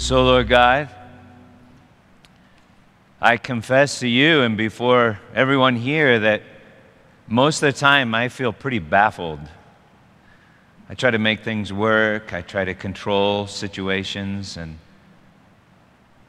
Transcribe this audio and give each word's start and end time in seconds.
So, 0.00 0.22
Lord 0.22 0.48
God, 0.48 0.90
I 3.20 3.36
confess 3.36 3.98
to 3.98 4.06
you 4.06 4.42
and 4.42 4.56
before 4.56 5.18
everyone 5.34 5.74
here 5.74 6.20
that 6.20 6.42
most 7.26 7.64
of 7.64 7.74
the 7.74 7.78
time 7.78 8.14
I 8.14 8.28
feel 8.28 8.52
pretty 8.52 8.78
baffled. 8.78 9.40
I 10.88 10.94
try 10.94 11.10
to 11.10 11.18
make 11.18 11.42
things 11.42 11.72
work, 11.72 12.32
I 12.32 12.42
try 12.42 12.64
to 12.64 12.74
control 12.74 13.48
situations, 13.48 14.56
and 14.56 14.78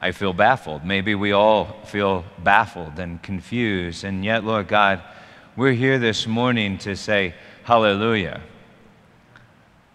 I 0.00 0.10
feel 0.10 0.32
baffled. 0.32 0.84
Maybe 0.84 1.14
we 1.14 1.30
all 1.30 1.80
feel 1.84 2.24
baffled 2.42 2.98
and 2.98 3.22
confused. 3.22 4.02
And 4.02 4.24
yet, 4.24 4.42
Lord 4.42 4.66
God, 4.66 5.00
we're 5.54 5.74
here 5.74 6.00
this 6.00 6.26
morning 6.26 6.76
to 6.78 6.96
say 6.96 7.34
hallelujah. 7.62 8.42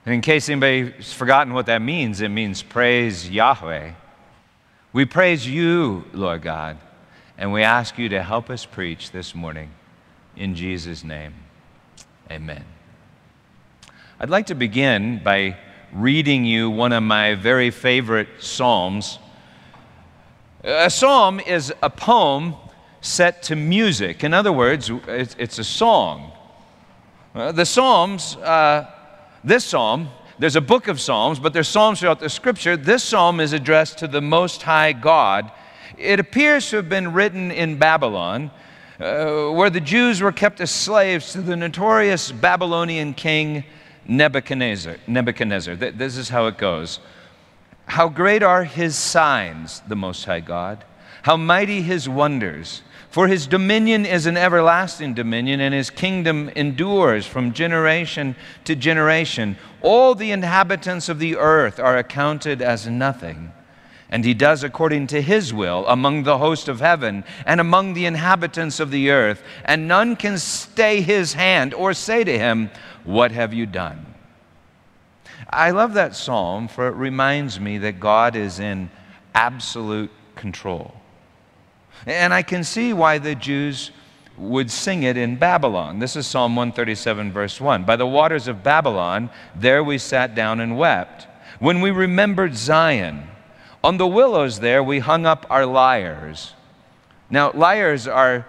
And 0.06 0.14
in 0.14 0.22
case 0.22 0.50
anybody's 0.50 1.12
forgotten 1.12 1.54
what 1.54 1.66
that 1.66 1.82
means, 1.82 2.22
it 2.22 2.30
means 2.30 2.62
praise 2.62 3.28
Yahweh. 3.30 3.94
We 4.94 5.06
praise 5.06 5.48
you, 5.48 6.06
Lord 6.14 6.44
God, 6.44 6.78
and 7.38 7.52
we 7.52 7.64
ask 7.64 7.98
you 7.98 8.08
to 8.10 8.22
help 8.22 8.50
us 8.50 8.66
preach 8.66 9.12
this 9.12 9.34
morning. 9.34 9.72
In 10.38 10.56
Jesus' 10.56 11.04
name, 11.04 11.34
amen. 12.30 12.64
I'd 14.20 14.30
like 14.30 14.46
to 14.48 14.56
begin 14.56 15.22
by 15.24 15.58
reading 15.92 16.46
you 16.46 16.70
one 16.70 16.94
of 16.94 17.04
my 17.04 17.36
very 17.36 17.72
favorite 17.72 18.28
Psalms. 18.40 19.18
A 20.64 20.90
psalm 20.90 21.40
is 21.40 21.74
a 21.82 21.90
poem 21.90 22.56
set 23.02 23.44
to 23.44 23.56
music. 23.56 24.24
In 24.24 24.34
other 24.34 24.54
words, 24.54 24.92
it's, 25.08 25.60
a 25.60 25.64
song. 25.64 26.32
Uh, 27.34 27.52
the 27.52 27.66
Psalms, 27.66 28.36
uh, 28.38 28.90
this 29.46 29.64
psalm, 29.64 30.10
there's 30.40 30.56
a 30.56 30.62
book 30.62 30.88
of 30.88 31.00
Psalms, 31.00 31.40
but 31.40 31.54
there's 31.54 31.68
Psalms 31.68 32.00
throughout 32.00 32.20
the 32.20 32.30
scripture. 32.30 32.76
This 32.76 33.04
psalm 33.04 33.40
is 33.40 33.54
addressed 33.54 34.00
to 34.00 34.08
the 34.08 34.22
Most 34.22 34.64
High 34.64 34.92
God. 34.92 35.52
It 35.98 36.20
appears 36.20 36.70
to 36.72 36.78
have 36.78 36.90
been 36.90 37.14
written 37.14 37.52
in 37.52 37.78
Babylon, 37.78 38.52
uh, 39.00 39.50
where 39.52 39.70
the 39.70 39.80
Jews 39.80 40.22
were 40.22 40.32
kept 40.32 40.60
as 40.60 40.72
slaves 40.72 41.32
to 41.34 41.42
the 41.42 41.56
notorious 41.56 42.32
Babylonian 42.32 43.14
king 43.14 43.64
Nebuchadnezzar. 44.08 44.98
Nebuchadnezzar. 45.08 45.76
This 45.76 46.18
is 46.18 46.30
how 46.30 46.48
it 46.48 46.58
goes. 46.58 47.00
How 47.86 48.10
great 48.10 48.44
are 48.44 48.64
his 48.64 48.96
signs, 48.96 49.82
the 49.88 49.96
Most 49.96 50.26
High 50.26 50.40
God! 50.40 50.84
How 51.22 51.38
mighty 51.38 51.82
his 51.82 52.10
wonders! 52.10 52.82
For 53.16 53.30
his 53.30 53.48
dominion 53.48 54.06
is 54.06 54.26
an 54.26 54.36
everlasting 54.36 55.14
dominion, 55.14 55.62
and 55.62 55.74
his 55.74 55.90
kingdom 55.90 56.50
endures 56.50 57.26
from 57.26 57.54
generation 57.54 58.36
to 58.66 58.76
generation. 58.76 59.56
All 59.82 60.16
the 60.16 60.32
inhabitants 60.32 61.08
of 61.08 61.20
the 61.20 61.38
earth 61.38 61.80
are 61.80 61.96
accounted 61.96 62.62
as 62.62 62.88
nothing. 62.88 63.54
And 64.10 64.26
he 64.26 64.34
does 64.34 64.66
according 64.66 65.08
to 65.08 65.22
his 65.22 65.54
will 65.54 65.88
among 65.88 66.24
the 66.24 66.40
host 66.40 66.68
of 66.68 66.82
heaven 66.82 67.24
and 67.46 67.62
among 67.62 67.94
the 67.94 68.06
inhabitants 68.06 68.82
of 68.82 68.92
the 68.92 69.10
earth. 69.12 69.42
And 69.64 69.88
none 69.88 70.18
can 70.18 70.38
stay 70.38 71.00
his 71.00 71.32
hand 71.32 71.74
or 71.74 71.94
say 71.94 72.26
to 72.26 72.38
him, 72.38 72.70
What 73.06 73.32
have 73.32 73.54
you 73.54 73.66
done? 73.66 74.14
I 75.50 75.72
love 75.72 75.94
that 75.94 76.18
psalm, 76.18 76.68
for 76.68 76.90
it 76.90 76.96
reminds 76.96 77.62
me 77.62 77.78
that 77.78 78.02
God 78.02 78.36
is 78.36 78.60
in 78.60 78.92
absolute 79.34 80.12
control. 80.36 80.94
And 82.06 82.34
I 82.34 82.44
can 82.44 82.64
see 82.64 82.94
why 82.94 83.18
the 83.18 83.36
Jews 83.36 83.92
would 84.38 84.70
sing 84.70 85.04
it 85.04 85.18
in 85.18 85.38
Babylon. 85.38 86.00
This 86.00 86.16
is 86.16 86.28
Psalm 86.28 86.56
137, 86.56 87.32
verse 87.32 87.62
1. 87.62 87.86
By 87.86 87.96
the 87.96 88.08
waters 88.08 88.48
of 88.48 88.64
Babylon, 88.64 89.30
there 89.56 89.84
we 89.84 89.98
sat 89.98 90.36
down 90.36 90.60
and 90.60 90.78
wept. 90.78 91.28
When 91.60 91.82
we 91.82 91.92
remembered 91.92 92.56
Zion, 92.56 93.28
on 93.84 93.98
the 93.98 94.08
willows 94.08 94.60
there 94.60 94.84
we 94.84 95.00
hung 95.00 95.26
up 95.26 95.46
our 95.50 95.66
lyres. 95.66 96.54
Now, 97.30 97.52
lyres 97.54 98.08
are 98.08 98.46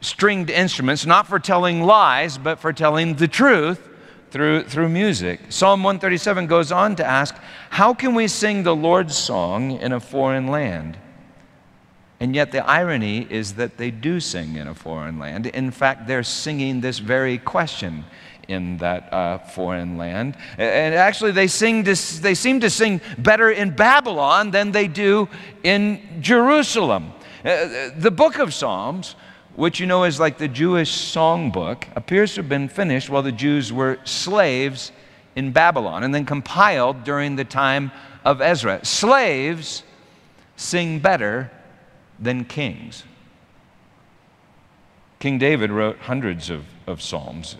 stringed 0.00 0.50
instruments, 0.50 1.06
not 1.06 1.26
for 1.26 1.38
telling 1.38 1.82
lies, 1.82 2.38
but 2.38 2.58
for 2.58 2.72
telling 2.72 3.14
the 3.14 3.28
truth 3.28 3.88
through, 4.30 4.64
through 4.64 4.88
music. 4.88 5.40
Psalm 5.48 5.82
137 5.82 6.46
goes 6.46 6.72
on 6.72 6.96
to 6.96 7.04
ask, 7.04 7.36
How 7.70 7.94
can 7.94 8.14
we 8.14 8.28
sing 8.28 8.62
the 8.62 8.74
Lord's 8.74 9.16
song 9.16 9.72
in 9.72 9.92
a 9.92 10.00
foreign 10.00 10.48
land? 10.48 10.98
And 12.24 12.34
yet, 12.34 12.52
the 12.52 12.66
irony 12.66 13.26
is 13.28 13.52
that 13.56 13.76
they 13.76 13.90
do 13.90 14.18
sing 14.18 14.56
in 14.56 14.66
a 14.66 14.74
foreign 14.74 15.18
land. 15.18 15.44
In 15.44 15.70
fact, 15.70 16.06
they're 16.06 16.22
singing 16.22 16.80
this 16.80 16.98
very 16.98 17.36
question 17.36 18.06
in 18.48 18.78
that 18.78 19.12
uh, 19.12 19.36
foreign 19.40 19.98
land. 19.98 20.38
And 20.56 20.94
actually, 20.94 21.32
they, 21.32 21.48
sing 21.48 21.84
to, 21.84 22.22
they 22.22 22.34
seem 22.34 22.60
to 22.60 22.70
sing 22.70 23.02
better 23.18 23.50
in 23.50 23.76
Babylon 23.76 24.52
than 24.52 24.72
they 24.72 24.88
do 24.88 25.28
in 25.64 26.00
Jerusalem. 26.22 27.12
Uh, 27.44 27.90
the 27.94 28.10
book 28.10 28.38
of 28.38 28.54
Psalms 28.54 29.16
which 29.54 29.78
you 29.78 29.84
know 29.84 30.04
is 30.04 30.18
like 30.18 30.38
the 30.38 30.48
Jewish 30.48 30.90
songbook, 30.90 31.84
appears 31.94 32.34
to 32.34 32.40
have 32.40 32.48
been 32.48 32.68
finished 32.68 33.10
while 33.10 33.22
the 33.22 33.32
Jews 33.32 33.70
were 33.70 33.98
slaves 34.04 34.92
in 35.36 35.52
Babylon 35.52 36.04
and 36.04 36.14
then 36.14 36.24
compiled 36.24 37.04
during 37.04 37.36
the 37.36 37.44
time 37.44 37.92
of 38.24 38.40
Ezra. 38.40 38.82
Slaves 38.82 39.82
sing 40.56 41.00
better 41.00 41.50
than 42.18 42.44
kings. 42.44 43.04
King 45.18 45.38
David 45.38 45.70
wrote 45.70 45.98
hundreds 46.00 46.50
of, 46.50 46.66
of 46.86 47.00
psalms. 47.00 47.56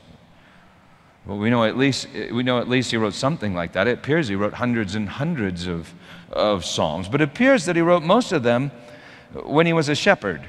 Well, 1.26 1.38
we 1.38 1.48
know 1.48 1.64
at 1.64 1.78
least 1.78 2.08
we 2.12 2.42
know 2.42 2.58
at 2.58 2.68
least 2.68 2.90
he 2.90 2.98
wrote 2.98 3.14
something 3.14 3.54
like 3.54 3.72
that. 3.72 3.88
It 3.88 3.98
appears 3.98 4.28
he 4.28 4.36
wrote 4.36 4.54
hundreds 4.54 4.94
and 4.94 5.08
hundreds 5.08 5.66
of, 5.66 5.94
of 6.30 6.64
psalms, 6.64 7.08
but 7.08 7.22
it 7.22 7.28
appears 7.30 7.64
that 7.64 7.76
he 7.76 7.82
wrote 7.82 8.02
most 8.02 8.32
of 8.32 8.42
them 8.42 8.70
when 9.44 9.64
he 9.64 9.72
was 9.72 9.88
a 9.88 9.94
shepherd 9.94 10.46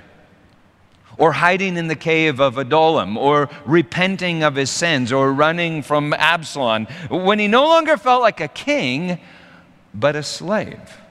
or 1.17 1.31
hiding 1.31 1.77
in 1.77 1.87
the 1.87 1.95
cave 1.95 2.39
of 2.39 2.57
Adullam, 2.57 3.17
or 3.17 3.49
repenting 3.65 4.43
of 4.43 4.55
his 4.55 4.69
sins, 4.69 5.11
or 5.11 5.31
running 5.31 5.81
from 5.81 6.13
Absalom, 6.13 6.85
when 7.09 7.39
he 7.39 7.47
no 7.47 7.65
longer 7.65 7.97
felt 7.97 8.21
like 8.21 8.41
a 8.41 8.47
king, 8.47 9.19
but 9.93 10.15
a 10.15 10.23
slave. 10.23 11.01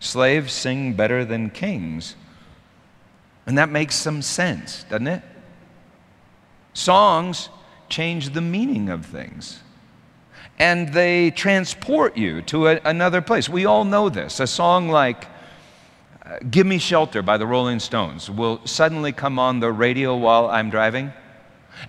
Slaves 0.00 0.52
sing 0.52 0.94
better 0.94 1.24
than 1.24 1.50
kings. 1.50 2.16
And 3.46 3.56
that 3.58 3.68
makes 3.68 3.94
some 3.94 4.22
sense, 4.22 4.84
doesn't 4.84 5.06
it? 5.06 5.22
Songs 6.72 7.50
change 7.88 8.30
the 8.30 8.40
meaning 8.40 8.88
of 8.88 9.04
things. 9.04 9.60
And 10.58 10.92
they 10.92 11.30
transport 11.30 12.16
you 12.16 12.42
to 12.42 12.68
a, 12.68 12.80
another 12.84 13.20
place. 13.20 13.48
We 13.48 13.66
all 13.66 13.84
know 13.84 14.08
this. 14.08 14.40
A 14.40 14.46
song 14.46 14.88
like 14.88 15.26
uh, 16.24 16.38
Gimme 16.50 16.78
Shelter 16.78 17.22
by 17.22 17.36
the 17.36 17.46
Rolling 17.46 17.80
Stones 17.80 18.30
will 18.30 18.60
suddenly 18.66 19.12
come 19.12 19.38
on 19.38 19.60
the 19.60 19.72
radio 19.72 20.16
while 20.16 20.48
I'm 20.48 20.70
driving. 20.70 21.12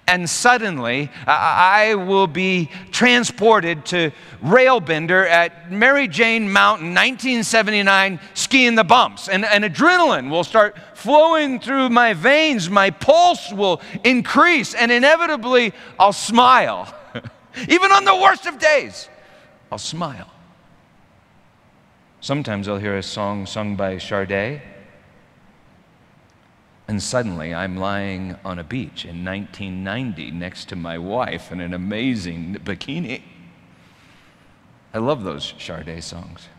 And 0.08 0.30
suddenly, 0.30 1.10
I 1.26 1.96
will 1.96 2.28
be 2.28 2.70
transported 2.92 3.86
to 3.88 4.12
Railbender 4.44 5.28
at 5.28 5.72
Mary 5.72 6.08
Jane 6.08 6.52
Mountain, 6.52 6.90
1979, 6.90 8.20
skiing 8.34 8.76
the 8.76 8.84
bumps. 8.84 9.30
And, 9.30 9.46
and 9.46 9.64
adrenaline 9.64 10.30
will 10.30 10.44
start 10.44 10.76
flowing 10.96 11.60
through 11.60 11.90
my 11.90 12.14
veins. 12.14 12.70
My 12.70 12.90
pulse 12.90 13.52
will 13.52 13.82
increase. 14.04 14.74
And 14.74 14.92
inevitably, 14.92 15.74
I'll 16.00 16.14
smile. 16.14 16.94
Even 17.68 17.92
on 17.92 18.06
the 18.06 18.16
worst 18.16 18.46
of 18.46 18.60
days, 18.60 19.10
I'll 19.72 19.78
smile. 19.78 20.30
Sometimes 22.20 22.68
I'll 22.68 22.78
hear 22.78 22.98
a 22.98 23.04
song 23.04 23.48
sung 23.48 23.76
by 23.76 23.98
Sade, 23.98 24.62
and 26.92 27.02
suddenly 27.02 27.56
I'm 27.56 27.78
lying 27.78 28.36
on 28.44 28.60
a 28.60 28.66
beach 28.66 29.06
in 29.06 29.24
1990 29.24 30.30
next 30.32 30.68
to 30.68 30.76
my 30.76 30.98
wife 30.98 31.50
in 31.50 31.62
an 31.62 31.74
amazing 31.74 32.58
bikini. 32.66 33.22
I 34.94 34.98
love 34.98 35.24
those 35.24 35.54
Sade 35.58 36.04
songs. 36.04 36.50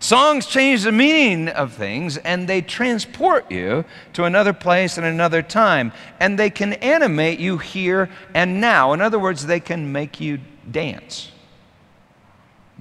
Songs 0.00 0.46
change 0.46 0.82
the 0.82 0.90
meaning 0.90 1.48
of 1.48 1.74
things 1.74 2.16
and 2.16 2.48
they 2.48 2.60
transport 2.60 3.48
you 3.52 3.84
to 4.14 4.24
another 4.24 4.52
place 4.52 4.98
and 4.98 5.06
another 5.06 5.42
time. 5.42 5.92
And 6.18 6.36
they 6.36 6.50
can 6.50 6.72
animate 6.72 7.38
you 7.38 7.56
here 7.58 8.10
and 8.34 8.60
now. 8.60 8.94
In 8.94 9.00
other 9.00 9.20
words, 9.20 9.46
they 9.46 9.60
can 9.60 9.92
make 9.92 10.18
you 10.18 10.40
dance. 10.68 11.30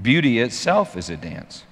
Beauty 0.02 0.40
itself 0.40 0.98
is 0.98 1.12
a 1.12 1.18
dance. 1.18 1.64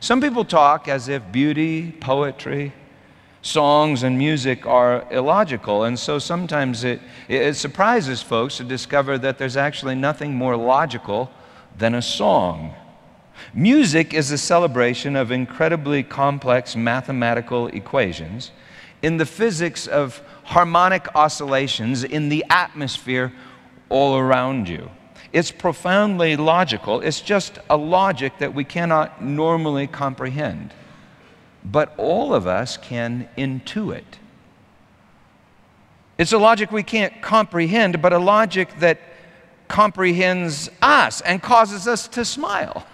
Some 0.00 0.20
people 0.20 0.44
talk 0.44 0.88
as 0.88 1.06
if 1.06 1.30
beauty, 1.30 1.92
poetry, 1.92 2.72
songs, 3.46 4.02
and 4.02 4.18
music 4.18 4.66
are 4.66 5.06
illogical, 5.10 5.84
and 5.84 5.98
so 5.98 6.18
sometimes 6.18 6.84
it, 6.84 7.00
it 7.28 7.54
surprises 7.54 8.20
folks 8.20 8.56
to 8.56 8.64
discover 8.64 9.16
that 9.18 9.38
there's 9.38 9.56
actually 9.56 9.94
nothing 9.94 10.34
more 10.34 10.56
logical 10.56 11.30
than 11.78 11.94
a 11.94 12.02
song. 12.02 12.74
Music 13.54 14.12
is 14.12 14.30
a 14.30 14.38
celebration 14.38 15.16
of 15.16 15.30
incredibly 15.30 16.02
complex 16.02 16.74
mathematical 16.74 17.68
equations 17.68 18.50
in 19.02 19.18
the 19.18 19.26
physics 19.26 19.86
of 19.86 20.22
harmonic 20.44 21.06
oscillations 21.14 22.02
in 22.02 22.28
the 22.28 22.44
atmosphere 22.50 23.32
all 23.88 24.16
around 24.16 24.68
you. 24.68 24.90
It's 25.32 25.50
profoundly 25.50 26.36
logical. 26.36 27.00
It's 27.00 27.20
just 27.20 27.58
a 27.68 27.76
logic 27.76 28.38
that 28.38 28.54
we 28.54 28.64
cannot 28.64 29.22
normally 29.22 29.86
comprehend. 29.86 30.72
But 31.70 31.94
all 31.98 32.32
of 32.32 32.46
us 32.46 32.76
can 32.76 33.28
intuit. 33.36 34.04
It's 36.16 36.32
a 36.32 36.38
logic 36.38 36.70
we 36.70 36.84
can't 36.84 37.20
comprehend, 37.20 38.00
but 38.00 38.12
a 38.12 38.18
logic 38.18 38.78
that 38.78 39.00
comprehends 39.66 40.70
us 40.80 41.20
and 41.22 41.42
causes 41.42 41.88
us 41.88 42.06
to 42.08 42.24
smile 42.24 42.86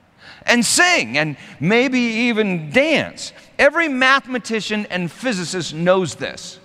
and 0.46 0.64
sing 0.64 1.18
and 1.18 1.36
maybe 1.58 1.98
even 1.98 2.70
dance. 2.70 3.32
Every 3.58 3.88
mathematician 3.88 4.86
and 4.86 5.10
physicist 5.10 5.74
knows 5.74 6.14
this. 6.14 6.60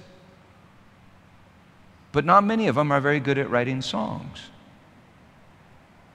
But 2.12 2.26
not 2.26 2.44
many 2.44 2.68
of 2.68 2.76
them 2.76 2.92
are 2.92 3.02
very 3.02 3.20
good 3.20 3.40
at 3.40 3.50
writing 3.50 3.82
songs. 3.82 4.40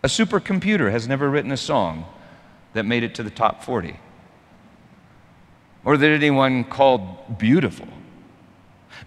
A 0.04 0.06
supercomputer 0.06 0.92
has 0.92 1.08
never 1.08 1.28
written 1.28 1.50
a 1.50 1.56
song 1.56 2.06
that 2.72 2.86
made 2.86 3.02
it 3.02 3.16
to 3.16 3.24
the 3.24 3.30
top 3.30 3.64
40 3.64 3.98
or 5.90 5.96
that 5.96 6.08
anyone 6.08 6.62
called 6.62 7.36
beautiful. 7.36 7.88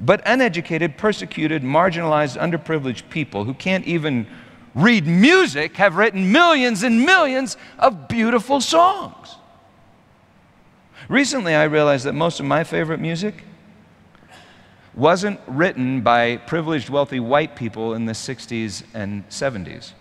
But 0.01 0.21
uneducated, 0.25 0.97
persecuted, 0.97 1.63
marginalized, 1.63 2.37
underprivileged 2.37 3.09
people 3.09 3.45
who 3.45 3.53
can't 3.53 3.85
even 3.85 4.27
read 4.75 5.07
music 5.07 5.77
have 5.77 5.95
written 5.95 6.33
millions 6.33 6.83
and 6.83 7.05
millions 7.05 7.55
of 7.79 8.09
beautiful 8.09 8.59
songs. 8.59 9.37
Recently, 11.07 11.55
I 11.55 11.63
realized 11.63 12.03
that 12.03 12.11
most 12.15 12.41
of 12.41 12.47
my 12.47 12.65
favorite 12.65 12.99
music 12.99 13.45
wasn't 14.93 15.39
written 15.47 16.01
by 16.01 16.35
privileged, 16.35 16.89
wealthy 16.89 17.21
white 17.21 17.55
people 17.55 17.93
in 17.93 18.03
the 18.03 18.11
60s 18.11 18.83
and 18.93 19.25
70s. 19.29 19.93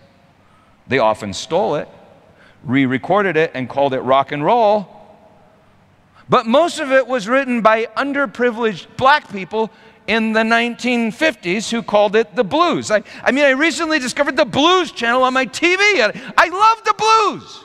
They 0.89 0.99
often 0.99 1.31
stole 1.31 1.75
it, 1.75 1.87
re 2.61 2.85
recorded 2.85 3.37
it, 3.37 3.51
and 3.53 3.69
called 3.69 3.93
it 3.93 4.01
rock 4.01 4.33
and 4.33 4.43
roll. 4.43 5.02
But 6.33 6.47
most 6.47 6.79
of 6.79 6.91
it 6.91 7.05
was 7.05 7.27
written 7.27 7.61
by 7.61 7.85
underprivileged 7.95 8.87
black 8.97 9.31
people 9.31 9.69
in 10.07 10.33
the 10.33 10.39
1950s 10.39 11.69
who 11.69 11.83
called 11.83 12.15
it 12.15 12.35
the 12.35 12.43
blues. 12.43 12.89
I, 12.89 13.03
I 13.23 13.31
mean, 13.31 13.45
I 13.45 13.51
recently 13.51 13.99
discovered 13.99 14.35
the 14.35 14.43
blues 14.43 14.91
channel 14.91 15.21
on 15.21 15.35
my 15.35 15.45
TV. 15.45 15.77
I 16.35 16.47
love 16.49 16.83
the 16.85 16.95
blues. 16.97 17.63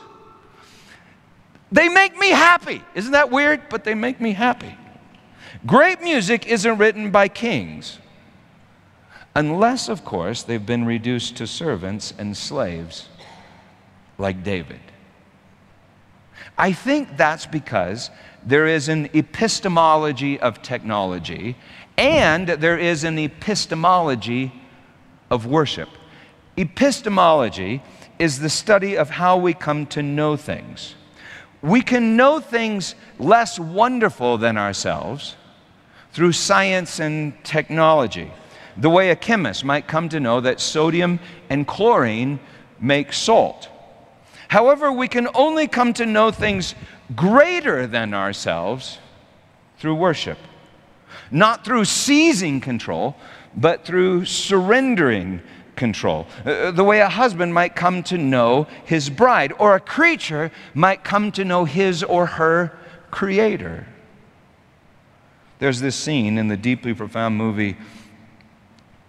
They 1.72 1.88
make 1.88 2.18
me 2.18 2.28
happy. 2.28 2.82
Isn't 2.94 3.12
that 3.12 3.30
weird? 3.30 3.70
But 3.70 3.84
they 3.84 3.94
make 3.94 4.20
me 4.20 4.34
happy. 4.34 4.76
Great 5.64 6.02
music 6.02 6.46
isn't 6.46 6.76
written 6.76 7.10
by 7.10 7.28
kings, 7.28 7.98
unless, 9.34 9.88
of 9.88 10.04
course, 10.04 10.42
they've 10.42 10.66
been 10.66 10.84
reduced 10.84 11.38
to 11.38 11.46
servants 11.46 12.12
and 12.18 12.36
slaves 12.36 13.08
like 14.18 14.44
David. 14.44 14.80
I 16.58 16.72
think 16.72 17.16
that's 17.16 17.46
because 17.46 18.10
there 18.46 18.66
is 18.66 18.88
an 18.88 19.10
epistemology 19.14 20.38
of 20.40 20.62
technology 20.62 21.56
and 21.96 22.48
there 22.48 22.78
is 22.78 23.04
an 23.04 23.18
epistemology 23.18 24.52
of 25.30 25.46
worship. 25.46 25.88
Epistemology 26.56 27.82
is 28.18 28.38
the 28.38 28.48
study 28.48 28.96
of 28.96 29.10
how 29.10 29.36
we 29.36 29.52
come 29.54 29.86
to 29.86 30.02
know 30.02 30.36
things. 30.36 30.94
We 31.62 31.82
can 31.82 32.16
know 32.16 32.40
things 32.40 32.94
less 33.18 33.58
wonderful 33.58 34.38
than 34.38 34.56
ourselves 34.56 35.36
through 36.12 36.32
science 36.32 37.00
and 37.00 37.32
technology. 37.44 38.30
The 38.76 38.90
way 38.90 39.10
a 39.10 39.16
chemist 39.16 39.64
might 39.64 39.88
come 39.88 40.08
to 40.10 40.20
know 40.20 40.40
that 40.40 40.60
sodium 40.60 41.18
and 41.50 41.66
chlorine 41.66 42.38
make 42.80 43.12
salt. 43.12 43.68
However, 44.48 44.90
we 44.90 45.08
can 45.08 45.28
only 45.34 45.68
come 45.68 45.92
to 45.94 46.06
know 46.06 46.30
things 46.30 46.74
greater 47.14 47.86
than 47.86 48.14
ourselves 48.14 48.98
through 49.78 49.94
worship 49.94 50.38
not 51.30 51.64
through 51.64 51.84
seizing 51.84 52.60
control, 52.60 53.16
but 53.56 53.84
through 53.84 54.24
surrendering 54.24 55.42
control. 55.76 56.26
Uh, 56.44 56.50
uh, 56.50 56.70
the 56.70 56.84
way 56.84 57.00
a 57.00 57.08
husband 57.08 57.54
might 57.54 57.76
come 57.76 58.02
to 58.04 58.18
know 58.18 58.66
his 58.84 59.10
bride, 59.10 59.52
or 59.58 59.74
a 59.74 59.80
creature 59.80 60.50
might 60.74 61.04
come 61.04 61.30
to 61.32 61.44
know 61.44 61.64
his 61.64 62.02
or 62.02 62.26
her 62.26 62.76
creator. 63.10 63.86
There's 65.58 65.80
this 65.80 65.96
scene 65.96 66.38
in 66.38 66.48
the 66.48 66.56
deeply 66.56 66.94
profound 66.94 67.36
movie 67.36 67.76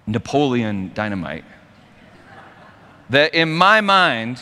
Napoleon 0.07 0.91
Dynamite 0.93 1.45
that, 3.09 3.33
in 3.33 3.51
my 3.51 3.81
mind, 3.81 4.41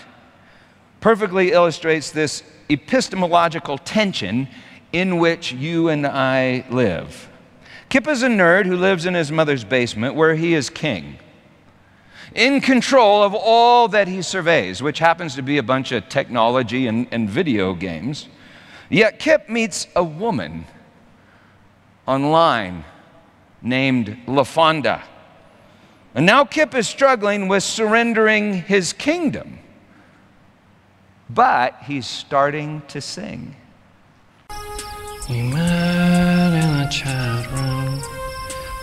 perfectly 0.99 1.51
illustrates 1.51 2.11
this 2.11 2.43
epistemological 2.69 3.77
tension 3.77 4.47
in 4.91 5.17
which 5.17 5.51
you 5.51 5.89
and 5.89 6.05
I 6.05 6.65
live. 6.69 7.29
Kip 7.89 8.07
is 8.07 8.23
a 8.23 8.27
nerd 8.27 8.65
who 8.65 8.75
lives 8.75 9.05
in 9.05 9.13
his 9.13 9.31
mother's 9.31 9.63
basement 9.63 10.15
where 10.15 10.35
he 10.35 10.53
is 10.53 10.69
king, 10.69 11.17
in 12.35 12.59
control 12.59 13.23
of 13.23 13.33
all 13.33 13.87
that 13.87 14.07
he 14.07 14.21
surveys, 14.21 14.81
which 14.81 14.99
happens 14.99 15.35
to 15.35 15.41
be 15.41 15.57
a 15.57 15.63
bunch 15.63 15.91
of 15.91 16.09
technology 16.09 16.87
and, 16.87 17.07
and 17.11 17.29
video 17.29 17.73
games. 17.73 18.27
Yet 18.89 19.19
Kip 19.19 19.49
meets 19.49 19.87
a 19.95 20.03
woman 20.03 20.65
online 22.05 22.85
named 23.61 24.17
LaFawnduh. 24.27 25.01
And 26.15 26.25
now 26.25 26.45
Kip 26.45 26.73
is 26.73 26.87
struggling 26.87 27.47
with 27.47 27.63
surrendering 27.63 28.53
his 28.63 28.93
kingdom. 28.93 29.59
But 31.29 31.75
he's 31.85 32.07
starting 32.07 32.81
to 32.87 33.01
sing. 33.01 33.55
We 35.29 35.41
met 35.41 36.53
in 36.53 36.87
a 36.87 36.89
chat 36.89 37.51
room. 37.51 37.99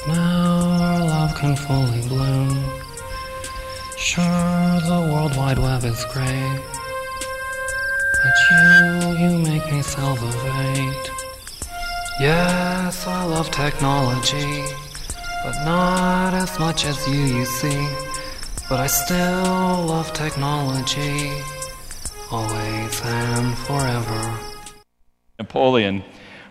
Now 0.07 0.79
our 0.81 1.01
love 1.01 1.35
can 1.37 1.57
fully 1.57 2.03
bloom. 2.09 2.63
Sure, 3.97 4.25
the 4.25 5.09
World 5.11 5.35
Wide 5.37 5.59
Web 5.59 5.85
is 5.85 6.05
great. 6.13 6.61
But 8.23 8.37
you, 8.51 9.17
you 9.19 9.39
make 9.39 9.73
me 9.73 9.81
salivate. 9.81 11.11
Yes, 12.21 13.07
I 13.07 13.25
love 13.25 13.51
technology, 13.51 14.65
but 15.43 15.65
not 15.65 16.35
as 16.35 16.59
much 16.59 16.85
as 16.85 17.09
you, 17.09 17.25
you 17.39 17.45
see. 17.47 17.89
But 18.69 18.81
I 18.81 18.87
still 18.87 19.87
love 19.87 20.13
technology, 20.13 21.33
always 22.31 23.01
and 23.05 23.57
forever. 23.59 24.39
Napoleon 25.39 26.05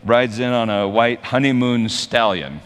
rides 0.03 0.39
in 0.39 0.51
on 0.51 0.69
a 0.69 0.87
white 0.87 1.23
honeymoon 1.23 1.89
stallion, 1.89 2.59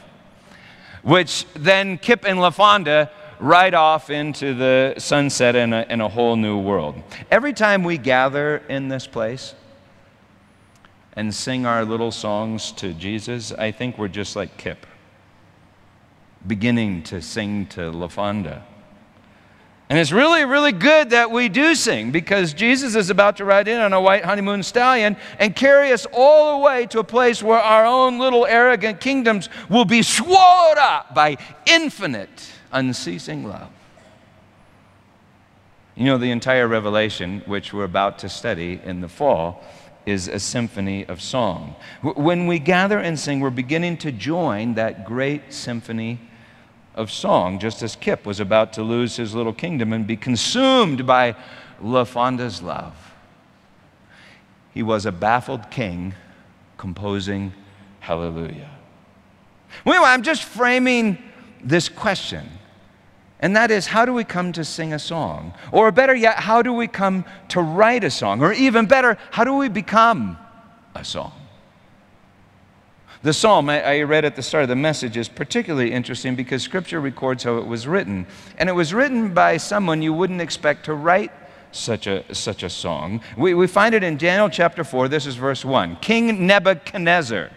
which 1.04 1.46
then 1.54 1.98
Kip 1.98 2.26
and 2.26 2.40
LaFawnduh 2.40 3.10
ride 3.40 3.74
off 3.74 4.10
into 4.10 4.54
the 4.54 4.96
sunset 4.98 5.56
in 5.56 5.74
a, 5.74 5.86
in 5.90 6.02
a 6.02 6.10
whole 6.10 6.36
new 6.36 6.58
world. 6.58 7.02
Every 7.30 7.54
time 7.54 7.84
we 7.84 7.98
gather 7.98 8.58
in 8.70 8.88
this 8.88 9.06
place 9.06 9.54
and 11.14 11.34
sing 11.34 11.66
our 11.66 11.86
little 11.86 12.12
songs 12.12 12.72
to 12.74 12.94
Jesus, 12.94 13.52
I 13.52 13.72
think 13.72 13.98
we're 13.98 14.08
just 14.08 14.36
like 14.36 14.58
Kip, 14.58 14.86
beginning 16.46 17.04
to 17.04 17.22
sing 17.22 17.68
to 17.68 17.92
LaFawnduh. 17.92 18.62
And 19.90 19.98
it's 19.98 20.12
really, 20.12 20.44
really 20.44 20.74
good 20.74 21.12
that 21.12 21.32
we 21.32 21.48
do 21.48 21.74
sing 21.74 22.12
because 22.12 22.54
Jesus 22.54 22.96
is 22.96 23.10
about 23.10 23.38
to 23.38 23.46
ride 23.46 23.70
in 23.70 23.80
on 23.80 23.94
a 23.94 24.02
white 24.02 24.26
honeymoon 24.26 24.62
stallion 24.62 25.16
and 25.40 25.56
carry 25.56 25.94
us 25.94 26.06
all 26.12 26.60
the 26.60 26.66
way 26.66 26.86
to 26.88 27.00
a 27.00 27.06
place 27.06 27.42
where 27.42 27.60
our 27.60 27.86
own 27.86 28.20
little 28.20 28.46
arrogant 28.46 29.00
kingdoms 29.00 29.48
will 29.70 29.86
be 29.86 30.02
swallowed 30.02 30.78
up 30.78 31.16
by 31.16 31.38
infinite, 31.66 32.52
unceasing 32.74 33.46
love. 33.46 33.70
You 35.96 36.06
know, 36.06 36.18
the 36.18 36.32
entire 36.32 36.68
Revelation, 36.68 37.42
which 37.46 37.74
we're 37.74 37.86
about 37.86 38.20
to 38.20 38.30
study 38.30 38.82
in 38.84 39.00
the 39.00 39.08
fall, 39.08 39.64
is 40.06 40.28
a 40.28 40.40
symphony 40.40 41.06
of 41.06 41.22
song. 41.22 41.76
When 42.02 42.46
we 42.46 42.60
gather 42.60 43.00
and 43.00 43.18
sing, 43.18 43.40
we're 43.40 43.50
beginning 43.50 43.98
to 43.98 44.12
join 44.12 44.74
that 44.76 45.06
great 45.06 45.54
symphony 45.54 46.20
of 46.98 47.12
song, 47.12 47.60
just 47.60 47.82
as 47.82 47.96
Kip 47.96 48.26
was 48.26 48.42
about 48.42 48.74
to 48.74 48.84
lose 48.84 49.16
his 49.16 49.34
little 49.34 49.54
kingdom 49.54 49.94
and 49.94 50.06
be 50.06 50.18
consumed 50.18 51.06
by 51.06 51.36
LaFawnduh's 51.82 52.62
love. 52.62 52.96
He 54.74 54.84
was 54.84 55.06
a 55.06 55.12
baffled 55.12 55.72
king 55.72 56.14
composing 56.78 57.54
Hallelujah. 58.08 58.70
Well, 59.84 60.06
I'm 60.06 60.22
just 60.22 60.46
framing 60.46 61.18
this 61.62 61.90
question. 61.90 62.50
And 63.42 63.54
that 63.58 63.70
is, 63.70 63.86
how 63.86 64.06
do 64.06 64.14
we 64.14 64.24
come 64.24 64.54
to 64.54 64.64
sing 64.64 64.94
a 64.94 65.00
song? 65.00 65.54
Or 65.74 65.92
better 65.92 66.16
yet, 66.16 66.38
how 66.38 66.62
do 66.62 66.72
we 66.72 66.88
come 66.88 67.26
to 67.50 67.62
write 67.62 68.06
a 68.06 68.10
song? 68.10 68.42
Or 68.42 68.54
even 68.54 68.86
better, 68.86 69.18
how 69.32 69.44
do 69.44 69.56
we 69.56 69.68
become 69.68 70.38
a 70.96 71.04
song? 71.04 71.34
The 73.24 73.34
psalm 73.34 73.70
I 73.70 74.02
read 74.04 74.26
at 74.26 74.36
the 74.36 74.44
start 74.44 74.64
of 74.64 74.70
the 74.70 74.76
message 74.76 75.18
is 75.18 75.28
particularly 75.28 75.92
interesting 75.92 76.36
because 76.36 76.62
scripture 76.62 77.00
records 77.00 77.44
how 77.44 77.58
it 77.58 77.66
was 77.66 77.88
written. 77.88 78.28
And 78.58 78.70
it 78.70 78.74
was 78.74 78.94
written 78.94 79.34
by 79.34 79.58
someone 79.58 80.02
you 80.02 80.14
wouldn't 80.14 80.42
expect 80.42 80.86
to 80.86 80.94
write 80.94 81.32
such 81.72 82.06
a, 82.08 82.24
such 82.34 82.64
a 82.64 82.70
song. 82.70 83.22
We, 83.36 83.54
we 83.54 83.68
find 83.68 83.96
it 83.96 84.04
in 84.04 84.18
Daniel 84.18 84.50
chapter 84.50 84.84
4. 84.84 85.08
This 85.08 85.26
is 85.26 85.36
verse 85.36 85.66
1. 85.66 85.98
King 85.98 86.46
Nebuchadnezzar, 86.46 87.50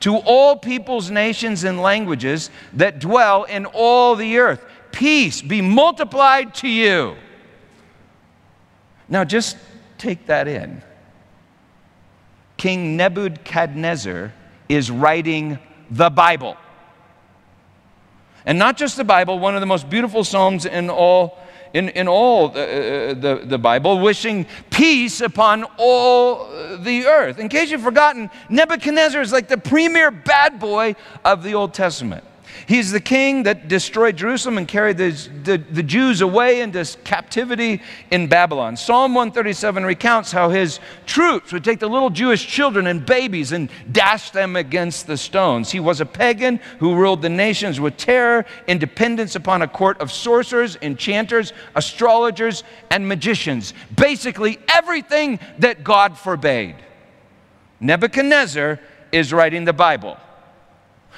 to 0.00 0.16
all 0.16 0.56
peoples, 0.56 1.10
nations, 1.10 1.62
and 1.64 1.80
languages 1.80 2.50
that 2.72 2.98
dwell 2.98 3.44
in 3.44 3.66
all 3.66 4.16
the 4.16 4.38
earth, 4.38 4.64
peace 4.90 5.40
be 5.40 5.60
multiplied 5.60 6.54
to 6.56 6.68
you. 6.68 7.16
Now 9.08 9.24
just 9.24 9.56
take 9.98 10.26
that 10.26 10.48
in. 10.48 10.82
King 12.56 12.96
Nebuchadnezzar 12.96 14.32
is 14.70 14.90
writing 14.90 15.58
the 15.90 16.08
Bible. 16.08 16.56
And 18.46 18.58
not 18.58 18.76
just 18.76 18.96
the 18.96 19.04
Bible, 19.04 19.38
one 19.38 19.54
of 19.54 19.60
the 19.60 19.66
most 19.66 19.90
beautiful 19.90 20.24
Psalms 20.24 20.64
in 20.64 20.88
all, 20.88 21.38
in, 21.74 21.88
in 21.90 22.06
all 22.08 22.48
the, 22.48 22.62
uh, 22.62 23.14
the, 23.14 23.42
the 23.44 23.58
Bible, 23.58 23.98
wishing 23.98 24.46
peace 24.70 25.20
upon 25.20 25.64
all 25.76 26.48
the 26.78 27.04
earth. 27.06 27.38
In 27.38 27.48
case 27.48 27.70
you've 27.70 27.82
forgotten, 27.82 28.30
Nebuchadnezzar 28.48 29.20
is 29.20 29.32
like 29.32 29.48
the 29.48 29.58
premier 29.58 30.10
bad 30.10 30.60
boy 30.60 30.94
of 31.24 31.42
the 31.42 31.54
Old 31.54 31.74
Testament. 31.74 32.24
He's 32.66 32.92
the 32.92 33.00
king 33.00 33.44
that 33.44 33.68
destroyed 33.68 34.16
Jerusalem 34.16 34.58
and 34.58 34.68
carried 34.68 34.96
the, 34.96 35.10
the, 35.44 35.58
the, 35.58 35.82
Jews 35.82 36.20
away 36.20 36.60
into 36.60 36.84
captivity 37.04 37.82
in 38.10 38.28
Babylon. 38.28 38.76
Psalm 38.76 39.14
137 39.14 39.84
recounts 39.84 40.30
how 40.30 40.50
his 40.50 40.80
troops 41.06 41.52
would 41.52 41.64
take 41.64 41.80
the 41.80 41.88
little 41.88 42.10
Jewish 42.10 42.46
children 42.46 42.86
and 42.86 43.04
babies 43.04 43.52
and 43.52 43.70
dash 43.90 44.30
them 44.30 44.56
against 44.56 45.06
the 45.06 45.16
stones. 45.16 45.70
He 45.70 45.80
was 45.80 46.00
a 46.00 46.06
pagan 46.06 46.60
who 46.78 46.94
ruled 46.94 47.22
the 47.22 47.28
nations 47.28 47.80
with 47.80 47.96
terror 47.96 48.44
and 48.68 48.78
dependence 48.78 49.34
upon 49.34 49.62
a 49.62 49.68
court 49.68 50.00
of 50.00 50.12
sorcerers, 50.12 50.76
enchanters, 50.82 51.52
astrologers, 51.74 52.64
and 52.90 53.08
magicians. 53.08 53.74
Basically, 53.96 54.58
everything 54.68 55.40
that 55.58 55.82
God 55.82 56.16
forbade. 56.16 56.76
Nebuchadnezzar 57.80 58.78
is 59.12 59.32
writing 59.32 59.64
the 59.64 59.72
Bible. 59.72 60.16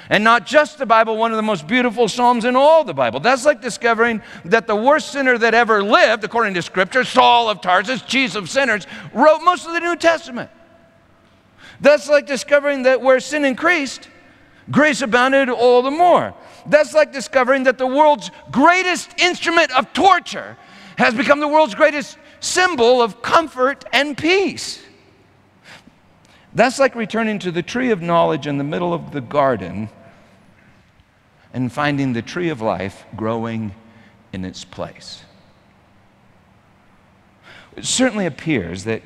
And 0.09 0.23
not 0.23 0.45
just 0.45 0.77
the 0.77 0.85
Bible, 0.85 1.17
one 1.17 1.31
of 1.31 1.37
the 1.37 1.43
most 1.43 1.65
beautiful 1.65 2.07
Psalms 2.07 2.45
in 2.45 2.55
all 2.55 2.83
the 2.83 2.93
Bible. 2.93 3.19
That's 3.19 3.45
like 3.45 3.61
discovering 3.61 4.21
that 4.45 4.67
the 4.67 4.75
worst 4.75 5.11
sinner 5.11 5.37
that 5.37 5.53
ever 5.53 5.81
lived, 5.81 6.23
according 6.23 6.55
to 6.55 6.61
Scripture, 6.61 7.03
Saul 7.03 7.49
of 7.49 7.61
Tarsus, 7.61 8.01
chief 8.01 8.35
of 8.35 8.49
sinners, 8.49 8.85
wrote 9.13 9.39
most 9.43 9.65
of 9.65 9.73
the 9.73 9.79
New 9.79 9.95
Testament. 9.95 10.49
That's 11.79 12.09
like 12.09 12.27
discovering 12.27 12.83
that 12.83 13.01
where 13.01 13.19
sin 13.19 13.45
increased, 13.45 14.09
grace 14.71 15.01
abounded 15.01 15.49
all 15.49 15.81
the 15.81 15.91
more. 15.91 16.33
That's 16.65 16.93
like 16.93 17.11
discovering 17.13 17.63
that 17.63 17.77
the 17.77 17.87
world's 17.87 18.29
greatest 18.51 19.19
instrument 19.19 19.71
of 19.71 19.91
torture 19.93 20.57
has 20.97 21.13
become 21.13 21.39
the 21.39 21.47
world's 21.47 21.75
greatest 21.75 22.17
symbol 22.39 23.01
of 23.01 23.21
comfort 23.21 23.85
and 23.93 24.17
peace. 24.17 24.82
That's 26.55 26.79
like 26.79 26.95
returning 26.95 27.39
to 27.39 27.51
the 27.51 27.63
tree 27.63 27.91
of 27.91 28.01
knowledge 28.01 28.45
in 28.45 28.57
the 28.57 28.63
middle 28.63 28.93
of 28.93 29.11
the 29.11 29.21
garden 29.21 29.89
and 31.53 31.71
finding 31.71 32.13
the 32.13 32.21
tree 32.21 32.49
of 32.49 32.61
life 32.61 33.05
growing 33.15 33.73
in 34.31 34.45
its 34.45 34.63
place. 34.63 35.23
It 37.75 37.85
certainly 37.85 38.25
appears 38.25 38.83
that 38.83 39.01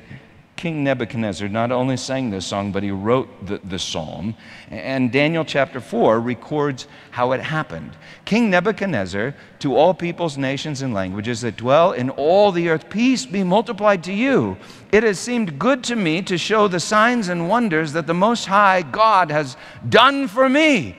King 0.58 0.82
Nebuchadnezzar 0.82 1.46
not 1.48 1.70
only 1.70 1.96
sang 1.96 2.30
this 2.30 2.44
song, 2.44 2.72
but 2.72 2.82
he 2.82 2.90
wrote 2.90 3.28
the, 3.46 3.58
the 3.58 3.78
psalm. 3.78 4.34
And 4.70 5.12
Daniel 5.12 5.44
chapter 5.44 5.80
4 5.80 6.18
records 6.18 6.88
how 7.12 7.30
it 7.30 7.40
happened. 7.40 7.92
King 8.24 8.50
Nebuchadnezzar, 8.50 9.36
to 9.60 9.76
all 9.76 9.94
peoples, 9.94 10.36
nations, 10.36 10.82
and 10.82 10.92
languages 10.92 11.42
that 11.42 11.56
dwell 11.56 11.92
in 11.92 12.10
all 12.10 12.50
the 12.50 12.70
earth, 12.70 12.90
peace 12.90 13.24
be 13.24 13.44
multiplied 13.44 14.02
to 14.02 14.12
you. 14.12 14.56
It 14.90 15.04
has 15.04 15.20
seemed 15.20 15.60
good 15.60 15.84
to 15.84 15.94
me 15.94 16.22
to 16.22 16.36
show 16.36 16.66
the 16.66 16.80
signs 16.80 17.28
and 17.28 17.48
wonders 17.48 17.92
that 17.92 18.08
the 18.08 18.14
Most 18.14 18.46
High 18.46 18.82
God 18.82 19.30
has 19.30 19.56
done 19.88 20.26
for 20.26 20.48
me. 20.48 20.98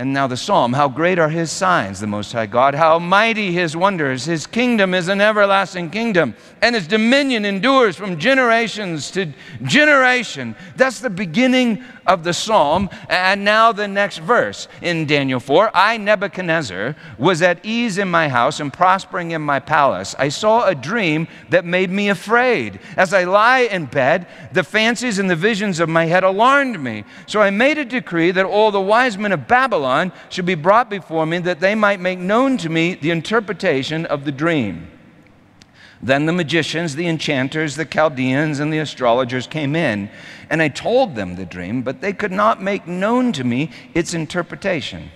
And 0.00 0.14
now 0.14 0.26
the 0.26 0.36
psalm 0.38 0.72
How 0.72 0.88
great 0.88 1.18
are 1.18 1.28
his 1.28 1.52
signs, 1.52 2.00
the 2.00 2.06
Most 2.06 2.32
High 2.32 2.46
God! 2.46 2.74
How 2.74 2.98
mighty 2.98 3.52
his 3.52 3.76
wonders! 3.76 4.24
His 4.24 4.46
kingdom 4.46 4.94
is 4.94 5.08
an 5.08 5.20
everlasting 5.20 5.90
kingdom, 5.90 6.34
and 6.62 6.74
his 6.74 6.86
dominion 6.86 7.44
endures 7.44 7.96
from 7.96 8.18
generations 8.18 9.10
to 9.10 9.30
generation. 9.62 10.56
That's 10.74 11.00
the 11.00 11.10
beginning 11.10 11.84
of 12.06 12.24
the 12.24 12.32
psalm. 12.32 12.88
And 13.10 13.44
now 13.44 13.72
the 13.72 13.86
next 13.86 14.20
verse 14.20 14.68
in 14.80 15.04
Daniel 15.04 15.38
4 15.38 15.70
I, 15.74 15.98
Nebuchadnezzar, 15.98 16.96
was 17.18 17.42
at 17.42 17.62
ease 17.62 17.98
in 17.98 18.10
my 18.10 18.26
house 18.26 18.58
and 18.58 18.72
prospering 18.72 19.32
in 19.32 19.42
my 19.42 19.60
palace. 19.60 20.14
I 20.18 20.30
saw 20.30 20.66
a 20.66 20.74
dream 20.74 21.28
that 21.50 21.66
made 21.66 21.90
me 21.90 22.08
afraid. 22.08 22.80
As 22.96 23.12
I 23.12 23.24
lie 23.24 23.68
in 23.70 23.84
bed, 23.84 24.26
the 24.52 24.64
fancies 24.64 25.18
and 25.18 25.28
the 25.28 25.36
visions 25.36 25.78
of 25.78 25.90
my 25.90 26.06
head 26.06 26.24
alarmed 26.24 26.80
me. 26.80 27.04
So 27.26 27.42
I 27.42 27.50
made 27.50 27.76
a 27.76 27.84
decree 27.84 28.30
that 28.30 28.46
all 28.46 28.70
the 28.70 28.80
wise 28.80 29.18
men 29.18 29.32
of 29.32 29.46
Babylon 29.46 29.89
should 30.28 30.46
be 30.46 30.54
brought 30.54 30.90
before 30.90 31.26
me, 31.26 31.38
that 31.38 31.60
they 31.60 31.74
might 31.74 32.00
make 32.00 32.18
known 32.18 32.56
to 32.58 32.68
me 32.68 32.94
the 32.94 33.10
interpretation 33.10 34.06
of 34.06 34.24
the 34.24 34.32
dream. 34.32 34.90
Then 36.02 36.24
the 36.24 36.32
magicians, 36.32 36.96
the 36.96 37.06
enchanters, 37.08 37.76
the 37.76 37.84
Chaldeans, 37.84 38.58
and 38.58 38.72
the 38.72 38.78
astrologers 38.78 39.46
came 39.46 39.76
in, 39.76 40.10
and 40.48 40.62
I 40.62 40.68
told 40.68 41.14
them 41.14 41.36
the 41.36 41.44
dream, 41.44 41.82
but 41.82 42.00
they 42.00 42.14
could 42.14 42.32
not 42.32 42.62
make 42.62 42.86
known 42.86 43.32
to 43.32 43.44
me 43.44 43.70
its 43.94 44.14
interpretation. 44.14 45.10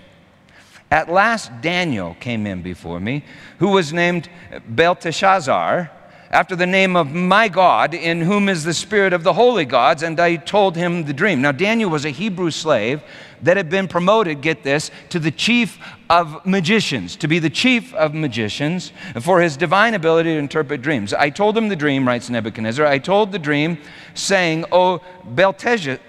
At 0.90 1.08
last, 1.08 1.50
Daniel 1.62 2.16
came 2.20 2.46
in 2.46 2.62
before 2.62 3.00
me, 3.00 3.24
who 3.58 3.68
was 3.68 3.92
named 3.92 4.28
Belteshazzar, 4.68 5.90
after 6.34 6.56
the 6.56 6.66
name 6.66 6.96
of 6.96 7.12
my 7.12 7.46
God, 7.46 7.94
in 7.94 8.20
whom 8.20 8.48
is 8.48 8.64
the 8.64 8.74
spirit 8.74 9.12
of 9.12 9.22
the 9.22 9.32
holy 9.32 9.64
gods, 9.64 10.02
and 10.02 10.18
I 10.18 10.34
told 10.34 10.76
him 10.76 11.04
the 11.04 11.12
dream. 11.12 11.40
Now, 11.40 11.52
Daniel 11.52 11.88
was 11.88 12.04
a 12.04 12.10
Hebrew 12.10 12.50
slave 12.50 13.02
that 13.42 13.56
had 13.56 13.70
been 13.70 13.86
promoted, 13.86 14.40
get 14.40 14.64
this, 14.64 14.90
to 15.10 15.20
the 15.20 15.30
chief 15.30 15.78
of 16.10 16.44
magicians, 16.44 17.14
to 17.16 17.28
be 17.28 17.38
the 17.38 17.50
chief 17.50 17.94
of 17.94 18.14
magicians 18.14 18.90
for 19.20 19.40
his 19.40 19.56
divine 19.56 19.94
ability 19.94 20.30
to 20.30 20.38
interpret 20.38 20.82
dreams. 20.82 21.14
I 21.14 21.30
told 21.30 21.56
him 21.56 21.68
the 21.68 21.76
dream, 21.76 22.06
writes 22.06 22.28
Nebuchadnezzar. 22.28 22.84
I 22.84 22.98
told 22.98 23.30
the 23.30 23.38
dream, 23.38 23.78
saying, 24.14 24.64
O 24.72 25.00
Belteshazzar, 25.24 26.00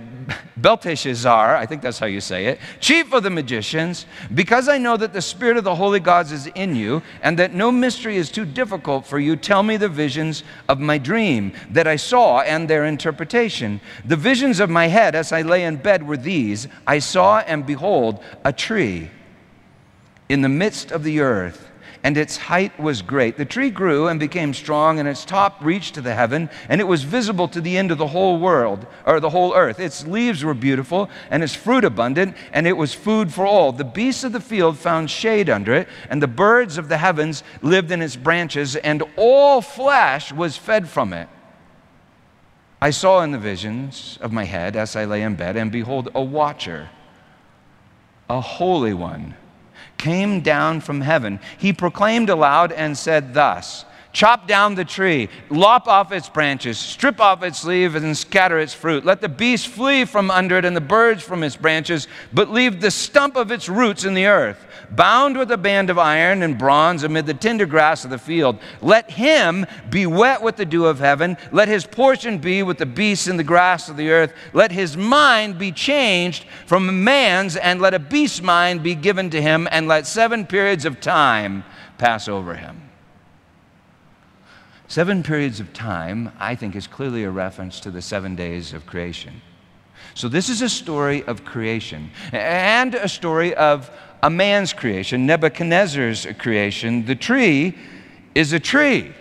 Belteshazzar, 0.58 1.56
I 1.56 1.66
think 1.66 1.82
that's 1.82 2.00
how 2.00 2.06
you 2.06 2.22
say 2.22 2.48
it, 2.48 2.60
chief 2.80 3.14
of 3.14 3.24
the 3.24 3.30
magicians, 3.30 4.06
because 4.34 4.68
I 4.70 4.78
know 4.78 4.98
that 4.98 5.14
the 5.14 5.22
spirit 5.22 5.58
of 5.58 5.64
the 5.64 5.76
holy 5.76 6.00
gods 6.00 6.32
is 6.32 6.48
in 6.48 6.76
you, 6.76 7.02
and 7.22 7.38
that 7.40 7.54
no 7.54 7.72
mystery 7.72 8.18
is 8.18 8.32
too 8.32 8.46
difficult 8.46 9.06
for 9.06 9.20
you, 9.20 9.36
tell 9.36 9.64
me 9.64 9.78
the 9.78 9.90
visions 9.90 10.44
of 10.70 10.80
my 10.80 10.98
dream 10.98 11.54
that 11.72 11.88
I 11.88 11.96
saw 11.96 12.42
and 12.42 12.70
their 12.70 12.86
interpretation. 12.86 13.82
The 14.06 14.16
visions 14.16 14.60
of 14.60 14.70
my 14.70 14.88
head 14.88 15.16
as 15.16 15.32
I 15.32 15.42
lay 15.42 15.64
in 15.64 15.78
bed 15.78 16.08
were 16.08 16.18
these 16.18 16.68
I 16.88 17.00
saw 17.00 17.40
and 17.40 17.66
behold 17.66 18.24
a 18.44 18.54
tree 18.54 19.10
in 20.30 20.42
the 20.42 20.50
midst 20.50 20.92
of 20.92 21.04
the 21.04 21.20
earth 21.20 21.70
and 22.06 22.20
its 22.20 22.38
height 22.38 22.80
was 22.80 23.02
great. 23.02 23.36
The 23.36 23.46
tree 23.46 23.72
grew 23.72 24.10
and 24.10 24.20
became 24.20 24.54
strong, 24.54 25.00
and 25.00 25.10
its 25.10 25.26
top 25.26 25.58
reached 25.66 25.96
to 25.96 26.02
the 26.02 26.14
heaven, 26.14 26.52
and 26.70 26.80
it 26.80 26.84
was 26.84 27.04
visible 27.04 27.48
to 27.48 27.60
the 27.60 27.76
end 27.76 27.90
of 27.90 27.98
the 27.98 28.06
whole 28.06 28.38
world, 28.38 28.86
or 29.08 29.20
the 29.20 29.32
whole 29.32 29.56
earth. 29.56 29.80
Its 29.80 30.06
leaves 30.06 30.44
were 30.44 30.54
beautiful, 30.54 31.10
and 31.32 31.42
its 31.42 31.56
fruit 31.56 31.84
abundant, 31.84 32.38
and 32.54 32.68
it 32.68 32.78
was 32.78 32.94
food 32.94 33.34
for 33.34 33.48
all. 33.48 33.72
The 33.72 33.84
beasts 33.84 34.24
of 34.24 34.34
the 34.34 34.40
field 34.40 34.78
found 34.78 35.10
shade 35.10 35.50
under 35.50 35.74
it, 35.74 35.88
and 36.08 36.22
the 36.22 36.28
birds 36.28 36.78
of 36.78 36.90
the 36.90 36.98
heavens 36.98 37.42
lived 37.64 37.90
in 37.90 38.04
its 38.04 38.16
branches, 38.16 38.76
and 38.76 39.02
all 39.18 39.64
flesh 39.64 40.32
was 40.32 40.56
fed 40.58 40.88
from 40.88 41.12
it. 41.12 41.28
I 42.80 42.92
saw 42.92 43.24
in 43.24 43.32
the 43.32 43.40
visions 43.40 44.20
of 44.22 44.32
my 44.32 44.44
head 44.44 44.76
as 44.76 44.96
I 44.96 45.06
lay 45.06 45.24
in 45.24 45.34
bed, 45.34 45.56
and 45.56 45.72
behold, 45.72 46.10
a 46.14 46.22
watcher, 46.22 46.92
a 48.30 48.42
holy 48.42 48.94
one 48.94 49.38
came 49.98 50.42
down 50.42 50.82
from 50.82 51.02
heaven. 51.02 51.40
He 51.58 51.74
proclaimed 51.74 52.30
aloud 52.30 52.72
and 52.72 52.98
said 52.98 53.34
thus 53.34 53.86
Chop 54.16 54.48
down 54.48 54.76
the 54.76 54.86
tree, 54.86 55.28
lop 55.50 55.90
off 55.90 56.14
its 56.14 56.30
branches, 56.30 56.78
strip 56.78 57.20
off 57.20 57.44
its 57.44 57.66
leaves, 57.66 57.96
and 57.96 58.18
scatter 58.18 58.58
its 58.58 58.74
fruit. 58.74 59.04
Let 59.04 59.20
the 59.20 59.28
beasts 59.28 59.68
flee 59.68 60.06
from 60.06 60.32
under 60.32 60.58
it 60.58 60.64
and 60.64 60.74
the 60.74 60.80
birds 60.80 61.22
from 61.22 61.44
its 61.44 61.58
branches, 61.58 62.08
but 62.32 62.50
leave 62.50 62.80
the 62.80 62.92
stump 62.92 63.36
of 63.36 63.52
its 63.52 63.68
roots 63.68 64.06
in 64.06 64.14
the 64.14 64.28
earth, 64.28 64.68
bound 64.92 65.38
with 65.38 65.52
a 65.52 65.58
band 65.58 65.90
of 65.90 66.00
iron 66.00 66.44
and 66.44 66.58
bronze 66.58 67.04
amid 67.04 67.26
the 67.26 67.34
tender 67.34 67.66
grass 67.66 68.06
of 68.06 68.10
the 68.10 68.18
field. 68.18 68.58
Let 68.82 69.12
him 69.12 69.66
be 69.90 70.06
wet 70.06 70.42
with 70.42 70.56
the 70.56 70.66
dew 70.66 70.86
of 70.86 71.00
heaven. 71.00 71.36
Let 71.52 71.68
his 71.68 71.86
portion 71.86 72.38
be 72.38 72.64
with 72.64 72.78
the 72.78 72.86
beasts 72.86 73.28
in 73.28 73.36
the 73.36 73.44
grass 73.44 73.90
of 73.90 73.98
the 73.98 74.12
earth. 74.12 74.34
Let 74.54 74.72
his 74.72 74.96
mind 74.96 75.60
be 75.60 75.74
changed 75.74 76.46
from 76.68 77.04
man's, 77.04 77.58
and 77.58 77.82
let 77.82 77.94
a 77.94 78.00
beast's 78.00 78.42
mind 78.42 78.82
be 78.82 78.96
given 78.96 79.30
to 79.32 79.42
him, 79.42 79.68
and 79.72 79.90
let 79.90 80.08
seven 80.08 80.46
periods 80.46 80.86
of 80.86 81.02
time 81.02 81.66
pass 81.98 82.30
over 82.30 82.56
him. 82.56 82.85
Seven 84.96 85.24
periods 85.24 85.60
of 85.60 85.74
time, 85.74 86.32
I 86.40 86.56
think, 86.56 86.74
is 86.74 86.88
clearly 86.88 87.26
a 87.26 87.30
reference 87.30 87.82
to 87.82 87.92
the 87.92 88.02
seven 88.02 88.34
days 88.34 88.72
of 88.72 88.86
creation. 88.86 89.42
So, 90.14 90.30
this 90.30 90.48
is 90.48 90.62
a 90.62 90.70
story 90.70 91.22
of 91.24 91.44
creation 91.44 92.12
and 92.32 92.96
a 92.96 93.10
story 93.10 93.54
of 93.56 93.92
a 94.24 94.30
man's 94.30 94.72
creation, 94.72 95.26
Nebuchadnezzar's 95.26 96.26
creation. 96.38 97.06
The 97.06 97.16
tree 97.16 97.78
is 98.36 98.54
a 98.54 98.60
tree, 98.62 99.14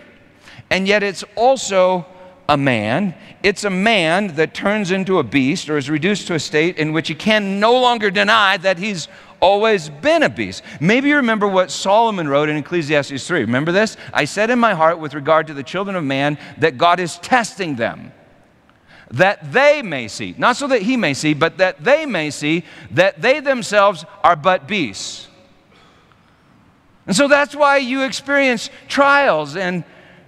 and 0.69 0.87
yet 0.87 1.03
it's 1.03 1.25
also 1.35 2.05
a 2.47 2.57
man. 2.57 3.15
It's 3.43 3.63
a 3.63 3.69
man 3.69 4.35
that 4.35 4.53
turns 4.53 4.91
into 4.91 5.19
a 5.19 5.23
beast 5.23 5.69
or 5.69 5.77
is 5.77 5.89
reduced 5.89 6.27
to 6.27 6.35
a 6.35 6.39
state 6.39 6.77
in 6.77 6.93
which 6.93 7.07
he 7.07 7.15
can 7.15 7.59
no 7.59 7.79
longer 7.79 8.11
deny 8.11 8.57
that 8.57 8.77
he's 8.77 9.07
always 9.39 9.89
been 9.89 10.23
a 10.23 10.29
beast. 10.29 10.63
Maybe 10.79 11.09
you 11.09 11.17
remember 11.17 11.47
what 11.47 11.71
Solomon 11.71 12.27
wrote 12.27 12.49
in 12.49 12.57
Ecclesiastes 12.57 13.27
3. 13.27 13.41
Remember 13.41 13.71
this? 13.71 13.97
I 14.13 14.25
said 14.25 14.49
in 14.49 14.59
my 14.59 14.73
heart 14.73 14.99
with 14.99 15.13
regard 15.13 15.47
to 15.47 15.53
the 15.53 15.63
children 15.63 15.95
of 15.95 16.03
man 16.03 16.37
that 16.57 16.77
God 16.77 16.99
is 16.99 17.17
testing 17.17 17.75
them 17.75 18.11
that 19.11 19.51
they 19.53 19.81
may 19.81 20.07
see, 20.07 20.33
not 20.37 20.57
so 20.57 20.67
that 20.67 20.81
he 20.81 20.97
may 20.97 21.13
see, 21.13 21.33
but 21.33 21.59
that 21.59 21.83
they 21.83 22.05
may 22.05 22.31
see 22.31 22.63
that 22.91 23.21
they 23.21 23.39
themselves 23.39 24.03
are 24.23 24.35
but 24.35 24.67
beasts. 24.67 25.27
And 27.07 27.15
so 27.15 27.27
that's 27.27 27.55
why 27.55 27.77
you 27.77 28.01
experience 28.01 28.69
trials 28.87 29.55
and 29.55 29.83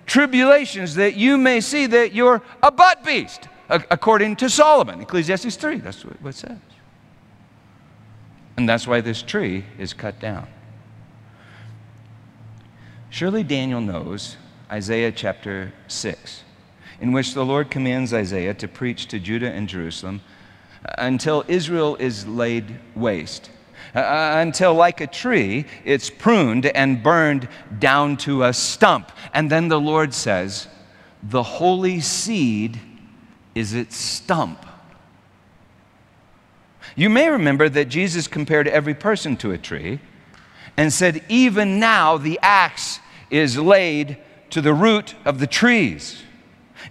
tribulations, 0.07 0.95
that 0.95 1.15
you 1.15 1.37
may 1.37 1.61
see 1.61 1.85
that 1.85 2.13
you're 2.13 2.41
a 2.63 2.71
but 2.71 3.03
beast, 3.03 3.47
according 3.69 4.37
to 4.37 4.49
Solomon, 4.49 5.01
Ecclesiastes 5.01 5.55
3. 5.55 5.77
That's 5.77 6.03
what 6.03 6.15
it 6.25 6.35
says. 6.35 6.57
And 8.57 8.67
that's 8.67 8.87
why 8.87 9.01
this 9.01 9.21
tree 9.21 9.65
is 9.77 9.93
cut 9.93 10.19
down. 10.19 10.47
Surely 13.11 13.43
Daniel 13.43 13.81
knows 13.81 14.37
Isaiah 14.71 15.11
chapter 15.11 15.71
6 15.87 16.43
in 16.99 17.11
which 17.11 17.33
the 17.33 17.45
Lord 17.45 17.69
commands 17.69 18.13
Isaiah 18.13 18.53
to 18.55 18.67
preach 18.67 19.07
to 19.07 19.19
Judah 19.19 19.51
and 19.51 19.69
Jerusalem 19.69 20.21
uh, 20.83 20.93
until 20.97 21.45
Israel 21.47 21.95
is 21.97 22.27
laid 22.27 22.79
waste. 22.95 23.51
Uh, 23.97 23.99
uh, 23.99 24.35
until, 24.41 24.75
like 24.75 25.01
a 25.01 25.07
tree, 25.07 25.65
it's 25.83 26.07
pruned 26.07 26.67
and 26.67 27.01
burned 27.01 27.49
down 27.79 28.15
to 28.15 28.43
a 28.43 28.53
stump. 28.53 29.11
And 29.33 29.49
then 29.49 29.69
the 29.69 29.79
Lord 29.79 30.13
says, 30.13 30.67
The 31.23 31.41
holy 31.41 31.99
seed 31.99 32.79
is 33.55 33.73
its 33.73 33.95
stump. 33.95 34.63
You 36.95 37.09
may 37.09 37.27
remember 37.27 37.69
that 37.69 37.85
Jesus 37.85 38.27
compared 38.27 38.67
every 38.67 38.93
person 38.93 39.35
to 39.37 39.51
a 39.51 39.57
tree 39.57 39.99
and 40.77 40.93
said, 40.93 41.23
Even 41.27 41.79
now 41.79 42.19
the 42.19 42.37
axe 42.43 42.99
is 43.31 43.57
laid 43.57 44.17
to 44.51 44.61
the 44.61 44.75
root 44.75 45.15
of 45.25 45.39
the 45.39 45.47
trees. 45.47 46.21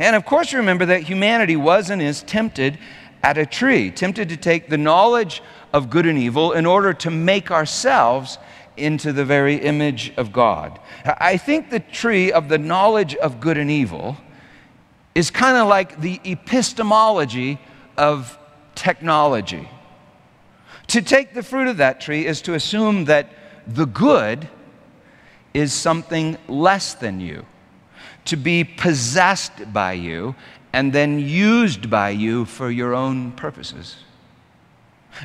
And 0.01 0.17
of 0.17 0.27
course, 0.27 0.53
remember 0.53 0.85
that 0.87 1.05
humanity 1.05 1.55
was 1.55 1.89
and 1.89 2.03
is 2.03 2.25
tempted 2.25 2.81
at 3.23 3.39
a 3.39 3.47
tree, 3.47 3.93
tempted 3.93 4.29
to 4.29 4.37
take 4.37 4.69
the 4.69 4.79
knowledge 4.79 5.41
of 5.77 5.91
good 5.91 6.07
and 6.07 6.19
evil 6.19 6.53
in 6.53 6.65
order 6.65 6.95
to 6.95 7.11
make 7.11 7.51
ourselves 7.51 8.39
into 8.79 9.13
the 9.13 9.27
very 9.27 9.57
image 9.57 10.11
of 10.17 10.33
God. 10.33 10.81
I 11.05 11.37
think 11.37 11.69
the 11.69 11.81
tree 11.81 12.33
of 12.33 12.49
the 12.49 12.57
knowledge 12.57 13.15
of 13.17 13.41
good 13.41 13.59
and 13.59 13.71
evil 13.71 14.17
is 15.15 15.31
kind 15.31 15.59
of 15.59 15.69
like 15.69 16.01
the 16.01 16.19
epistemology 16.25 17.59
of 17.99 18.39
technology. 18.75 19.69
To 20.87 21.03
take 21.03 21.35
the 21.35 21.43
fruit 21.43 21.69
of 21.69 21.77
that 21.77 22.01
tree 22.01 22.25
is 22.25 22.41
to 22.43 22.55
assume 22.55 23.05
that 23.05 23.29
the 23.67 23.85
good 23.85 24.49
is 25.53 25.75
something 25.75 26.39
less 26.49 26.95
than 26.95 27.21
you 27.21 27.45
to 28.25 28.37
be 28.37 28.65
possessed 28.65 29.75
by 29.75 29.93
you 29.93 30.35
and 30.73 30.91
then 30.91 31.19
used 31.19 31.91
by 31.91 32.09
you 32.09 32.47
for 32.47 32.71
your 32.71 32.95
own 32.95 33.33
purposes. 33.33 33.97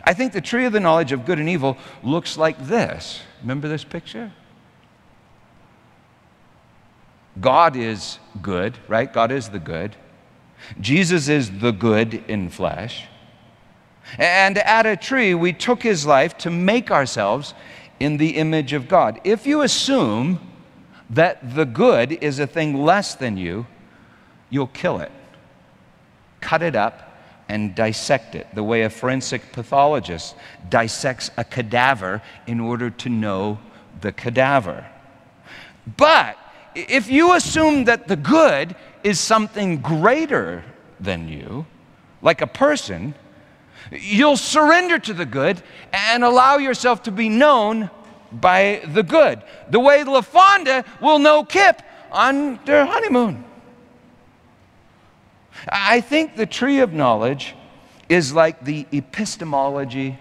I 0.03 0.13
think 0.13 0.33
the 0.33 0.41
tree 0.41 0.65
of 0.65 0.73
the 0.73 0.79
knowledge 0.79 1.11
of 1.11 1.25
good 1.25 1.39
and 1.39 1.49
evil 1.49 1.77
looks 2.03 2.37
like 2.37 2.67
this. 2.67 3.21
Remember 3.41 3.67
this 3.67 3.83
picture? 3.83 4.31
God 7.39 7.75
is 7.75 8.19
good, 8.41 8.77
right? 8.87 9.11
God 9.11 9.31
is 9.31 9.49
the 9.49 9.59
good. 9.59 9.95
Jesus 10.79 11.27
is 11.27 11.59
the 11.59 11.71
good 11.71 12.23
in 12.27 12.49
flesh. 12.49 13.05
And 14.17 14.57
at 14.57 14.85
a 14.85 14.97
tree, 14.97 15.33
we 15.33 15.53
took 15.53 15.83
his 15.83 16.05
life 16.05 16.37
to 16.39 16.49
make 16.49 16.91
ourselves 16.91 17.53
in 17.99 18.17
the 18.17 18.37
image 18.37 18.73
of 18.73 18.87
God. 18.87 19.19
If 19.23 19.45
you 19.45 19.61
assume 19.61 20.39
that 21.09 21.55
the 21.55 21.65
good 21.65 22.11
is 22.11 22.39
a 22.39 22.47
thing 22.47 22.83
less 22.83 23.15
than 23.15 23.37
you, 23.37 23.67
you'll 24.49 24.67
kill 24.67 24.99
it. 24.99 25.11
Cut 26.41 26.61
it 26.61 26.75
up 26.75 27.10
and 27.51 27.75
dissect 27.75 28.33
it, 28.33 28.47
the 28.55 28.63
way 28.63 28.83
a 28.83 28.89
forensic 28.89 29.51
pathologist 29.51 30.35
dissects 30.69 31.29
a 31.35 31.43
cadaver 31.43 32.21
in 32.47 32.61
order 32.61 32.89
to 32.89 33.09
know 33.09 33.59
the 33.99 34.13
cadaver. 34.13 34.87
But 35.97 36.37
if 36.75 37.11
you 37.11 37.33
assume 37.33 37.83
that 37.85 38.07
the 38.07 38.15
good 38.15 38.73
is 39.03 39.19
something 39.19 39.81
greater 39.81 40.63
than 40.97 41.27
you, 41.27 41.65
like 42.21 42.39
a 42.39 42.47
person, 42.47 43.15
you'll 43.91 44.37
surrender 44.37 44.97
to 44.99 45.13
the 45.13 45.25
good 45.25 45.61
and 45.91 46.23
allow 46.23 46.55
yourself 46.57 47.03
to 47.03 47.11
be 47.11 47.27
known 47.27 47.89
by 48.31 48.81
the 48.93 49.03
good. 49.03 49.43
The 49.69 49.79
way 49.79 50.05
LaFawnduh 50.05 50.85
will 51.01 51.19
know 51.19 51.43
Kip 51.43 51.81
on 52.13 52.61
their 52.63 52.85
honeymoon. 52.85 53.43
I 55.69 56.01
think 56.01 56.35
the 56.35 56.45
tree 56.45 56.79
of 56.79 56.93
knowledge 56.93 57.55
is 58.09 58.33
like 58.33 58.63
the 58.63 58.87
epistemology 58.91 60.17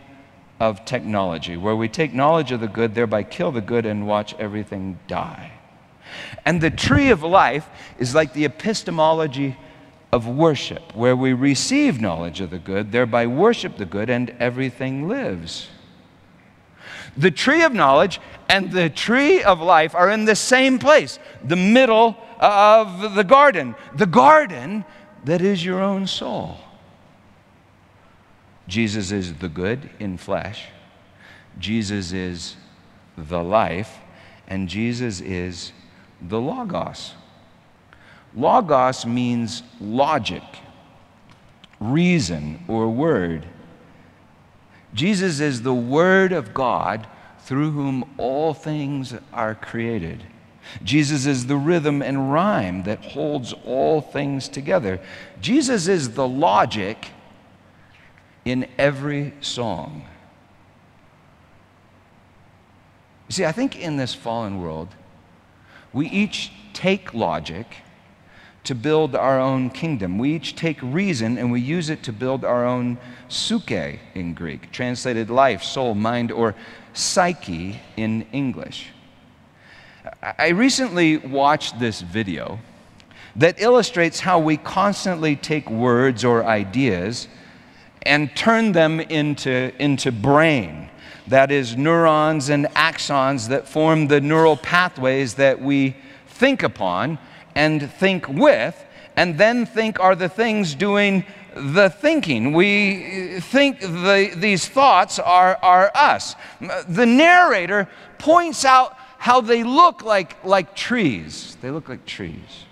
of 0.59 0.85
technology, 0.85 1.57
where 1.57 1.74
we 1.74 1.88
take 1.88 2.12
knowledge 2.12 2.53
of 2.53 2.61
the 2.61 2.68
good, 2.68 2.94
thereby 2.94 3.22
kill 3.22 3.50
the 3.50 3.61
good, 3.61 3.87
and 3.87 4.07
watch 4.07 4.35
everything 4.38 4.98
die. 5.07 5.53
And 6.44 6.61
the 6.61 6.70
tree 6.70 7.11
of 7.11 7.22
life 7.22 7.68
is 7.98 8.14
like 8.14 8.33
the 8.33 8.44
epistemology 8.44 9.57
of 10.12 10.26
worship, 10.26 10.94
where 10.94 11.16
we 11.16 11.33
receive 11.33 12.00
knowledge 12.00 12.40
of 12.40 12.50
the 12.50 12.59
good, 12.59 12.92
thereby 12.92 13.26
worship 13.26 13.76
the 13.76 13.87
good, 13.87 14.11
and 14.11 14.31
everything 14.38 15.09
lives. 15.09 15.68
The 17.16 17.31
tree 17.31 17.62
of 17.62 17.72
knowledge 17.72 18.20
and 18.48 18.70
the 18.70 18.90
tree 18.90 19.42
of 19.42 19.61
life 19.61 19.94
are 19.94 20.11
in 20.11 20.24
the 20.24 20.37
same 20.37 20.79
place, 20.79 21.18
the 21.42 21.57
middle 21.57 22.16
of 22.38 23.14
the 23.14 23.24
garden, 23.24 23.74
the 23.94 24.07
garden 24.07 24.85
that 25.24 25.40
is 25.40 25.64
your 25.64 25.80
own 25.80 26.06
soul. 26.06 26.59
Jesus 28.66 29.11
is 29.11 29.35
the 29.35 29.48
good 29.48 29.90
in 29.98 30.16
flesh, 30.16 30.66
Jesus 31.59 32.12
is 32.12 32.56
the 33.16 33.42
life, 33.42 33.98
and 34.46 34.68
Jesus 34.68 35.20
is 35.20 35.72
the 36.20 36.40
Logos. 36.40 37.14
Logos 38.35 39.04
means 39.04 39.62
logic, 39.80 40.42
reason, 41.80 42.64
or 42.68 42.88
word. 42.88 43.46
Jesus 44.94 45.40
is 45.40 45.62
the 45.62 45.74
Word 45.74 46.33
of 46.33 46.54
God 46.54 47.06
through 47.40 47.72
whom 47.72 48.04
all 48.18 48.54
things 48.54 49.14
are 49.33 49.54
created. 49.54 50.24
Jesus 50.83 51.26
is 51.26 51.46
the 51.46 51.56
rhythm 51.56 52.02
and 52.02 52.33
rhyme 52.33 52.85
that 52.85 53.04
holds 53.04 53.52
all 53.64 54.00
things 54.00 54.48
together. 54.48 55.00
Jesus 55.40 55.88
is 55.88 56.14
the 56.14 56.26
logic 56.26 57.09
in 58.44 58.68
every 58.78 59.35
song. 59.40 60.04
See, 63.28 63.44
I 63.44 63.52
think 63.52 63.78
in 63.78 63.96
this 63.96 64.14
fallen 64.14 64.61
world, 64.61 64.88
we 65.92 66.09
each 66.09 66.50
take 66.72 67.14
logic 67.14 67.66
to 68.64 68.74
build 68.74 69.14
our 69.14 69.40
own 69.40 69.70
kingdom. 69.70 70.18
We 70.18 70.35
each 70.35 70.54
take 70.54 70.78
reason 70.83 71.38
and 71.38 71.50
we 71.50 71.61
use 71.61 71.90
it 71.90 72.02
to 72.04 72.12
build 72.12 72.44
our 72.44 72.66
own 72.66 72.98
psuche 73.28 73.98
in 74.14 74.35
Greek, 74.35 74.70
translated 74.72 75.30
life, 75.30 75.62
soul, 75.62 75.94
mind, 75.94 76.30
or 76.30 76.54
psyche 76.92 77.80
in 77.96 78.26
English. 78.33 78.88
I 80.22 80.48
recently 80.48 81.18
watched 81.18 81.78
this 81.78 82.00
video 82.00 82.58
that 83.36 83.60
illustrates 83.60 84.20
how 84.20 84.38
we 84.38 84.56
constantly 84.56 85.36
take 85.36 85.70
words 85.70 86.24
or 86.24 86.44
ideas 86.44 87.28
and 88.02 88.34
turn 88.34 88.72
them 88.72 89.00
into, 89.00 89.72
into 89.78 90.10
brain. 90.10 90.88
That 91.26 91.50
is, 91.50 91.76
neurons 91.76 92.48
and 92.48 92.66
axons 92.68 93.48
that 93.48 93.68
form 93.68 94.08
the 94.08 94.20
neural 94.20 94.56
pathways 94.56 95.34
that 95.34 95.60
we 95.60 95.96
think 96.26 96.62
upon 96.62 97.18
and 97.54 97.90
think 97.92 98.26
with, 98.28 98.84
and 99.16 99.38
then 99.38 99.66
think 99.66 100.00
are 100.00 100.16
the 100.16 100.28
things 100.28 100.74
doing 100.74 101.24
the 101.54 101.90
thinking. 101.90 102.52
We 102.52 103.36
uh, 103.36 103.40
think 103.40 103.80
the, 103.80 104.32
these 104.36 104.68
thoughts 104.68 105.18
are, 105.18 105.56
are 105.62 105.90
us. 105.94 106.36
The 106.88 107.06
narrator 107.06 107.88
points 108.18 108.64
out 108.64 108.96
how 109.20 109.42
they 109.42 109.62
look 109.62 110.02
like, 110.02 110.42
like 110.46 110.74
trees. 110.74 111.59
They 111.61 111.70
look 111.70 111.90
like 111.90 112.06
trees. 112.06 112.64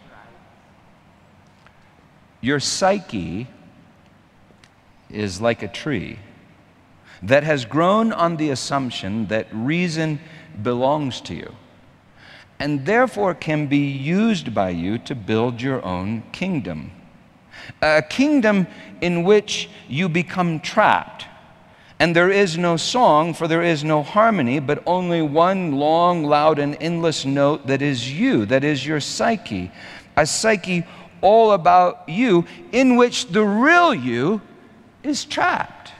Your 2.40 2.58
psyche 2.58 3.46
is 5.10 5.42
like 5.42 5.62
a 5.62 5.68
tree 5.68 6.18
that 7.22 7.44
has 7.44 7.66
grown 7.66 8.14
on 8.14 8.38
the 8.38 8.48
assumption 8.48 9.26
that 9.26 9.46
reason 9.52 10.20
belongs 10.62 11.20
to 11.20 11.34
you 11.34 11.54
and 12.58 12.86
therefore 12.86 13.34
can 13.34 13.66
be 13.66 13.86
used 13.86 14.54
by 14.54 14.70
you 14.70 14.96
to 14.96 15.14
build 15.14 15.60
your 15.60 15.84
own 15.84 16.22
kingdom. 16.32 16.90
A 17.82 18.00
kingdom 18.00 18.66
in 19.02 19.22
which 19.22 19.68
you 19.86 20.08
become 20.08 20.60
trapped. 20.60 21.26
And 22.00 22.14
there 22.14 22.30
is 22.30 22.56
no 22.56 22.76
song, 22.76 23.34
for 23.34 23.48
there 23.48 23.62
is 23.62 23.82
no 23.82 24.02
harmony, 24.02 24.60
but 24.60 24.82
only 24.86 25.20
one 25.20 25.72
long, 25.72 26.22
loud, 26.22 26.58
and 26.58 26.76
endless 26.80 27.24
note 27.24 27.66
that 27.66 27.82
is 27.82 28.10
you, 28.12 28.46
that 28.46 28.62
is 28.62 28.86
your 28.86 29.00
psyche. 29.00 29.72
A 30.16 30.24
psyche 30.24 30.86
all 31.20 31.52
about 31.52 32.08
you, 32.08 32.44
in 32.70 32.96
which 32.96 33.26
the 33.26 33.44
real 33.44 33.92
you 33.92 34.40
is 35.02 35.24
trapped. 35.24 35.92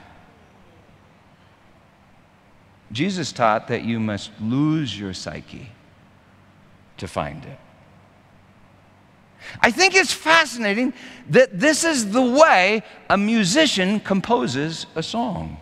Jesus 2.93 3.33
taught 3.33 3.69
that 3.69 3.83
you 3.83 3.99
must 3.99 4.31
lose 4.41 4.99
your 4.99 5.13
psyche 5.13 5.71
to 6.97 7.09
find 7.09 7.45
it. 7.45 7.59
I 9.61 9.71
think 9.71 9.95
it's 9.95 10.13
fascinating 10.13 10.93
that 11.31 11.59
this 11.59 11.85
is 11.85 12.13
the 12.13 12.23
way 12.23 12.83
a 13.11 13.19
musician 13.19 14.01
composes 14.01 14.87
a 14.95 15.03
song. 15.03 15.59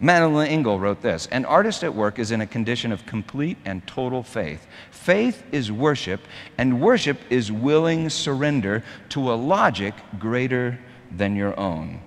Madeleine 0.00 0.48
L'Engle 0.48 0.78
wrote 0.78 1.02
this 1.02 1.26
An 1.26 1.44
artist 1.44 1.82
at 1.82 1.94
work 1.94 2.18
is 2.18 2.30
in 2.30 2.40
a 2.40 2.46
condition 2.46 2.92
of 2.92 3.04
complete 3.06 3.58
and 3.64 3.86
total 3.86 4.22
faith. 4.22 4.66
Faith 4.90 5.42
is 5.50 5.72
worship, 5.72 6.20
and 6.56 6.80
worship 6.80 7.18
is 7.30 7.50
willing 7.50 8.08
surrender 8.08 8.84
to 9.10 9.32
a 9.32 9.34
logic 9.34 9.94
greater 10.18 10.78
than 11.10 11.34
your 11.34 11.58
own. 11.58 12.00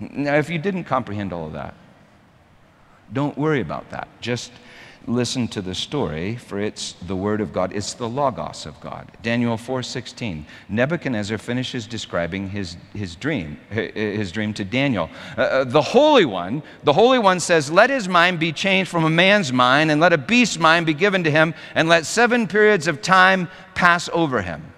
Now, 0.00 0.36
if 0.36 0.48
you 0.48 0.58
didn't 0.58 0.84
comprehend 0.84 1.32
all 1.32 1.46
of 1.46 1.52
that, 1.52 1.74
don't 3.12 3.36
worry 3.36 3.60
about 3.60 3.90
that. 3.90 4.08
Just 4.20 4.50
listen 5.06 5.48
to 5.48 5.60
the 5.60 5.74
story, 5.74 6.36
for 6.36 6.58
it's 6.58 6.92
the 7.06 7.16
word 7.16 7.40
of 7.40 7.52
God. 7.52 7.72
It's 7.72 7.94
the 7.94 8.08
logos 8.08 8.66
of 8.66 8.80
God. 8.80 9.10
Daniel 9.22 9.56
4:16. 9.56 10.46
Nebuchadnezzar 10.68 11.38
finishes 11.38 11.86
describing 11.86 12.50
his, 12.50 12.76
his 12.94 13.14
dream, 13.16 13.58
his 13.70 14.32
dream 14.32 14.54
to 14.54 14.64
Daniel. 14.64 15.10
Uh, 15.36 15.42
uh, 15.42 15.64
the 15.64 15.82
Holy 15.82 16.24
One, 16.24 16.62
the 16.82 16.92
Holy 16.92 17.18
One 17.18 17.40
says, 17.40 17.70
"Let 17.70 17.90
his 17.90 18.08
mind 18.08 18.38
be 18.38 18.52
changed 18.52 18.90
from 18.90 19.04
a 19.04 19.10
man's 19.10 19.52
mind, 19.52 19.90
and 19.90 20.00
let 20.00 20.12
a 20.12 20.18
beast's 20.18 20.58
mind 20.58 20.86
be 20.86 20.94
given 20.94 21.24
to 21.24 21.30
him, 21.30 21.54
and 21.74 21.88
let 21.88 22.06
seven 22.06 22.46
periods 22.46 22.86
of 22.86 23.02
time 23.02 23.48
pass 23.74 24.08
over 24.12 24.42
him." 24.42 24.72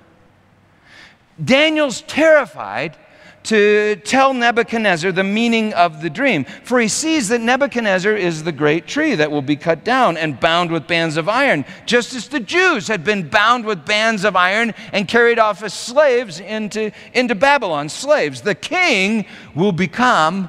Daniel's 1.42 2.00
terrified 2.02 2.96
to 3.46 3.96
tell 3.96 4.34
Nebuchadnezzar 4.34 5.12
the 5.12 5.24
meaning 5.24 5.72
of 5.74 6.02
the 6.02 6.10
dream. 6.10 6.44
For 6.64 6.80
he 6.80 6.88
sees 6.88 7.28
that 7.28 7.40
Nebuchadnezzar 7.40 8.14
is 8.14 8.42
the 8.42 8.52
great 8.52 8.86
tree 8.86 9.14
that 9.14 9.30
will 9.30 9.42
be 9.42 9.56
cut 9.56 9.84
down 9.84 10.16
and 10.16 10.38
bound 10.38 10.70
with 10.70 10.86
bands 10.86 11.16
of 11.16 11.28
iron, 11.28 11.64
just 11.86 12.14
as 12.14 12.28
the 12.28 12.40
Jews 12.40 12.88
had 12.88 13.04
been 13.04 13.28
bound 13.28 13.64
with 13.64 13.86
bands 13.86 14.24
of 14.24 14.36
iron 14.36 14.74
and 14.92 15.06
carried 15.06 15.38
off 15.38 15.62
as 15.62 15.74
slaves 15.74 16.40
into, 16.40 16.90
into 17.14 17.34
Babylon. 17.34 17.88
Slaves. 17.88 18.42
The 18.42 18.54
king 18.54 19.26
will 19.54 19.72
become 19.72 20.48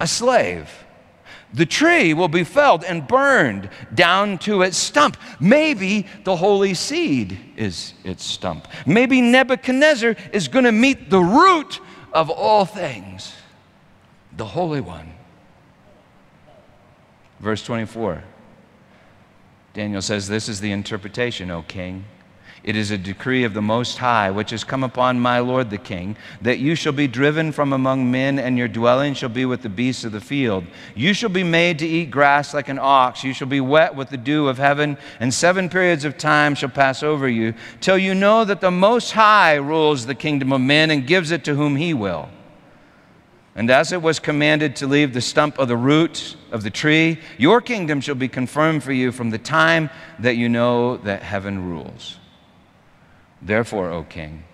a 0.00 0.06
slave. 0.06 0.70
The 1.54 1.66
tree 1.66 2.14
will 2.14 2.28
be 2.28 2.44
felled 2.44 2.82
and 2.82 3.06
burned 3.06 3.68
down 3.94 4.38
to 4.38 4.62
its 4.62 4.78
stump. 4.78 5.18
Maybe 5.38 6.06
the 6.24 6.36
holy 6.36 6.72
seed 6.72 7.38
is 7.56 7.92
its 8.04 8.24
stump. 8.24 8.68
Maybe 8.86 9.20
Nebuchadnezzar 9.20 10.16
is 10.32 10.48
going 10.48 10.64
to 10.64 10.72
meet 10.72 11.10
the 11.10 11.20
root 11.20 11.78
of 12.12 12.30
all 12.30 12.64
things, 12.64 13.34
the 14.36 14.44
Holy 14.44 14.80
One. 14.80 15.14
Verse 17.40 17.64
24 17.64 18.22
Daniel 19.74 20.02
says, 20.02 20.28
This 20.28 20.48
is 20.48 20.60
the 20.60 20.70
interpretation, 20.70 21.50
O 21.50 21.62
king. 21.62 22.04
It 22.64 22.76
is 22.76 22.92
a 22.92 22.98
decree 22.98 23.42
of 23.42 23.54
the 23.54 23.62
Most 23.62 23.98
High, 23.98 24.30
which 24.30 24.50
has 24.50 24.62
come 24.62 24.84
upon 24.84 25.18
my 25.18 25.40
Lord 25.40 25.68
the 25.68 25.78
King, 25.78 26.16
that 26.42 26.60
you 26.60 26.76
shall 26.76 26.92
be 26.92 27.08
driven 27.08 27.50
from 27.50 27.72
among 27.72 28.08
men, 28.08 28.38
and 28.38 28.56
your 28.56 28.68
dwelling 28.68 29.14
shall 29.14 29.30
be 29.30 29.44
with 29.44 29.62
the 29.62 29.68
beasts 29.68 30.04
of 30.04 30.12
the 30.12 30.20
field. 30.20 30.64
You 30.94 31.12
shall 31.12 31.28
be 31.28 31.42
made 31.42 31.80
to 31.80 31.86
eat 31.86 32.12
grass 32.12 32.54
like 32.54 32.68
an 32.68 32.78
ox. 32.80 33.24
You 33.24 33.34
shall 33.34 33.48
be 33.48 33.60
wet 33.60 33.96
with 33.96 34.10
the 34.10 34.16
dew 34.16 34.46
of 34.46 34.58
heaven, 34.58 34.96
and 35.18 35.34
seven 35.34 35.68
periods 35.68 36.04
of 36.04 36.16
time 36.16 36.54
shall 36.54 36.68
pass 36.68 37.02
over 37.02 37.28
you, 37.28 37.54
till 37.80 37.98
you 37.98 38.14
know 38.14 38.44
that 38.44 38.60
the 38.60 38.70
Most 38.70 39.10
High 39.10 39.56
rules 39.56 40.06
the 40.06 40.14
kingdom 40.14 40.52
of 40.52 40.60
men 40.60 40.92
and 40.92 41.04
gives 41.04 41.32
it 41.32 41.44
to 41.46 41.56
whom 41.56 41.74
he 41.74 41.92
will. 41.92 42.28
And 43.56 43.70
as 43.72 43.90
it 43.90 44.00
was 44.00 44.20
commanded 44.20 44.76
to 44.76 44.86
leave 44.86 45.12
the 45.12 45.20
stump 45.20 45.58
of 45.58 45.66
the 45.66 45.76
root 45.76 46.36
of 46.52 46.62
the 46.62 46.70
tree, 46.70 47.18
your 47.38 47.60
kingdom 47.60 48.00
shall 48.00 48.14
be 48.14 48.28
confirmed 48.28 48.84
for 48.84 48.92
you 48.92 49.10
from 49.10 49.30
the 49.30 49.38
time 49.38 49.90
that 50.20 50.36
you 50.36 50.48
know 50.48 50.96
that 50.98 51.22
heaven 51.22 51.68
rules. 51.68 52.18
Therefore, 53.42 53.90
O 53.90 54.04
king, 54.04 54.44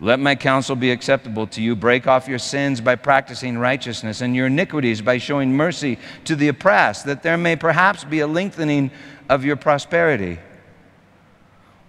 let 0.00 0.20
my 0.20 0.34
counsel 0.34 0.76
be 0.76 0.90
acceptable 0.90 1.46
to 1.48 1.62
you. 1.62 1.76
Break 1.76 2.06
off 2.06 2.28
your 2.28 2.38
sins 2.38 2.80
by 2.80 2.96
practicing 2.96 3.58
righteousness, 3.58 4.20
and 4.20 4.34
your 4.34 4.46
iniquities 4.46 5.00
by 5.00 5.18
showing 5.18 5.52
mercy 5.52 5.98
to 6.24 6.36
the 6.36 6.48
oppressed, 6.48 7.06
that 7.06 7.22
there 7.22 7.36
may 7.36 7.56
perhaps 7.56 8.04
be 8.04 8.20
a 8.20 8.26
lengthening 8.26 8.90
of 9.28 9.44
your 9.44 9.56
prosperity. 9.56 10.38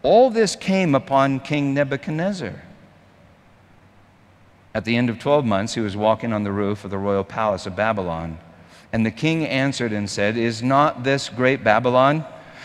All 0.04 0.30
this 0.30 0.56
came 0.56 0.96
upon 0.96 1.42
King 1.42 1.74
Nebuchadnezzar. 1.74 2.64
At 4.74 4.86
the 4.86 4.96
end 4.96 5.10
of 5.10 5.20
12 5.20 5.44
months, 5.44 5.74
he 5.74 5.82
was 5.82 5.98
walking 5.98 6.32
on 6.32 6.44
the 6.44 6.52
roof 6.52 6.86
of 6.86 6.92
the 6.92 6.98
royal 6.98 7.24
palace 7.24 7.66
of 7.66 7.76
Babylon. 7.76 8.38
And 8.94 9.06
the 9.06 9.12
king 9.12 9.46
answered 9.46 9.92
and 9.92 10.10
said, 10.10 10.38
Is 10.38 10.64
not 10.64 11.04
this 11.04 11.30
great 11.30 11.64
Babylon? 11.64 12.26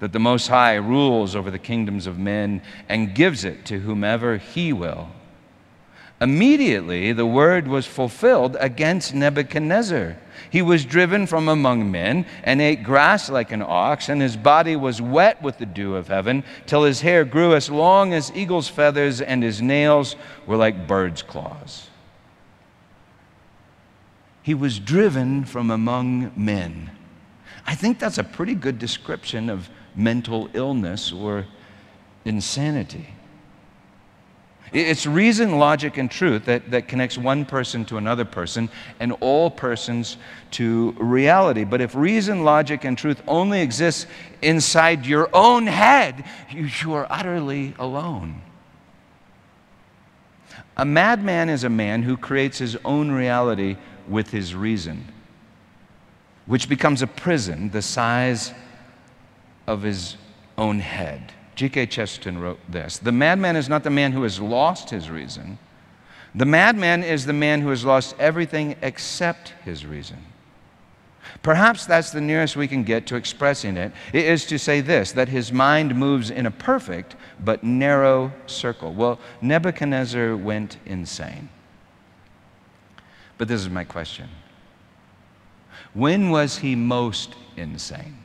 that 0.00 0.12
the 0.12 0.18
Most 0.18 0.48
High 0.48 0.74
rules 0.74 1.36
over 1.36 1.50
the 1.50 1.58
kingdoms 1.58 2.06
of 2.06 2.18
men 2.18 2.62
and 2.88 3.14
gives 3.14 3.44
it 3.44 3.64
to 3.66 3.78
whomever 3.78 4.38
he 4.38 4.72
will. 4.72 5.08
Immediately, 6.22 7.12
the 7.12 7.24
word 7.24 7.66
was 7.66 7.86
fulfilled 7.86 8.56
against 8.60 9.14
Nebuchadnezzar. 9.14 10.18
He 10.50 10.60
was 10.60 10.84
driven 10.84 11.26
from 11.26 11.48
among 11.48 11.90
men 11.90 12.26
and 12.44 12.60
ate 12.60 12.82
grass 12.82 13.30
like 13.30 13.52
an 13.52 13.62
ox, 13.62 14.10
and 14.10 14.20
his 14.20 14.36
body 14.36 14.76
was 14.76 15.00
wet 15.00 15.40
with 15.40 15.56
the 15.56 15.64
dew 15.64 15.96
of 15.96 16.08
heaven, 16.08 16.44
till 16.66 16.84
his 16.84 17.00
hair 17.00 17.24
grew 17.24 17.54
as 17.54 17.70
long 17.70 18.12
as 18.12 18.32
eagle's 18.34 18.68
feathers, 18.68 19.22
and 19.22 19.42
his 19.42 19.62
nails 19.62 20.14
were 20.46 20.56
like 20.56 20.86
bird's 20.86 21.22
claws. 21.22 21.88
He 24.42 24.52
was 24.54 24.78
driven 24.78 25.44
from 25.44 25.70
among 25.70 26.32
men. 26.36 26.90
I 27.66 27.74
think 27.74 27.98
that's 27.98 28.18
a 28.18 28.24
pretty 28.24 28.54
good 28.54 28.78
description 28.78 29.48
of 29.48 29.70
mental 29.94 30.48
illness 30.54 31.12
or 31.12 31.46
insanity. 32.24 33.08
It's 34.72 35.04
reason, 35.04 35.58
logic, 35.58 35.98
and 35.98 36.08
truth 36.08 36.44
that, 36.44 36.70
that 36.70 36.86
connects 36.86 37.18
one 37.18 37.44
person 37.44 37.84
to 37.86 37.96
another 37.96 38.24
person 38.24 38.68
and 39.00 39.12
all 39.18 39.50
persons 39.50 40.16
to 40.52 40.92
reality. 40.92 41.64
But 41.64 41.80
if 41.80 41.94
reason, 41.96 42.44
logic, 42.44 42.84
and 42.84 42.96
truth 42.96 43.20
only 43.26 43.62
exists 43.62 44.06
inside 44.42 45.06
your 45.06 45.28
own 45.32 45.66
head, 45.66 46.24
you, 46.50 46.68
you 46.82 46.92
are 46.94 47.08
utterly 47.10 47.74
alone. 47.80 48.42
A 50.76 50.84
madman 50.84 51.48
is 51.48 51.64
a 51.64 51.68
man 51.68 52.04
who 52.04 52.16
creates 52.16 52.58
his 52.58 52.76
own 52.84 53.10
reality 53.10 53.76
with 54.08 54.30
his 54.30 54.54
reason, 54.54 55.04
which 56.46 56.68
becomes 56.68 57.02
a 57.02 57.08
prison 57.08 57.70
the 57.70 57.82
size 57.82 58.54
of 59.70 59.82
his 59.82 60.16
own 60.58 60.80
head. 60.80 61.32
G.K. 61.54 61.86
Chesterton 61.86 62.38
wrote 62.38 62.58
this 62.68 62.98
The 62.98 63.12
madman 63.12 63.54
is 63.54 63.68
not 63.68 63.84
the 63.84 63.90
man 63.90 64.12
who 64.12 64.24
has 64.24 64.40
lost 64.40 64.90
his 64.90 65.08
reason. 65.08 65.58
The 66.34 66.44
madman 66.44 67.04
is 67.04 67.24
the 67.24 67.32
man 67.32 67.60
who 67.60 67.70
has 67.70 67.84
lost 67.84 68.14
everything 68.18 68.76
except 68.82 69.54
his 69.64 69.86
reason. 69.86 70.18
Perhaps 71.42 71.86
that's 71.86 72.10
the 72.10 72.20
nearest 72.20 72.56
we 72.56 72.66
can 72.66 72.82
get 72.82 73.06
to 73.06 73.16
expressing 73.16 73.76
it, 73.76 73.92
it 74.12 74.24
is 74.24 74.44
to 74.46 74.58
say 74.58 74.80
this 74.80 75.12
that 75.12 75.28
his 75.28 75.52
mind 75.52 75.94
moves 75.94 76.30
in 76.30 76.46
a 76.46 76.50
perfect 76.50 77.14
but 77.38 77.62
narrow 77.62 78.32
circle. 78.46 78.92
Well, 78.92 79.20
Nebuchadnezzar 79.40 80.36
went 80.36 80.78
insane. 80.84 81.48
But 83.38 83.46
this 83.46 83.60
is 83.60 83.70
my 83.70 83.84
question 83.84 84.28
When 85.94 86.30
was 86.30 86.58
he 86.58 86.74
most 86.74 87.36
insane? 87.56 88.19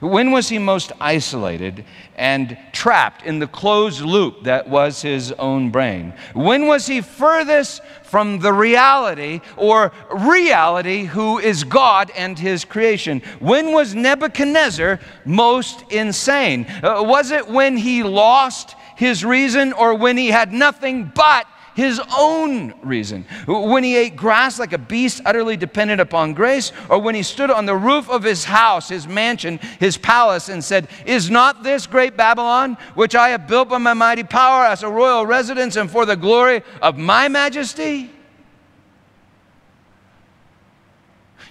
When 0.00 0.30
was 0.30 0.48
he 0.48 0.58
most 0.58 0.92
isolated 1.00 1.84
and 2.16 2.56
trapped 2.72 3.22
in 3.22 3.38
the 3.38 3.46
closed 3.46 4.00
loop 4.00 4.44
that 4.44 4.68
was 4.68 5.02
his 5.02 5.32
own 5.32 5.70
brain? 5.70 6.14
When 6.34 6.66
was 6.66 6.86
he 6.86 7.00
furthest 7.00 7.82
from 8.02 8.38
the 8.38 8.52
reality 8.52 9.40
or 9.56 9.92
reality 10.10 11.04
who 11.04 11.38
is 11.38 11.64
God 11.64 12.10
and 12.16 12.38
his 12.38 12.64
creation? 12.64 13.22
When 13.40 13.72
was 13.72 13.94
Nebuchadnezzar 13.94 15.00
most 15.24 15.84
insane? 15.90 16.66
Uh, 16.82 17.02
was 17.02 17.30
it 17.30 17.48
when 17.48 17.76
he 17.76 18.02
lost 18.02 18.74
his 18.96 19.24
reason 19.24 19.72
or 19.72 19.94
when 19.94 20.16
he 20.16 20.28
had 20.28 20.52
nothing 20.52 21.10
but 21.14 21.46
his 21.74 22.00
own 22.16 22.72
reason. 22.82 23.24
When 23.46 23.84
he 23.84 23.96
ate 23.96 24.16
grass 24.16 24.58
like 24.58 24.72
a 24.72 24.78
beast, 24.78 25.20
utterly 25.26 25.56
dependent 25.56 26.00
upon 26.00 26.34
grace, 26.34 26.72
or 26.88 26.98
when 27.00 27.14
he 27.14 27.22
stood 27.22 27.50
on 27.50 27.66
the 27.66 27.76
roof 27.76 28.08
of 28.08 28.22
his 28.22 28.44
house, 28.44 28.88
his 28.88 29.06
mansion, 29.06 29.58
his 29.80 29.98
palace, 29.98 30.48
and 30.48 30.62
said, 30.62 30.88
Is 31.04 31.30
not 31.30 31.62
this 31.62 31.86
great 31.86 32.16
Babylon, 32.16 32.76
which 32.94 33.14
I 33.14 33.30
have 33.30 33.46
built 33.46 33.68
by 33.68 33.78
my 33.78 33.94
mighty 33.94 34.22
power 34.22 34.64
as 34.64 34.82
a 34.82 34.88
royal 34.88 35.26
residence 35.26 35.76
and 35.76 35.90
for 35.90 36.06
the 36.06 36.16
glory 36.16 36.62
of 36.80 36.96
my 36.96 37.28
majesty? 37.28 38.10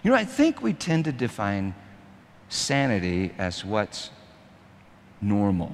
You 0.03 0.11
know, 0.11 0.17
I 0.17 0.25
think 0.25 0.61
we 0.61 0.73
tend 0.73 1.05
to 1.05 1.11
define 1.11 1.75
sanity 2.49 3.33
as 3.37 3.63
what's 3.63 4.09
normal. 5.21 5.73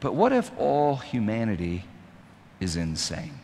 But 0.00 0.14
what 0.14 0.32
if 0.32 0.50
all 0.58 0.96
humanity 0.96 1.84
is 2.60 2.76
insane. 2.76 3.38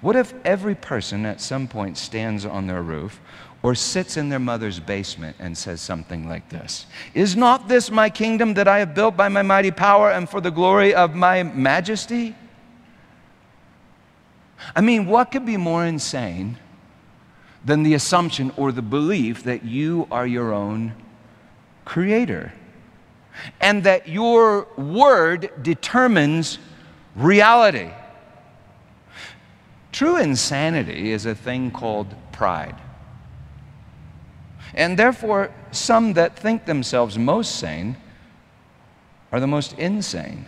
What 0.00 0.16
if 0.16 0.34
every 0.44 0.74
person 0.74 1.26
at 1.26 1.40
some 1.40 1.68
point 1.68 1.98
stands 1.98 2.44
on 2.44 2.66
their 2.66 2.82
roof 2.82 3.20
or 3.62 3.74
sits 3.74 4.16
in 4.16 4.28
their 4.28 4.38
mother's 4.38 4.78
basement 4.78 5.36
and 5.38 5.56
says 5.56 5.80
something 5.80 6.28
like 6.28 6.48
this 6.48 6.86
Is 7.14 7.36
not 7.36 7.68
this 7.68 7.90
my 7.90 8.08
kingdom 8.08 8.54
that 8.54 8.68
I 8.68 8.78
have 8.78 8.94
built 8.94 9.16
by 9.16 9.28
my 9.28 9.42
mighty 9.42 9.70
power 9.70 10.10
and 10.10 10.28
for 10.28 10.40
the 10.40 10.50
glory 10.50 10.94
of 10.94 11.14
my 11.14 11.42
majesty? 11.42 12.34
I 14.74 14.80
mean, 14.80 15.06
what 15.06 15.30
could 15.30 15.46
be 15.46 15.56
more 15.56 15.84
insane 15.84 16.58
than 17.64 17.82
the 17.82 17.94
assumption 17.94 18.52
or 18.56 18.72
the 18.72 18.82
belief 18.82 19.44
that 19.44 19.64
you 19.64 20.06
are 20.10 20.26
your 20.26 20.52
own 20.52 20.94
creator 21.84 22.52
and 23.60 23.84
that 23.84 24.08
your 24.08 24.66
word 24.76 25.50
determines 25.62 26.58
reality. 27.18 27.90
True 29.92 30.16
insanity 30.16 31.12
is 31.12 31.26
a 31.26 31.34
thing 31.34 31.70
called 31.70 32.14
pride. 32.32 32.76
And 34.74 34.98
therefore, 34.98 35.50
some 35.72 36.12
that 36.14 36.38
think 36.38 36.66
themselves 36.66 37.18
most 37.18 37.56
sane 37.56 37.96
are 39.32 39.40
the 39.40 39.46
most 39.46 39.72
insane. 39.78 40.46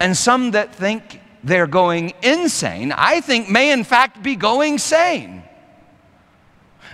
And 0.00 0.16
some 0.16 0.52
that 0.52 0.74
think 0.74 1.20
they're 1.42 1.66
going 1.66 2.12
insane, 2.22 2.92
I 2.92 3.20
think 3.20 3.48
may 3.48 3.72
in 3.72 3.84
fact 3.84 4.22
be 4.22 4.36
going 4.36 4.78
sane. 4.78 5.42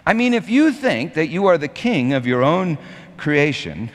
I 0.06 0.12
mean, 0.12 0.34
if 0.34 0.48
you 0.48 0.70
think 0.70 1.14
that 1.14 1.28
you 1.28 1.46
are 1.46 1.58
the 1.58 1.68
king 1.68 2.12
of 2.12 2.26
your 2.26 2.42
own 2.42 2.78
creation, 3.16 3.90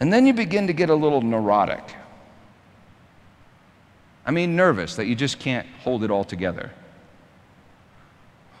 and 0.00 0.12
then 0.12 0.26
you 0.26 0.32
begin 0.32 0.66
to 0.66 0.72
get 0.72 0.90
a 0.90 0.94
little 0.94 1.22
neurotic. 1.22 1.82
I 4.26 4.32
mean, 4.32 4.56
nervous 4.56 4.96
that 4.96 5.06
you 5.06 5.14
just 5.14 5.38
can't 5.38 5.66
hold 5.80 6.02
it 6.02 6.10
all 6.10 6.24
together. 6.24 6.72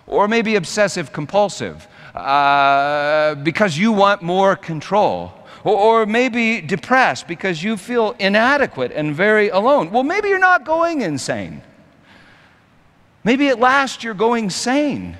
Or 0.06 0.28
maybe 0.28 0.54
obsessive 0.54 1.12
compulsive 1.12 1.88
uh, 2.14 3.34
because 3.34 3.76
you 3.76 3.90
want 3.90 4.22
more 4.22 4.54
control. 4.54 5.32
Or, 5.64 5.76
or 5.76 6.06
maybe 6.06 6.60
depressed 6.60 7.26
because 7.26 7.62
you 7.62 7.76
feel 7.76 8.14
inadequate 8.20 8.92
and 8.92 9.14
very 9.14 9.48
alone. 9.48 9.90
Well, 9.90 10.04
maybe 10.04 10.28
you're 10.28 10.38
not 10.38 10.64
going 10.64 11.00
insane. 11.00 11.60
Maybe 13.24 13.48
at 13.48 13.58
last 13.58 14.04
you're 14.04 14.14
going 14.14 14.50
sane. 14.50 15.18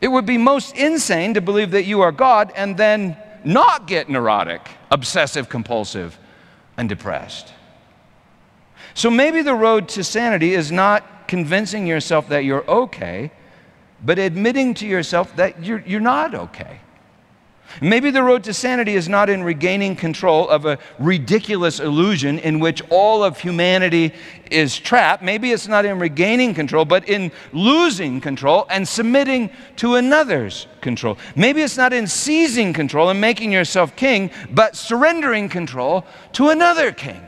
It 0.00 0.08
would 0.08 0.26
be 0.26 0.36
most 0.36 0.76
insane 0.76 1.34
to 1.34 1.40
believe 1.40 1.70
that 1.70 1.84
you 1.84 2.00
are 2.00 2.10
God 2.10 2.52
and 2.56 2.76
then 2.76 3.16
not 3.46 3.86
get 3.86 4.08
neurotic, 4.08 4.68
obsessive 4.90 5.48
compulsive, 5.48 6.18
and 6.76 6.88
depressed. 6.88 7.52
So 8.92 9.08
maybe 9.08 9.40
the 9.42 9.54
road 9.54 9.88
to 9.90 10.04
sanity 10.04 10.54
is 10.54 10.72
not 10.72 11.28
convincing 11.28 11.86
yourself 11.86 12.28
that 12.28 12.44
you're 12.44 12.68
okay, 12.68 13.30
but 14.04 14.18
admitting 14.18 14.74
to 14.74 14.86
yourself 14.86 15.34
that 15.36 15.64
you're, 15.64 15.82
you're 15.86 16.00
not 16.00 16.34
okay. 16.34 16.80
Maybe 17.80 18.10
the 18.10 18.22
road 18.22 18.44
to 18.44 18.54
sanity 18.54 18.94
is 18.94 19.08
not 19.08 19.28
in 19.28 19.42
regaining 19.42 19.96
control 19.96 20.48
of 20.48 20.64
a 20.64 20.78
ridiculous 20.98 21.80
illusion 21.80 22.38
in 22.38 22.58
which 22.58 22.82
all 22.90 23.22
of 23.22 23.38
humanity 23.38 24.12
is 24.50 24.78
trapped. 24.78 25.22
Maybe 25.22 25.52
it's 25.52 25.68
not 25.68 25.84
in 25.84 25.98
regaining 25.98 26.54
control, 26.54 26.84
but 26.84 27.08
in 27.08 27.32
losing 27.52 28.20
control 28.20 28.66
and 28.70 28.86
submitting 28.86 29.50
to 29.76 29.96
another's 29.96 30.66
control. 30.80 31.18
Maybe 31.34 31.62
it's 31.62 31.76
not 31.76 31.92
in 31.92 32.06
seizing 32.06 32.72
control 32.72 33.10
and 33.10 33.20
making 33.20 33.52
yourself 33.52 33.94
king, 33.96 34.30
but 34.50 34.76
surrendering 34.76 35.48
control 35.48 36.06
to 36.32 36.50
another 36.50 36.92
king. 36.92 37.20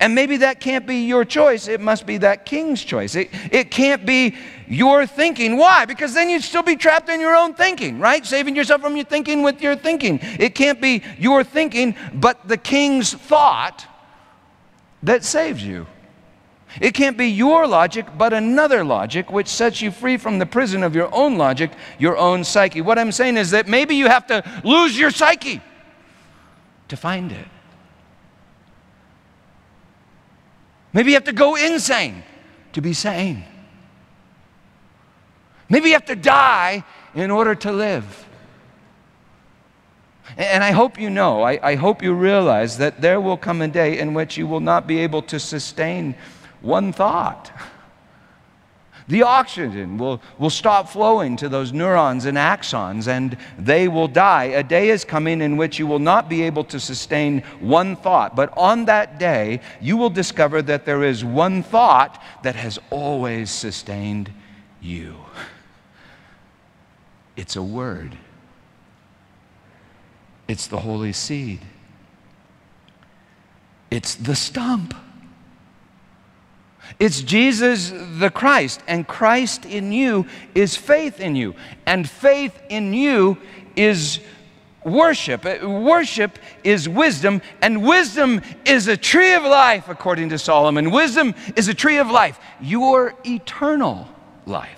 And 0.00 0.14
maybe 0.14 0.38
that 0.38 0.60
can't 0.60 0.86
be 0.86 1.06
your 1.06 1.24
choice. 1.24 1.68
It 1.68 1.80
must 1.80 2.06
be 2.06 2.18
that 2.18 2.46
king's 2.46 2.82
choice. 2.82 3.14
It, 3.14 3.30
it 3.50 3.70
can't 3.70 4.04
be 4.04 4.36
your 4.66 5.06
thinking. 5.06 5.56
Why? 5.56 5.84
Because 5.84 6.14
then 6.14 6.28
you'd 6.28 6.44
still 6.44 6.62
be 6.62 6.76
trapped 6.76 7.08
in 7.08 7.20
your 7.20 7.34
own 7.34 7.54
thinking, 7.54 7.98
right? 7.98 8.24
Saving 8.24 8.54
yourself 8.54 8.80
from 8.80 8.96
your 8.96 9.04
thinking 9.04 9.42
with 9.42 9.62
your 9.62 9.76
thinking. 9.76 10.20
It 10.22 10.54
can't 10.54 10.80
be 10.80 11.02
your 11.18 11.44
thinking, 11.44 11.96
but 12.12 12.46
the 12.46 12.56
king's 12.56 13.12
thought 13.12 13.86
that 15.02 15.24
saves 15.24 15.62
you. 15.62 15.86
It 16.80 16.92
can't 16.92 17.16
be 17.16 17.28
your 17.28 17.66
logic, 17.66 18.06
but 18.16 18.32
another 18.32 18.84
logic 18.84 19.30
which 19.30 19.48
sets 19.48 19.80
you 19.80 19.90
free 19.90 20.16
from 20.16 20.38
the 20.38 20.46
prison 20.46 20.82
of 20.82 20.94
your 20.94 21.12
own 21.14 21.38
logic, 21.38 21.70
your 21.98 22.16
own 22.16 22.44
psyche. 22.44 22.82
What 22.82 22.98
I'm 22.98 23.12
saying 23.12 23.36
is 23.36 23.50
that 23.52 23.66
maybe 23.66 23.94
you 23.96 24.08
have 24.08 24.26
to 24.26 24.44
lose 24.64 24.98
your 24.98 25.10
psyche 25.10 25.62
to 26.88 26.96
find 26.96 27.32
it. 27.32 27.46
Maybe 30.92 31.10
you 31.10 31.16
have 31.16 31.24
to 31.24 31.32
go 31.32 31.56
insane 31.56 32.22
to 32.72 32.80
be 32.80 32.92
sane. 32.92 33.44
Maybe 35.68 35.88
you 35.88 35.94
have 35.94 36.06
to 36.06 36.16
die 36.16 36.84
in 37.14 37.30
order 37.30 37.54
to 37.54 37.72
live. 37.72 38.26
And 40.36 40.62
I 40.62 40.70
hope 40.70 40.98
you 40.98 41.10
know, 41.10 41.42
I, 41.42 41.58
I, 41.62 41.74
hope 41.74 42.02
you 42.02 42.12
realize 42.14 42.78
that 42.78 43.00
there 43.00 43.20
will 43.20 43.36
come 43.36 43.62
a 43.62 43.68
day 43.68 43.98
in 43.98 44.14
which 44.14 44.36
you 44.36 44.46
will 44.46 44.60
not 44.60 44.86
be 44.86 44.98
able 44.98 45.22
to 45.22 45.40
sustain 45.40 46.14
one 46.60 46.92
thought. 46.92 47.50
The 49.08 49.22
oxygen 49.22 49.96
will, 49.96 50.20
will 50.38 50.50
stop 50.50 50.90
flowing 50.90 51.36
to 51.36 51.48
those 51.48 51.72
neurons 51.72 52.26
and 52.26 52.36
axons 52.36 53.08
and 53.08 53.38
they 53.58 53.88
will 53.88 54.06
die. 54.06 54.44
A 54.44 54.62
day 54.62 54.90
is 54.90 55.02
coming 55.02 55.40
in 55.40 55.56
which 55.56 55.78
you 55.78 55.86
will 55.86 55.98
not 55.98 56.28
be 56.28 56.42
able 56.42 56.64
to 56.64 56.78
sustain 56.78 57.42
one 57.58 57.96
thought. 57.96 58.36
But 58.36 58.52
on 58.56 58.84
that 58.84 59.18
day, 59.18 59.60
you 59.80 59.96
will 59.96 60.10
discover 60.10 60.60
that 60.62 60.84
there 60.84 61.02
is 61.02 61.24
one 61.24 61.62
thought 61.62 62.22
that 62.42 62.54
has 62.54 62.78
always 62.90 63.50
sustained 63.50 64.30
you. 64.82 65.16
It's 67.34 67.56
a 67.56 67.62
word, 67.62 68.16
it's 70.48 70.66
the 70.66 70.80
holy 70.80 71.12
seed, 71.12 71.60
it's 73.90 74.16
the 74.16 74.34
stump. 74.34 74.92
It's 76.98 77.20
Jesus 77.22 77.92
the 77.94 78.30
Christ, 78.30 78.82
and 78.88 79.06
Christ 79.06 79.64
in 79.64 79.92
you 79.92 80.26
is 80.54 80.76
faith 80.76 81.20
in 81.20 81.36
you, 81.36 81.54
and 81.86 82.08
faith 82.08 82.58
in 82.68 82.92
you 82.92 83.38
is 83.76 84.18
worship. 84.84 85.46
Uh, 85.46 85.68
worship 85.68 86.38
is 86.64 86.88
wisdom, 86.88 87.40
and 87.62 87.86
wisdom 87.86 88.42
is 88.64 88.88
a 88.88 88.96
tree 88.96 89.34
of 89.34 89.44
life, 89.44 89.88
according 89.88 90.30
to 90.30 90.38
Solomon. 90.38 90.90
Wisdom 90.90 91.34
is 91.54 91.68
a 91.68 91.74
tree 91.74 91.98
of 91.98 92.10
life, 92.10 92.40
your 92.60 93.14
eternal 93.24 94.08
life. 94.46 94.77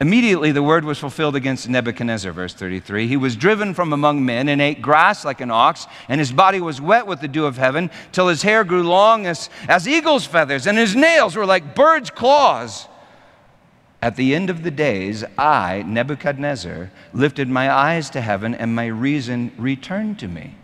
Immediately 0.00 0.52
the 0.52 0.62
word 0.62 0.86
was 0.86 0.98
fulfilled 0.98 1.36
against 1.36 1.68
Nebuchadnezzar, 1.68 2.32
verse 2.32 2.54
33. 2.54 3.06
He 3.06 3.18
was 3.18 3.36
driven 3.36 3.74
from 3.74 3.92
among 3.92 4.24
men 4.24 4.48
and 4.48 4.60
ate 4.60 4.80
grass 4.80 5.26
like 5.26 5.42
an 5.42 5.50
ox, 5.50 5.86
and 6.08 6.18
his 6.18 6.32
body 6.32 6.58
was 6.58 6.80
wet 6.80 7.06
with 7.06 7.20
the 7.20 7.28
dew 7.28 7.44
of 7.44 7.58
heaven, 7.58 7.90
till 8.10 8.28
his 8.28 8.40
hair 8.40 8.64
grew 8.64 8.82
long 8.82 9.26
as, 9.26 9.50
as 9.68 9.86
eagle's 9.86 10.24
feathers, 10.24 10.66
and 10.66 10.78
his 10.78 10.96
nails 10.96 11.36
were 11.36 11.44
like 11.44 11.74
bird's 11.74 12.08
claws. 12.08 12.88
At 14.00 14.16
the 14.16 14.34
end 14.34 14.48
of 14.48 14.62
the 14.62 14.70
days, 14.70 15.22
I, 15.36 15.84
Nebuchadnezzar, 15.86 16.90
lifted 17.12 17.50
my 17.50 17.70
eyes 17.70 18.08
to 18.10 18.22
heaven, 18.22 18.54
and 18.54 18.74
my 18.74 18.86
reason 18.86 19.52
returned 19.58 20.18
to 20.20 20.28
me. 20.28 20.56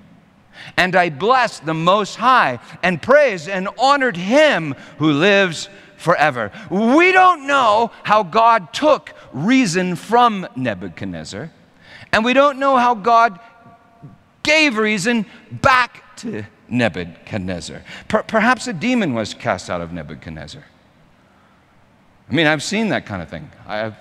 And 0.79 0.97
I 0.97 1.11
blessed 1.11 1.67
the 1.67 1.75
Most 1.75 2.17
High 2.17 2.59
and 2.83 3.03
praised 3.03 3.51
and 3.51 3.69
honored 3.79 4.17
him 4.17 4.75
who 4.97 5.13
lives 5.13 5.69
forever. 5.97 6.53
We 6.71 7.13
don't 7.13 7.47
know 7.47 7.91
how 8.03 8.23
God 8.23 8.73
took 8.73 9.13
reason 9.33 9.97
from 9.97 10.47
Nebuchadnezzar, 10.57 11.51
and 12.13 12.25
we 12.25 12.33
don't 12.33 12.59
know 12.59 12.77
how 12.77 12.95
God 12.95 13.39
gave 14.43 14.79
reason 14.79 15.27
back 15.51 16.17
to 16.19 16.45
Nebuchadnezzar. 16.69 17.83
Per- 18.09 18.23
perhaps 18.23 18.67
a 18.67 18.73
demon 18.73 19.15
was 19.15 19.35
cast 19.35 19.71
out 19.71 19.81
of 19.81 19.93
Nebuchadnezzar. 19.93 20.65
I 22.29 22.35
mean, 22.35 22.47
I've 22.47 22.63
seen 22.63 22.89
that 22.89 23.07
kind 23.07 23.23
of 23.23 23.29
thing. 23.29 23.51
I 23.67 23.79
have 23.79 23.97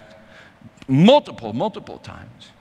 multiple, 0.88 1.54
multiple 1.54 2.00
times. 2.00 2.52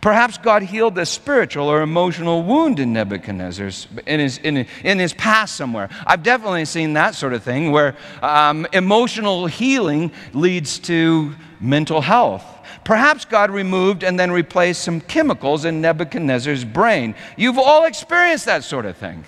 Perhaps 0.00 0.38
God 0.38 0.62
healed 0.62 0.98
a 0.98 1.06
spiritual 1.06 1.68
or 1.68 1.82
emotional 1.82 2.42
wound 2.42 2.78
in 2.78 2.92
Nebuchadnezzar's 2.92 3.86
in 4.06 4.20
his, 4.20 4.38
in, 4.38 4.66
in 4.82 4.98
his 4.98 5.12
past 5.12 5.56
somewhere. 5.56 5.88
I've 6.06 6.22
definitely 6.22 6.64
seen 6.64 6.94
that 6.94 7.14
sort 7.14 7.32
of 7.32 7.42
thing 7.42 7.70
where 7.70 7.96
um, 8.20 8.66
emotional 8.72 9.46
healing 9.46 10.12
leads 10.32 10.78
to 10.80 11.34
mental 11.60 12.00
health. 12.00 12.44
Perhaps 12.84 13.26
God 13.26 13.50
removed 13.50 14.02
and 14.02 14.18
then 14.18 14.32
replaced 14.32 14.82
some 14.82 15.00
chemicals 15.00 15.64
in 15.64 15.80
Nebuchadnezzar's 15.80 16.64
brain. 16.64 17.14
You've 17.36 17.58
all 17.58 17.84
experienced 17.84 18.46
that 18.46 18.64
sort 18.64 18.86
of 18.86 18.96
thing. 18.96 19.24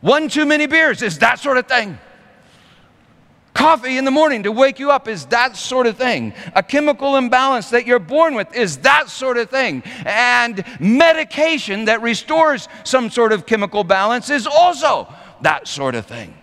One 0.00 0.28
too 0.28 0.46
many 0.46 0.66
beers 0.66 1.02
is 1.02 1.18
that 1.18 1.38
sort 1.38 1.58
of 1.58 1.66
thing. 1.66 1.98
Coffee 3.54 3.98
in 3.98 4.04
the 4.04 4.10
morning 4.10 4.42
to 4.42 4.52
wake 4.52 4.80
you 4.80 4.90
up 4.90 5.06
is 5.06 5.26
that 5.26 5.56
sort 5.56 5.86
of 5.86 5.96
thing. 5.96 6.34
A 6.54 6.62
chemical 6.62 7.16
imbalance 7.16 7.70
that 7.70 7.86
you're 7.86 8.00
born 8.00 8.34
with 8.34 8.54
is 8.54 8.78
that 8.78 9.08
sort 9.08 9.38
of 9.38 9.48
thing. 9.48 9.84
And 10.04 10.64
medication 10.80 11.84
that 11.84 12.02
restores 12.02 12.68
some 12.82 13.10
sort 13.10 13.32
of 13.32 13.46
chemical 13.46 13.84
balance 13.84 14.28
is 14.28 14.46
also 14.46 15.12
that 15.42 15.68
sort 15.68 15.94
of 15.94 16.04
thing. 16.04 16.34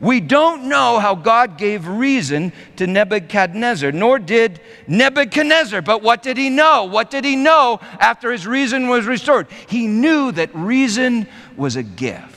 We 0.00 0.20
don't 0.20 0.68
know 0.68 0.98
how 0.98 1.14
God 1.14 1.56
gave 1.56 1.86
reason 1.86 2.52
to 2.76 2.86
Nebuchadnezzar, 2.86 3.92
nor 3.92 4.18
did 4.18 4.60
Nebuchadnezzar. 4.88 5.82
But 5.82 6.02
what 6.02 6.22
did 6.22 6.36
he 6.36 6.50
know? 6.50 6.84
What 6.84 7.10
did 7.10 7.24
he 7.24 7.36
know 7.36 7.80
after 8.00 8.32
his 8.32 8.46
reason 8.46 8.88
was 8.88 9.06
restored? 9.06 9.46
He 9.68 9.86
knew 9.86 10.32
that 10.32 10.54
reason 10.54 11.28
was 11.56 11.76
a 11.76 11.82
gift. 11.82 12.33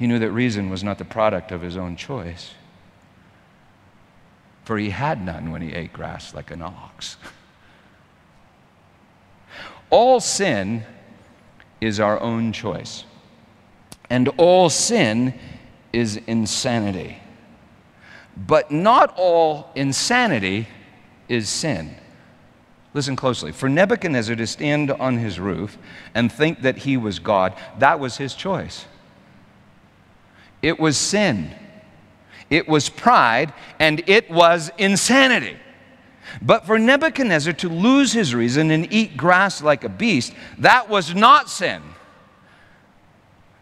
He 0.00 0.06
knew 0.06 0.18
that 0.18 0.30
reason 0.30 0.70
was 0.70 0.82
not 0.82 0.96
the 0.96 1.04
product 1.04 1.52
of 1.52 1.60
his 1.60 1.76
own 1.76 1.94
choice, 1.94 2.54
for 4.64 4.78
he 4.78 4.88
had 4.88 5.22
none 5.22 5.50
when 5.50 5.60
he 5.60 5.74
ate 5.74 5.92
grass 5.92 6.32
like 6.32 6.50
an 6.50 6.62
ox. 6.62 7.18
All 9.90 10.18
sin 10.18 10.84
is 11.82 12.00
our 12.00 12.18
own 12.18 12.54
choice. 12.54 13.04
And 14.08 14.28
all 14.38 14.70
sin 14.70 15.38
is 15.92 16.16
insanity. 16.16 17.18
But 18.36 18.70
not 18.70 19.12
all 19.16 19.70
insanity 19.74 20.68
is 21.28 21.48
sin. 21.48 21.94
Listen 22.94 23.16
closely. 23.16 23.52
For 23.52 23.68
Nebuchadnezzar 23.68 24.36
to 24.36 24.46
stand 24.46 24.92
on 24.92 25.18
his 25.18 25.38
roof 25.38 25.76
and 26.14 26.32
think 26.32 26.62
that 26.62 26.78
he 26.78 26.96
was 26.96 27.18
God, 27.18 27.54
that 27.78 28.00
was 28.00 28.16
his 28.16 28.34
choice. 28.34 28.86
It 30.62 30.78
was 30.78 30.96
sin, 30.96 31.54
it 32.48 32.68
was 32.68 32.88
pride, 32.88 33.52
and 33.78 34.02
it 34.08 34.30
was 34.30 34.70
insanity. 34.78 35.56
But 36.42 36.66
for 36.66 36.78
Nebuchadnezzar 36.78 37.52
to 37.54 37.68
lose 37.68 38.12
his 38.12 38.34
reason 38.34 38.70
and 38.70 38.92
eat 38.92 39.16
grass 39.16 39.62
like 39.62 39.84
a 39.84 39.88
beast, 39.88 40.32
that 40.58 40.88
was 40.88 41.14
not 41.14 41.50
sin. 41.50 41.82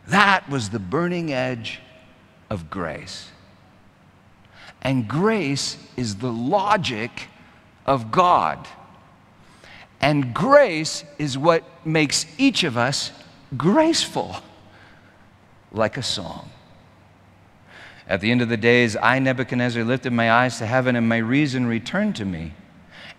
That 0.08 0.48
was 0.48 0.70
the 0.70 0.78
burning 0.78 1.32
edge 1.32 1.80
of 2.50 2.70
grace. 2.70 3.30
And 4.82 5.08
grace 5.08 5.76
is 5.96 6.16
the 6.16 6.32
logic 6.32 7.28
of 7.86 8.10
God. 8.10 8.66
And 10.00 10.32
grace 10.32 11.04
is 11.18 11.36
what 11.36 11.64
makes 11.84 12.26
each 12.38 12.64
of 12.64 12.76
us 12.76 13.10
graceful, 13.56 14.36
like 15.72 15.96
a 15.96 16.02
song. 16.02 16.48
At 18.08 18.22
the 18.22 18.30
end 18.30 18.40
of 18.40 18.48
the 18.48 18.56
days, 18.56 18.96
I, 18.96 19.18
Nebuchadnezzar, 19.18 19.84
lifted 19.84 20.12
my 20.12 20.32
eyes 20.32 20.58
to 20.58 20.66
heaven, 20.66 20.96
and 20.96 21.08
my 21.08 21.18
reason 21.18 21.66
returned 21.66 22.16
to 22.16 22.24
me. 22.24 22.54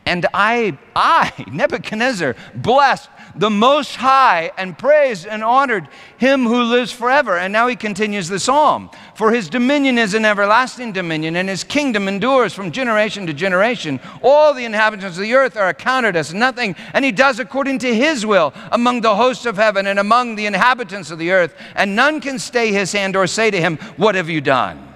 And 0.06 0.26
I, 0.34 0.78
I, 0.96 1.32
Nebuchadnezzar, 1.52 2.36
blessed 2.56 3.10
the 3.36 3.50
Most 3.50 3.96
High 3.96 4.52
and 4.58 4.78
praised 4.78 5.26
and 5.26 5.44
honored 5.44 5.88
him 6.18 6.44
who 6.44 6.64
lives 6.64 6.92
forever. 6.92 7.38
And 7.38 7.54
now 7.54 7.68
he 7.68 7.76
continues 7.76 8.28
the 8.28 8.40
psalm. 8.40 8.90
For 9.16 9.32
his 9.32 9.50
dominion 9.50 9.98
is 9.98 10.14
an 10.14 10.26
everlasting 10.26 10.92
dominion, 10.92 11.36
and 11.36 11.48
his 11.48 11.64
kingdom 11.64 12.08
endures 12.08 12.54
from 12.54 12.72
generation 12.72 13.28
to 13.28 13.34
generation. 13.34 14.00
All 14.22 14.54
the 14.54 14.66
inhabitants 14.66 15.18
of 15.18 15.24
the 15.24 15.34
earth 15.34 15.56
are 15.58 15.70
accounted 15.70 16.16
as 16.16 16.34
nothing, 16.34 16.76
and 16.94 17.06
he 17.06 17.12
does 17.12 17.40
according 17.40 17.80
to 17.80 17.96
his 17.96 18.26
will 18.26 18.54
among 18.72 19.02
the 19.02 19.16
hosts 19.16 19.46
of 19.46 19.56
heaven 19.56 19.88
and 19.88 20.00
among 20.00 20.36
the 20.36 20.46
inhabitants 20.46 21.12
of 21.12 21.20
the 21.20 21.32
earth. 21.32 21.56
And 21.76 21.96
none 21.96 22.22
can 22.22 22.40
stay 22.40 22.72
his 22.72 22.92
hand 22.92 23.16
or 23.16 23.28
say 23.28 23.52
to 23.52 23.60
him, 23.60 23.78
What 23.98 24.16
have 24.16 24.30
you 24.30 24.42
done? 24.42 24.96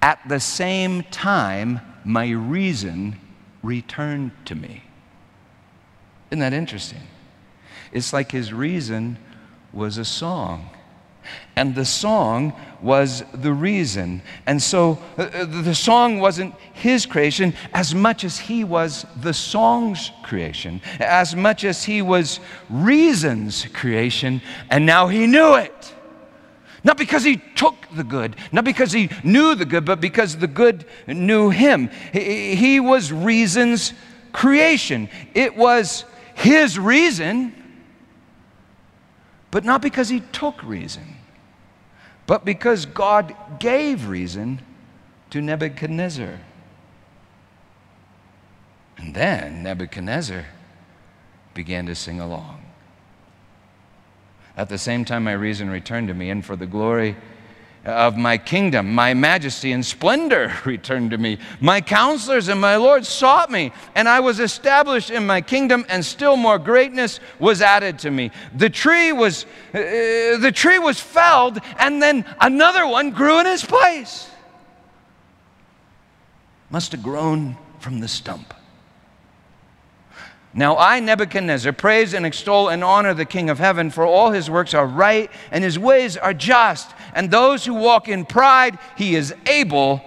At 0.00 0.20
the 0.28 0.38
same 0.38 1.02
time, 1.04 1.80
my 2.04 2.30
reason 2.30 3.18
returned 3.62 4.30
to 4.44 4.54
me. 4.54 4.83
Isn't 6.34 6.40
that 6.40 6.52
interesting? 6.52 6.98
It's 7.92 8.12
like 8.12 8.32
his 8.32 8.52
reason 8.52 9.18
was 9.72 9.98
a 9.98 10.04
song. 10.04 10.68
And 11.54 11.76
the 11.76 11.84
song 11.84 12.54
was 12.82 13.22
the 13.32 13.52
reason. 13.52 14.20
And 14.44 14.60
so 14.60 14.98
uh, 15.16 15.30
uh, 15.32 15.44
the 15.44 15.76
song 15.76 16.18
wasn't 16.18 16.56
his 16.72 17.06
creation 17.06 17.54
as 17.72 17.94
much 17.94 18.24
as 18.24 18.36
he 18.36 18.64
was 18.64 19.06
the 19.20 19.32
song's 19.32 20.10
creation, 20.24 20.80
as 20.98 21.36
much 21.36 21.62
as 21.62 21.84
he 21.84 22.02
was 22.02 22.40
reason's 22.68 23.66
creation, 23.66 24.42
and 24.70 24.84
now 24.84 25.06
he 25.06 25.28
knew 25.28 25.54
it. 25.54 25.94
Not 26.82 26.98
because 26.98 27.22
he 27.22 27.40
took 27.54 27.76
the 27.94 28.02
good, 28.02 28.34
not 28.50 28.64
because 28.64 28.90
he 28.90 29.08
knew 29.22 29.54
the 29.54 29.66
good, 29.66 29.84
but 29.84 30.00
because 30.00 30.36
the 30.36 30.48
good 30.48 30.84
knew 31.06 31.50
him. 31.50 31.90
He, 32.12 32.56
he 32.56 32.80
was 32.80 33.12
reason's 33.12 33.92
creation. 34.32 35.08
It 35.32 35.56
was 35.56 36.04
his 36.34 36.78
reason, 36.78 37.54
but 39.50 39.64
not 39.64 39.82
because 39.82 40.08
he 40.08 40.20
took 40.20 40.62
reason, 40.62 41.16
but 42.26 42.44
because 42.44 42.86
God 42.86 43.34
gave 43.58 44.08
reason 44.08 44.60
to 45.30 45.40
Nebuchadnezzar. 45.40 46.40
And 48.96 49.14
then 49.14 49.62
Nebuchadnezzar 49.62 50.46
began 51.54 51.86
to 51.86 51.94
sing 51.94 52.20
along. 52.20 52.62
At 54.56 54.68
the 54.68 54.78
same 54.78 55.04
time, 55.04 55.24
my 55.24 55.32
reason 55.32 55.68
returned 55.68 56.08
to 56.08 56.14
me, 56.14 56.30
and 56.30 56.44
for 56.44 56.56
the 56.56 56.66
glory 56.66 57.16
of 57.84 58.16
my 58.16 58.38
kingdom, 58.38 58.94
my 58.94 59.12
majesty 59.12 59.72
and 59.72 59.84
splendor 59.84 60.52
returned 60.64 61.10
to 61.10 61.18
me. 61.18 61.38
My 61.60 61.80
counselors 61.80 62.48
and 62.48 62.60
my 62.60 62.76
lords 62.76 63.08
sought 63.08 63.50
me, 63.50 63.72
and 63.94 64.08
I 64.08 64.20
was 64.20 64.40
established 64.40 65.10
in 65.10 65.26
my 65.26 65.40
kingdom, 65.40 65.84
and 65.88 66.04
still 66.04 66.36
more 66.36 66.58
greatness 66.58 67.20
was 67.38 67.60
added 67.60 67.98
to 68.00 68.10
me. 68.10 68.30
The 68.54 68.70
tree 68.70 69.12
was, 69.12 69.44
uh, 69.74 70.38
the 70.38 70.52
tree 70.54 70.78
was 70.78 70.98
felled, 70.98 71.58
and 71.78 72.00
then 72.00 72.24
another 72.40 72.86
one 72.86 73.10
grew 73.10 73.40
in 73.40 73.46
its 73.46 73.64
place. 73.64 74.28
Must 76.70 76.92
have 76.92 77.02
grown 77.02 77.56
from 77.80 78.00
the 78.00 78.08
stump. 78.08 78.54
Now 80.56 80.78
I, 80.78 81.00
Nebuchadnezzar, 81.00 81.72
praise 81.72 82.14
and 82.14 82.24
extol 82.24 82.68
and 82.68 82.84
honor 82.84 83.12
the 83.12 83.24
King 83.24 83.50
of 83.50 83.58
heaven, 83.58 83.90
for 83.90 84.06
all 84.06 84.30
his 84.30 84.48
works 84.48 84.72
are 84.72 84.86
right 84.86 85.28
and 85.50 85.64
his 85.64 85.78
ways 85.78 86.16
are 86.16 86.32
just. 86.32 86.92
And 87.14 87.30
those 87.30 87.64
who 87.64 87.74
walk 87.74 88.08
in 88.08 88.24
pride, 88.24 88.78
he 88.96 89.14
is 89.14 89.32
able 89.46 90.02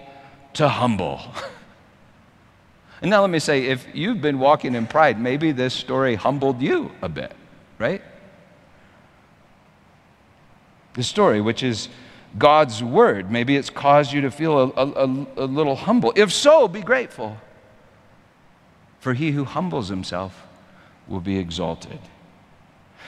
to 0.53 0.67
humble. 0.67 1.21
and 3.01 3.09
now 3.09 3.21
let 3.21 3.29
me 3.29 3.39
say 3.39 3.65
if 3.65 3.87
you've 3.93 4.21
been 4.21 4.39
walking 4.39 4.75
in 4.75 4.85
pride, 4.85 5.19
maybe 5.19 5.51
this 5.51 5.73
story 5.73 6.15
humbled 6.15 6.61
you 6.61 6.91
a 7.01 7.07
bit, 7.07 7.33
right? 7.79 8.01
The 10.95 11.03
story, 11.03 11.39
which 11.39 11.63
is 11.63 11.87
God's 12.37 12.83
word, 12.83 13.31
maybe 13.31 13.55
it's 13.55 13.69
caused 13.69 14.11
you 14.11 14.21
to 14.21 14.31
feel 14.31 14.59
a, 14.59 14.85
a, 14.85 15.05
a 15.37 15.45
little 15.45 15.75
humble. 15.75 16.11
If 16.15 16.33
so, 16.33 16.67
be 16.67 16.81
grateful. 16.81 17.37
For 18.99 19.13
he 19.13 19.31
who 19.31 19.45
humbles 19.45 19.87
himself 19.87 20.45
will 21.07 21.21
be 21.21 21.37
exalted. 21.37 21.99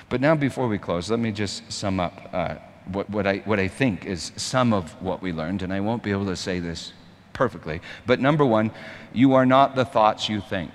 But 0.07 0.21
now, 0.21 0.35
before 0.35 0.67
we 0.67 0.77
close, 0.77 1.11
let 1.11 1.19
me 1.19 1.31
just 1.31 1.69
sum 1.71 1.99
up 1.99 2.29
uh, 2.31 2.55
what, 2.85 3.09
what, 3.09 3.27
I, 3.27 3.37
what 3.45 3.59
I 3.59 3.67
think 3.67 4.05
is 4.05 4.31
some 4.35 4.73
of 4.73 5.01
what 5.01 5.21
we 5.21 5.31
learned, 5.31 5.61
and 5.61 5.73
I 5.73 5.79
won't 5.79 6.03
be 6.03 6.11
able 6.11 6.25
to 6.27 6.35
say 6.35 6.59
this 6.59 6.93
perfectly. 7.33 7.81
But 8.05 8.19
number 8.19 8.45
one, 8.45 8.71
you 9.13 9.33
are 9.33 9.45
not 9.45 9.75
the 9.75 9.85
thoughts 9.85 10.29
you 10.29 10.41
think. 10.41 10.71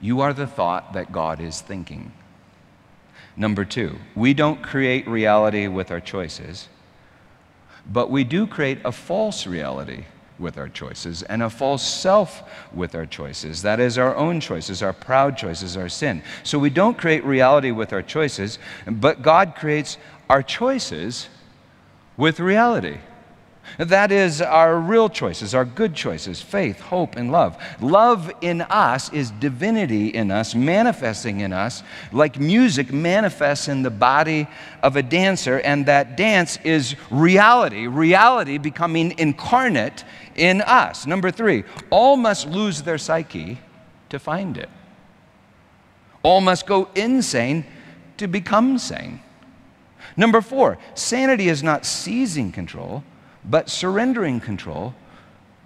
You 0.00 0.20
are 0.20 0.32
the 0.32 0.46
thought 0.46 0.92
that 0.92 1.12
God 1.12 1.40
is 1.40 1.60
thinking. 1.60 2.12
Number 3.36 3.64
two, 3.64 3.98
we 4.14 4.34
don't 4.34 4.62
create 4.62 5.06
reality 5.06 5.68
with 5.68 5.90
our 5.90 6.00
choices, 6.00 6.68
but 7.86 8.10
we 8.10 8.24
do 8.24 8.46
create 8.46 8.78
a 8.84 8.92
false 8.92 9.46
reality 9.46 10.04
with 10.38 10.58
our 10.58 10.68
choices 10.68 11.22
and 11.22 11.42
a 11.42 11.50
false 11.50 11.82
self 11.82 12.42
with 12.72 12.94
our 12.94 13.06
choices. 13.06 13.62
That 13.62 13.80
is, 13.80 13.98
our 13.98 14.14
own 14.16 14.40
choices, 14.40 14.82
our 14.82 14.92
proud 14.92 15.36
choices, 15.36 15.76
our 15.76 15.88
sin. 15.88 16.22
So 16.42 16.58
we 16.58 16.70
don't 16.70 16.96
create 16.96 17.24
reality 17.24 17.70
with 17.70 17.92
our 17.92 18.02
choices, 18.02 18.58
but 18.86 19.22
God 19.22 19.54
creates 19.56 19.98
our 20.28 20.42
choices 20.42 21.28
with 22.16 22.40
reality. 22.40 22.98
That 23.76 24.10
is 24.10 24.40
our 24.40 24.78
real 24.78 25.08
choices, 25.08 25.54
our 25.54 25.64
good 25.64 25.94
choices 25.94 26.40
faith, 26.40 26.80
hope, 26.80 27.16
and 27.16 27.30
love. 27.30 27.56
Love 27.80 28.32
in 28.40 28.62
us 28.62 29.12
is 29.12 29.30
divinity 29.32 30.08
in 30.08 30.30
us, 30.30 30.54
manifesting 30.54 31.40
in 31.40 31.52
us, 31.52 31.82
like 32.12 32.40
music 32.40 32.92
manifests 32.92 33.68
in 33.68 33.82
the 33.82 33.90
body 33.90 34.48
of 34.82 34.96
a 34.96 35.02
dancer, 35.02 35.60
and 35.60 35.86
that 35.86 36.16
dance 36.16 36.58
is 36.64 36.96
reality, 37.10 37.86
reality 37.86 38.58
becoming 38.58 39.16
incarnate 39.18 40.04
in 40.34 40.62
us. 40.62 41.06
Number 41.06 41.30
three, 41.30 41.64
all 41.90 42.16
must 42.16 42.48
lose 42.48 42.82
their 42.82 42.98
psyche 42.98 43.58
to 44.08 44.18
find 44.18 44.56
it, 44.56 44.70
all 46.22 46.40
must 46.40 46.66
go 46.66 46.88
insane 46.94 47.64
to 48.16 48.26
become 48.26 48.78
sane. 48.78 49.20
Number 50.16 50.40
four, 50.40 50.78
sanity 50.94 51.48
is 51.48 51.62
not 51.62 51.86
seizing 51.86 52.50
control, 52.50 53.04
but 53.48 53.70
surrendering 53.70 54.40
control 54.40 54.94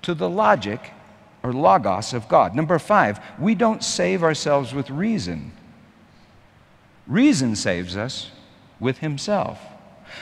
to 0.03 0.15
the 0.15 0.29
logic 0.29 0.93
or 1.43 1.53
logos 1.53 2.13
of 2.13 2.29
God. 2.29 2.55
Number 2.55 2.79
five, 2.79 3.21
we 3.39 3.55
don't 3.55 3.83
save 3.83 4.23
ourselves 4.23 4.73
with 4.73 4.91
reason. 4.91 5.53
Reason 7.07 7.57
saves 7.57 7.97
us 7.97 8.31
with 8.79 8.99
Himself. 8.99 9.61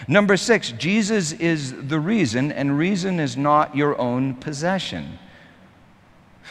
Number 0.08 0.36
six, 0.36 0.72
Jesus 0.72 1.32
is 1.32 1.74
the 1.88 2.00
reason, 2.00 2.52
and 2.52 2.78
reason 2.78 3.18
is 3.20 3.36
not 3.36 3.76
your 3.76 4.00
own 4.00 4.34
possession. 4.34 5.18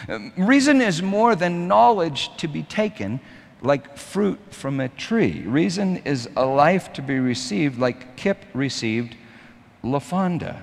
Um, 0.07 0.31
reason 0.37 0.81
is 0.81 1.01
more 1.01 1.35
than 1.35 1.67
knowledge 1.67 2.35
to 2.37 2.47
be 2.47 2.63
taken 2.63 3.19
like 3.61 3.97
fruit 3.97 4.39
from 4.51 4.79
a 4.79 4.89
tree. 4.89 5.41
Reason 5.45 5.97
is 5.97 6.29
a 6.35 6.45
life 6.45 6.93
to 6.93 7.01
be 7.01 7.19
received 7.19 7.79
like 7.79 8.15
Kip 8.15 8.45
received 8.53 9.15
LaFawnduh. 9.83 10.61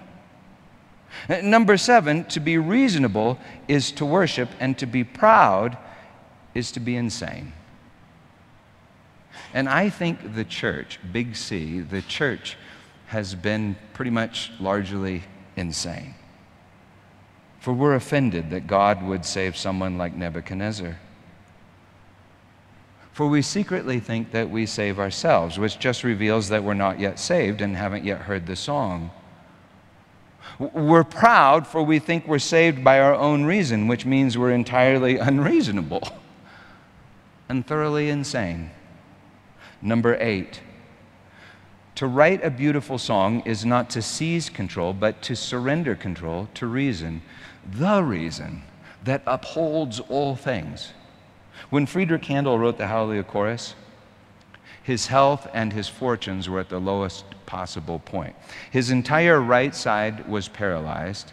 Uh, 1.29 1.41
number 1.43 1.77
seven, 1.77 2.25
to 2.25 2.41
be 2.41 2.59
reasonable 2.59 3.39
is 3.69 3.91
to 3.93 4.05
worship, 4.05 4.49
and 4.61 4.79
to 4.79 4.87
be 4.87 5.05
proud 5.05 5.77
is 6.55 6.73
to 6.73 6.81
be 6.81 6.97
insane. 6.97 7.53
And 9.55 9.69
I 9.69 9.89
think 9.91 10.35
the 10.35 10.45
church, 10.45 10.99
big 11.13 11.37
C, 11.37 11.81
the 11.81 12.03
church 12.03 12.57
has 13.07 13.35
been 13.35 13.77
pretty 13.95 14.11
much 14.11 14.53
largely 14.61 15.23
insane. 15.57 16.15
For 17.61 17.73
we're 17.73 17.95
offended 17.95 18.51
that 18.51 18.67
God 18.67 19.03
would 19.03 19.25
save 19.25 19.57
someone 19.57 19.99
like 19.99 20.15
Nebuchadnezzar. 20.15 20.99
For 23.13 23.27
we 23.27 23.41
secretly 23.41 23.99
think 23.99 24.33
that 24.33 24.51
we 24.51 24.67
save 24.67 24.99
ourselves, 24.99 25.59
which 25.59 25.79
just 25.79 26.05
reveals 26.05 26.49
that 26.51 26.63
we're 26.63 26.75
not 26.75 27.01
yet 27.01 27.19
saved 27.19 27.63
and 27.63 27.75
haven't 27.77 28.05
yet 28.05 28.21
heard 28.21 28.47
the 28.47 28.57
song. 28.57 29.11
We're 30.59 31.05
proud, 31.05 31.67
for 31.67 31.83
we 31.83 31.99
think 31.99 32.27
we're 32.27 32.39
saved 32.39 32.83
by 32.83 33.01
our 33.01 33.15
own 33.15 33.45
reason, 33.45 33.89
which 33.89 34.07
means 34.07 34.39
we're 34.39 34.53
entirely 34.53 35.19
unreasonable 35.19 36.03
and 37.49 37.67
thoroughly 37.67 38.09
insane. 38.09 38.71
Number 39.83 40.17
eight, 40.21 40.61
to 41.97 42.07
write 42.07 42.45
a 42.45 42.51
beautiful 42.51 42.99
song 42.99 43.41
is 43.47 43.65
not 43.65 43.89
to 43.91 44.03
seize 44.03 44.51
control, 44.51 44.93
but 44.93 45.23
to 45.23 45.37
surrender 45.37 45.95
control 45.95 46.49
to 46.55 46.67
reason, 46.67 47.23
the 47.71 48.03
reason 48.03 48.63
that 49.05 49.23
upholds 49.27 50.01
all 50.01 50.37
things. 50.37 50.93
When 51.71 51.87
Friedrich 51.87 52.25
Handel 52.27 52.59
wrote 52.59 52.77
the 52.77 52.87
Hallelujah 52.87 53.25
Chorus, 53.25 53.75
his 54.87 55.09
health 55.09 55.49
and 55.53 55.73
his 55.73 55.89
fortunes 55.89 56.49
were 56.49 56.61
at 56.61 56.69
the 56.69 56.79
lowest 56.79 57.25
possible 57.45 57.99
point. 57.99 58.37
His 58.71 58.89
entire 58.89 59.41
right 59.41 59.75
side 59.75 60.29
was 60.29 60.47
paralyzed 60.47 61.33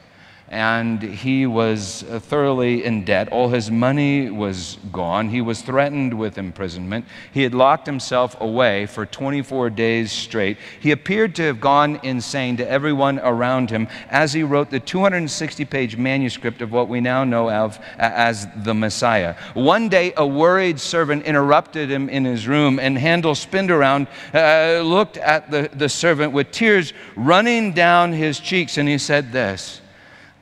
and 0.49 1.01
he 1.01 1.47
was 1.47 2.03
uh, 2.03 2.19
thoroughly 2.19 2.83
in 2.83 3.05
debt. 3.05 3.29
All 3.29 3.49
his 3.49 3.71
money 3.71 4.29
was 4.29 4.77
gone. 4.91 5.29
He 5.29 5.41
was 5.41 5.61
threatened 5.61 6.17
with 6.17 6.37
imprisonment. 6.37 7.05
He 7.33 7.43
had 7.43 7.53
locked 7.53 7.87
himself 7.87 8.39
away 8.39 8.85
for 8.85 9.05
24 9.05 9.69
days 9.71 10.11
straight. 10.11 10.57
He 10.79 10.91
appeared 10.91 11.35
to 11.35 11.43
have 11.43 11.59
gone 11.59 11.99
insane 12.03 12.57
to 12.57 12.69
everyone 12.69 13.19
around 13.19 13.69
him 13.69 13.87
as 14.09 14.33
he 14.33 14.43
wrote 14.43 14.69
the 14.69 14.79
260 14.79 15.65
page 15.65 15.97
manuscript 15.97 16.61
of 16.61 16.71
what 16.71 16.87
we 16.87 17.01
now 17.01 17.23
know 17.23 17.49
of 17.49 17.79
as 17.97 18.47
the 18.63 18.73
Messiah. 18.73 19.35
One 19.53 19.89
day, 19.89 20.13
a 20.17 20.27
worried 20.27 20.79
servant 20.79 21.25
interrupted 21.25 21.89
him 21.89 22.09
in 22.09 22.25
his 22.25 22.47
room, 22.47 22.79
and 22.79 22.97
Handel 22.97 23.35
spinned 23.35 23.71
around, 23.71 24.07
uh, 24.33 24.81
looked 24.83 25.17
at 25.17 25.49
the, 25.49 25.69
the 25.73 25.89
servant 25.89 26.33
with 26.33 26.51
tears 26.51 26.93
running 27.15 27.73
down 27.73 28.11
his 28.11 28.39
cheeks, 28.39 28.77
and 28.77 28.87
he 28.87 28.97
said 28.97 29.31
this. 29.31 29.81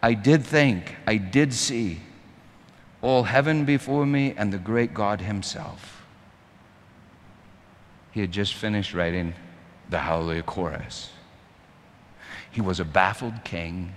I 0.02 0.14
did 0.14 0.44
think, 0.44 0.96
I 1.06 1.18
did 1.18 1.54
see 1.54 2.00
all 3.02 3.24
heaven 3.24 3.66
before 3.66 4.06
me 4.06 4.34
and 4.36 4.52
the 4.52 4.58
great 4.58 4.94
God 4.94 5.22
Himself. 5.22 6.04
He 8.12 8.22
had 8.22 8.32
just 8.32 8.54
finished 8.54 8.94
writing 8.94 9.34
the 9.90 10.00
Hallelujah 10.00 10.44
Chorus. 10.44 11.12
He 12.52 12.62
was 12.62 12.80
a 12.80 12.86
baffled 12.86 13.44
king 13.44 13.94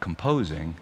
composing 0.00 0.74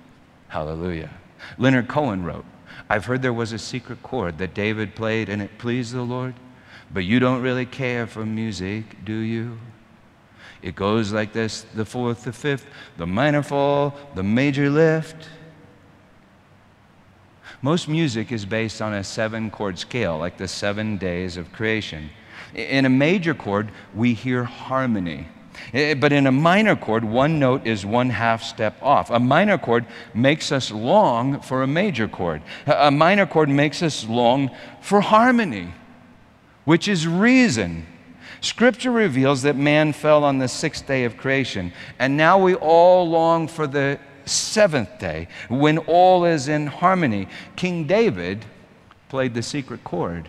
Hallelujah. 0.48 1.10
Leonard 1.58 1.86
Cohen 1.88 2.24
wrote, 2.24 2.44
I've 2.88 3.04
heard 3.04 3.22
there 3.22 3.32
was 3.32 3.52
a 3.52 3.58
secret 3.58 4.02
chord 4.02 4.38
that 4.38 4.52
David 4.52 4.96
played 4.96 5.28
and 5.28 5.40
it 5.40 5.58
pleased 5.58 5.94
the 5.94 6.02
Lord, 6.02 6.34
but 6.92 7.04
you 7.04 7.20
don't 7.20 7.40
really 7.40 7.66
care 7.66 8.06
for 8.06 8.26
music, 8.26 9.04
do 9.04 9.14
you? 9.14 9.58
It 10.62 10.76
goes 10.76 11.12
like 11.12 11.32
this 11.32 11.62
the 11.74 11.84
fourth, 11.84 12.24
the 12.24 12.32
fifth, 12.32 12.66
the 12.96 13.06
minor 13.06 13.42
fall, 13.42 13.94
the 14.14 14.22
major 14.22 14.68
lift. 14.70 15.28
Most 17.62 17.88
music 17.88 18.32
is 18.32 18.46
based 18.46 18.80
on 18.80 18.94
a 18.94 19.04
seven 19.04 19.50
chord 19.50 19.78
scale, 19.78 20.18
like 20.18 20.38
the 20.38 20.48
seven 20.48 20.96
days 20.96 21.36
of 21.36 21.52
creation. 21.52 22.10
In 22.54 22.84
a 22.84 22.90
major 22.90 23.34
chord, 23.34 23.70
we 23.94 24.14
hear 24.14 24.44
harmony. 24.44 25.28
But 25.72 26.12
in 26.12 26.26
a 26.26 26.32
minor 26.32 26.74
chord, 26.74 27.04
one 27.04 27.38
note 27.38 27.66
is 27.66 27.84
one 27.84 28.10
half 28.10 28.42
step 28.42 28.82
off. 28.82 29.10
A 29.10 29.20
minor 29.20 29.58
chord 29.58 29.84
makes 30.14 30.52
us 30.52 30.70
long 30.70 31.40
for 31.40 31.62
a 31.62 31.66
major 31.66 32.08
chord. 32.08 32.42
A 32.66 32.90
minor 32.90 33.26
chord 33.26 33.48
makes 33.48 33.82
us 33.82 34.06
long 34.06 34.50
for 34.80 35.00
harmony, 35.00 35.74
which 36.64 36.88
is 36.88 37.06
reason. 37.06 37.86
Scripture 38.40 38.90
reveals 38.90 39.42
that 39.42 39.56
man 39.56 39.92
fell 39.92 40.24
on 40.24 40.38
the 40.38 40.48
sixth 40.48 40.86
day 40.86 41.04
of 41.04 41.16
creation, 41.16 41.72
and 41.98 42.16
now 42.16 42.38
we 42.38 42.54
all 42.54 43.08
long 43.08 43.48
for 43.48 43.66
the 43.66 43.98
seventh 44.24 44.98
day 44.98 45.28
when 45.48 45.78
all 45.78 46.24
is 46.24 46.48
in 46.48 46.66
harmony. 46.66 47.28
King 47.56 47.86
David 47.86 48.44
played 49.08 49.34
the 49.34 49.42
secret 49.42 49.84
chord. 49.84 50.28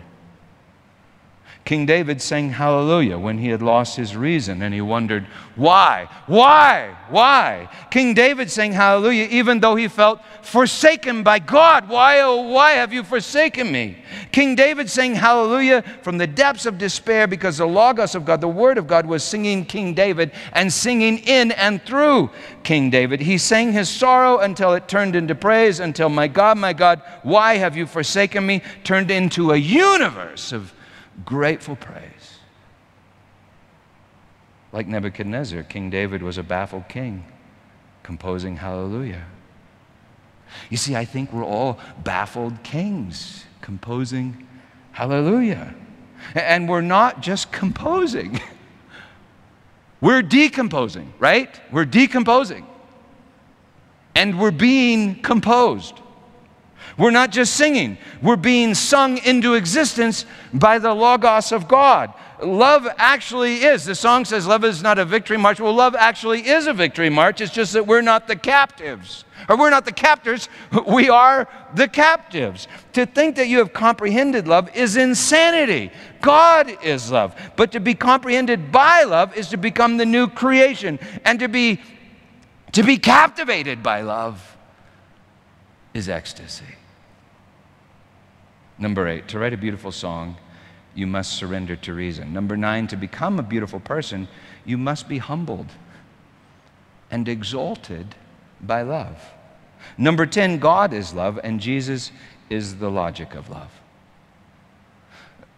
King 1.64 1.86
David 1.86 2.20
sang 2.20 2.50
hallelujah 2.50 3.16
when 3.16 3.38
he 3.38 3.48
had 3.48 3.62
lost 3.62 3.96
his 3.96 4.16
reason 4.16 4.62
and 4.62 4.74
he 4.74 4.80
wondered, 4.80 5.26
why? 5.54 6.08
Why? 6.26 6.96
Why? 7.08 7.68
King 7.88 8.14
David 8.14 8.50
sang 8.50 8.72
hallelujah 8.72 9.28
even 9.30 9.60
though 9.60 9.76
he 9.76 9.86
felt 9.86 10.20
forsaken 10.42 11.22
by 11.22 11.38
God. 11.38 11.88
Why, 11.88 12.20
oh, 12.20 12.48
why 12.48 12.72
have 12.72 12.92
you 12.92 13.04
forsaken 13.04 13.70
me? 13.70 13.98
King 14.32 14.56
David 14.56 14.90
sang 14.90 15.14
hallelujah 15.14 15.82
from 16.02 16.18
the 16.18 16.26
depths 16.26 16.66
of 16.66 16.78
despair 16.78 17.28
because 17.28 17.58
the 17.58 17.66
Logos 17.66 18.16
of 18.16 18.24
God, 18.24 18.40
the 18.40 18.48
Word 18.48 18.76
of 18.76 18.88
God, 18.88 19.06
was 19.06 19.22
singing 19.22 19.64
King 19.64 19.94
David 19.94 20.32
and 20.54 20.72
singing 20.72 21.18
in 21.18 21.52
and 21.52 21.80
through 21.84 22.30
King 22.64 22.90
David. 22.90 23.20
He 23.20 23.38
sang 23.38 23.72
his 23.72 23.88
sorrow 23.88 24.38
until 24.38 24.74
it 24.74 24.88
turned 24.88 25.14
into 25.14 25.36
praise, 25.36 25.78
until, 25.78 26.08
my 26.08 26.26
God, 26.26 26.58
my 26.58 26.72
God, 26.72 27.02
why 27.22 27.54
have 27.58 27.76
you 27.76 27.86
forsaken 27.86 28.44
me? 28.44 28.62
turned 28.84 29.10
into 29.10 29.52
a 29.52 29.56
universe 29.56 30.52
of 30.52 30.72
grateful 31.24 31.76
praise. 31.76 32.38
Like 34.72 34.86
Nebuchadnezzar, 34.86 35.62
King 35.64 35.90
David 35.90 36.22
was 36.22 36.38
a 36.38 36.42
baffled 36.42 36.88
king, 36.88 37.24
composing 38.02 38.56
hallelujah. 38.56 39.26
You 40.70 40.76
see, 40.76 40.96
I 40.96 41.04
think 41.04 41.32
we're 41.32 41.44
all 41.44 41.78
baffled 42.02 42.62
kings, 42.62 43.44
composing 43.60 44.46
hallelujah. 44.92 45.74
And 46.34 46.68
we're 46.68 46.80
not 46.80 47.20
just 47.20 47.52
composing, 47.52 48.40
we're 50.00 50.22
decomposing, 50.22 51.12
right? 51.18 51.60
We're 51.70 51.84
decomposing. 51.84 52.66
And 54.14 54.38
we're 54.38 54.50
being 54.50 55.22
composed. 55.22 55.94
We're 57.02 57.10
not 57.10 57.32
just 57.32 57.56
singing, 57.56 57.98
we're 58.22 58.36
being 58.36 58.76
sung 58.76 59.18
into 59.18 59.54
existence 59.54 60.24
by 60.54 60.78
the 60.78 60.94
Logos 60.94 61.50
of 61.50 61.66
God. 61.66 62.14
Love 62.40 62.86
actually 62.96 63.64
is. 63.64 63.84
The 63.84 63.96
song 63.96 64.24
says 64.24 64.46
love 64.46 64.62
is 64.62 64.84
not 64.84 65.00
a 65.00 65.04
victory 65.04 65.36
march. 65.36 65.58
Well, 65.58 65.74
love 65.74 65.96
actually 65.96 66.46
is 66.46 66.68
a 66.68 66.72
victory 66.72 67.10
march. 67.10 67.40
It's 67.40 67.52
just 67.52 67.72
that 67.72 67.88
we're 67.88 68.02
not 68.02 68.28
the 68.28 68.36
captives. 68.36 69.24
Or 69.48 69.56
we're 69.56 69.70
not 69.70 69.84
the 69.84 69.90
captors, 69.90 70.48
we 70.86 71.08
are 71.08 71.48
the 71.74 71.88
captives. 71.88 72.68
To 72.92 73.04
think 73.04 73.34
that 73.34 73.48
you 73.48 73.58
have 73.58 73.72
comprehended 73.72 74.46
love 74.46 74.70
is 74.72 74.96
insanity. 74.96 75.90
God 76.20 76.70
is 76.84 77.10
love. 77.10 77.34
But 77.56 77.72
to 77.72 77.80
be 77.80 77.94
comprehended 77.94 78.70
by 78.70 79.02
love 79.02 79.36
is 79.36 79.48
to 79.48 79.56
become 79.56 79.96
the 79.96 80.06
new 80.06 80.28
creation. 80.28 81.00
And 81.24 81.40
to 81.40 81.48
be, 81.48 81.80
to 82.70 82.84
be 82.84 82.96
captivated 82.96 83.82
by 83.82 84.02
love 84.02 84.56
is 85.94 86.08
ecstasy. 86.08 86.76
Number 88.82 89.06
eight, 89.06 89.28
to 89.28 89.38
write 89.38 89.52
a 89.52 89.56
beautiful 89.56 89.92
song, 89.92 90.36
you 90.92 91.06
must 91.06 91.34
surrender 91.34 91.76
to 91.76 91.94
reason. 91.94 92.32
Number 92.32 92.56
nine, 92.56 92.88
to 92.88 92.96
become 92.96 93.38
a 93.38 93.42
beautiful 93.44 93.78
person, 93.78 94.26
you 94.64 94.76
must 94.76 95.08
be 95.08 95.18
humbled 95.18 95.68
and 97.08 97.28
exalted 97.28 98.16
by 98.60 98.82
love. 98.82 99.22
Number 99.96 100.26
10, 100.26 100.58
God 100.58 100.92
is 100.92 101.14
love, 101.14 101.38
and 101.44 101.60
Jesus 101.60 102.10
is 102.50 102.78
the 102.78 102.90
logic 102.90 103.36
of 103.36 103.48
love. 103.48 103.70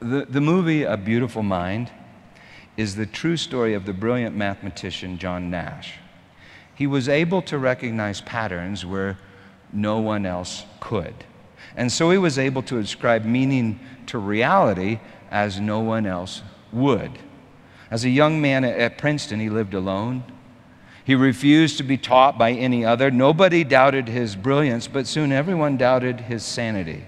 The, 0.01 0.27
the 0.29 0.43
movie 0.43 0.83
A 0.83 0.99
Beautiful 0.99 1.43
Mind 1.43 1.91
is 2.77 2.95
the 2.95 3.07
true 3.07 3.39
story 3.39 3.73
of 3.73 3.87
the 3.87 3.95
brilliant 3.95 4.37
mathematician 4.37 5.17
John 5.17 5.49
Nash. 5.49 5.95
He 6.75 6.87
was 6.87 7.09
able 7.09 7.41
to 7.43 7.57
recognize 7.57 8.21
patterns 8.21 8.85
where 8.85 9.17
no 9.73 9.99
one 10.01 10.27
else 10.27 10.67
could. 10.79 11.25
And 11.77 11.91
so 11.91 12.11
he 12.11 12.19
was 12.19 12.39
able 12.39 12.63
to 12.65 12.79
ascribe 12.79 13.25
meaning 13.25 13.81
to 14.07 14.19
reality 14.19 15.01
as 15.31 15.61
no 15.61 15.81
one 15.81 16.07
else 16.07 16.43
would. 16.73 17.19
As 17.91 18.05
a 18.05 18.11
young 18.11 18.41
man 18.41 18.65
at 18.65 18.99
Princeton, 18.99 19.41
he 19.41 19.51
lived 19.51 19.75
alone. 19.75 20.25
He 21.05 21.15
refused 21.15 21.77
to 21.79 21.83
be 21.83 21.99
taught 21.99 22.39
by 22.39 22.53
any 22.53 22.85
other. 22.85 23.11
Nobody 23.11 23.63
doubted 23.63 24.09
his 24.09 24.37
brilliance, 24.37 24.89
but 24.89 25.07
soon 25.07 25.33
everyone 25.33 25.77
doubted 25.77 26.21
his 26.21 26.43
sanity. 26.43 27.05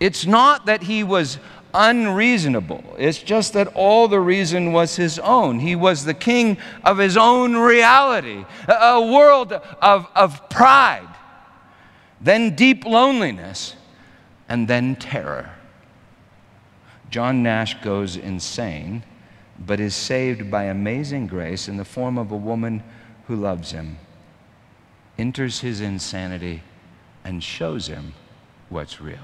It's 0.00 0.26
not 0.26 0.66
that 0.66 0.82
he 0.82 1.04
was 1.04 1.38
unreasonable, 1.72 2.84
it's 2.96 3.18
just 3.18 3.52
that 3.54 3.66
all 3.74 4.06
the 4.06 4.20
reason 4.20 4.72
was 4.72 4.94
his 4.94 5.18
own. 5.18 5.58
He 5.58 5.74
was 5.74 6.04
the 6.04 6.14
king 6.14 6.56
of 6.84 6.98
his 6.98 7.16
own 7.16 7.56
reality, 7.56 8.44
a 8.68 9.00
world 9.00 9.52
of, 9.52 10.06
of 10.14 10.48
pride, 10.48 11.08
then 12.24 12.56
deep 12.56 12.84
loneliness, 12.84 13.76
and 14.48 14.66
then 14.66 14.96
terror. 14.96 15.50
John 17.10 17.42
Nash 17.42 17.80
goes 17.82 18.16
insane 18.16 19.04
but 19.58 19.80
is 19.80 19.94
saved 19.94 20.50
by 20.50 20.64
amazing 20.64 21.26
grace 21.26 21.68
in 21.68 21.76
the 21.76 21.84
form 21.84 22.18
of 22.18 22.32
a 22.32 22.36
woman 22.36 22.82
who 23.26 23.36
loves 23.36 23.70
him, 23.70 23.98
enters 25.18 25.60
his 25.60 25.80
insanity, 25.80 26.62
and 27.24 27.42
shows 27.42 27.86
him 27.86 28.14
what's 28.68 29.00
real. 29.00 29.16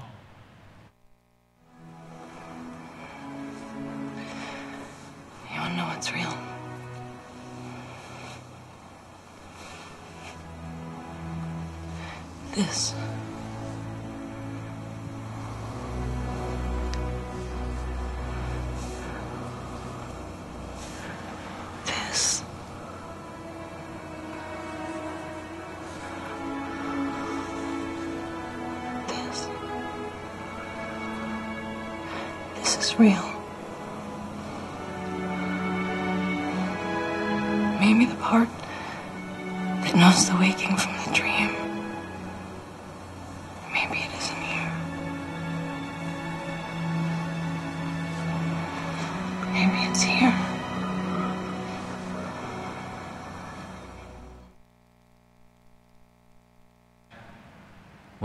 You 5.53 5.59
want 5.59 5.71
to 5.71 5.77
know 5.77 5.85
what's 5.85 6.11
real? 6.13 6.40
This. 12.61 12.93
This 32.55 32.77
is 32.77 32.99
real. 32.99 33.30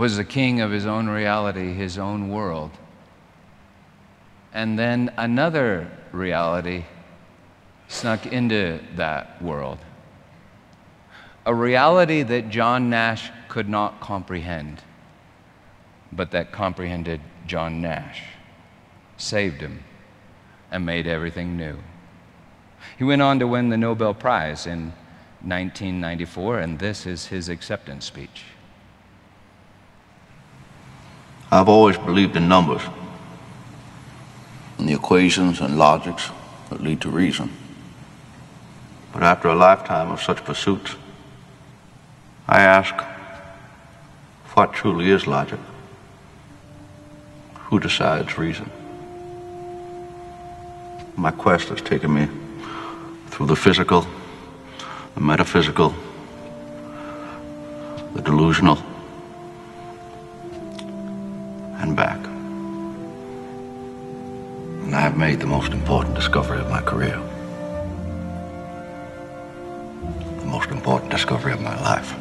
Was 0.07 0.15
the 0.15 0.23
king 0.23 0.61
of 0.61 0.71
his 0.71 0.85
own 0.85 1.09
reality, 1.09 1.73
his 1.73 1.97
own 1.97 2.29
world 2.29 2.71
and 4.57 4.79
then 4.79 5.13
another 5.17 5.87
reality 6.11 6.83
snuck 7.87 8.25
into 8.25 8.79
that 8.95 9.39
world. 9.39 9.77
A 11.45 11.53
reality 11.53 12.23
that 12.23 12.49
John 12.49 12.89
Nash 12.89 13.29
could 13.49 13.69
not 13.69 14.01
comprehend, 14.01 14.81
but 16.11 16.31
that 16.31 16.51
comprehended 16.51 17.21
John 17.45 17.81
Nash, 17.81 18.23
saved 19.15 19.61
him, 19.61 19.83
and 20.71 20.85
made 20.85 21.05
everything 21.05 21.55
new. 21.55 21.77
He 22.97 23.03
went 23.03 23.21
on 23.21 23.37
to 23.39 23.47
win 23.47 23.69
the 23.69 23.77
Nobel 23.77 24.15
Prize 24.15 24.65
in 24.65 24.93
1994, 25.41 26.59
and 26.59 26.79
this 26.79 27.05
is 27.05 27.27
his 27.27 27.47
acceptance 27.47 28.05
speech. 28.05 28.45
I've 31.49 31.69
always 31.69 31.97
believed 31.97 32.35
in 32.35 32.49
numbers 32.49 32.81
and 34.77 34.87
the 34.87 34.93
equations 34.93 35.61
and 35.61 35.77
logics 35.77 36.29
that 36.69 36.81
lead 36.81 37.01
to 37.01 37.09
reason. 37.09 37.51
But 39.13 39.23
after 39.23 39.47
a 39.47 39.55
lifetime 39.55 40.11
of 40.11 40.21
such 40.21 40.43
pursuits, 40.43 40.95
I 42.47 42.61
ask, 42.61 42.93
what 44.53 44.73
truly 44.73 45.09
is 45.09 45.25
logic? 45.25 45.59
Who 47.55 47.79
decides 47.79 48.37
reason? 48.37 48.69
My 51.15 51.31
quest 51.31 51.69
has 51.69 51.81
taken 51.81 52.13
me 52.13 52.27
through 53.29 53.47
the 53.47 53.55
physical, 53.55 54.05
the 55.15 55.21
metaphysical, 55.21 55.95
the 58.13 58.21
delusional, 58.21 58.77
and 61.87 61.95
back 61.95 62.19
and 64.87 64.95
I 64.95 65.01
have 65.01 65.17
made 65.17 65.41
the 65.41 65.45
most 65.45 65.73
important 65.73 66.15
discovery 66.15 66.59
of 66.59 66.69
my 66.69 66.81
career. 66.81 67.21
The 70.39 70.45
most 70.45 70.69
important 70.69 71.11
discovery 71.11 71.51
of 71.51 71.59
my 71.59 71.75
life. 71.81 72.15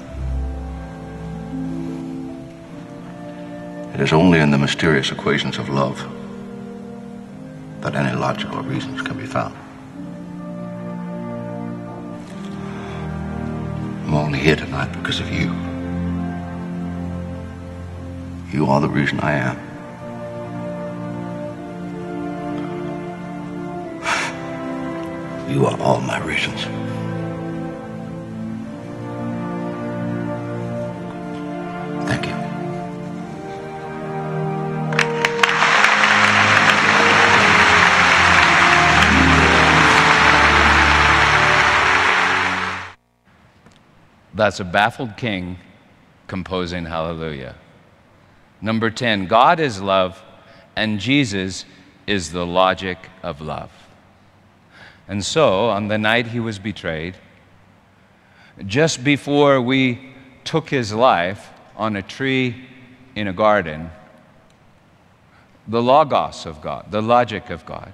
It 3.94 4.00
is 4.00 4.12
only 4.12 4.40
in 4.40 4.50
the 4.50 4.58
mysterious 4.58 5.12
equations 5.12 5.58
of 5.58 5.68
love 5.68 6.04
that 7.82 7.94
any 7.94 8.16
logical 8.16 8.62
reasons 8.62 9.00
can 9.02 9.16
be 9.16 9.26
found. 9.26 9.54
I'm 14.06 14.14
only 14.14 14.40
here 14.40 14.56
tonight 14.56 14.90
because 14.92 15.20
of 15.20 15.30
you. 15.30 15.65
You 18.52 18.66
are 18.66 18.80
the 18.80 18.88
reason 18.88 19.18
I 19.20 19.32
am. 19.32 19.58
You 25.50 25.66
are 25.66 25.80
all 25.80 26.00
my 26.00 26.18
reasons. 26.20 26.62
Thank 32.06 32.26
you. 32.26 32.34
That's 44.34 44.60
a 44.60 44.64
baffled 44.64 45.16
king 45.16 45.58
composing 46.28 46.84
hallelujah. 46.86 47.56
Number 48.60 48.90
10, 48.90 49.26
God 49.26 49.60
is 49.60 49.80
love, 49.80 50.22
and 50.74 50.98
Jesus 50.98 51.64
is 52.06 52.32
the 52.32 52.46
logic 52.46 52.98
of 53.22 53.40
love. 53.40 53.70
And 55.08 55.24
so, 55.24 55.68
on 55.70 55.88
the 55.88 55.98
night 55.98 56.28
he 56.28 56.40
was 56.40 56.58
betrayed, 56.58 57.16
just 58.66 59.04
before 59.04 59.60
we 59.60 60.14
took 60.44 60.70
his 60.70 60.92
life 60.92 61.50
on 61.76 61.96
a 61.96 62.02
tree 62.02 62.66
in 63.14 63.28
a 63.28 63.32
garden, 63.32 63.90
the 65.68 65.82
logos 65.82 66.46
of 66.46 66.60
God, 66.60 66.90
the 66.90 67.02
logic 67.02 67.50
of 67.50 67.66
God. 67.66 67.92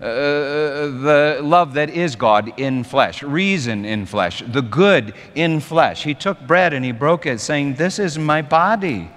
Uh, 0.00 0.90
the 0.90 1.38
love 1.40 1.74
that 1.74 1.88
is 1.88 2.16
God 2.16 2.58
in 2.58 2.82
flesh, 2.82 3.22
reason 3.22 3.84
in 3.84 4.04
flesh, 4.04 4.42
the 4.46 4.60
good 4.60 5.14
in 5.36 5.60
flesh. 5.60 6.02
He 6.02 6.14
took 6.14 6.40
bread 6.48 6.74
and 6.74 6.84
he 6.84 6.90
broke 6.90 7.26
it, 7.26 7.38
saying, 7.38 7.74
This 7.74 8.00
is 8.00 8.18
my 8.18 8.42
body 8.42 9.08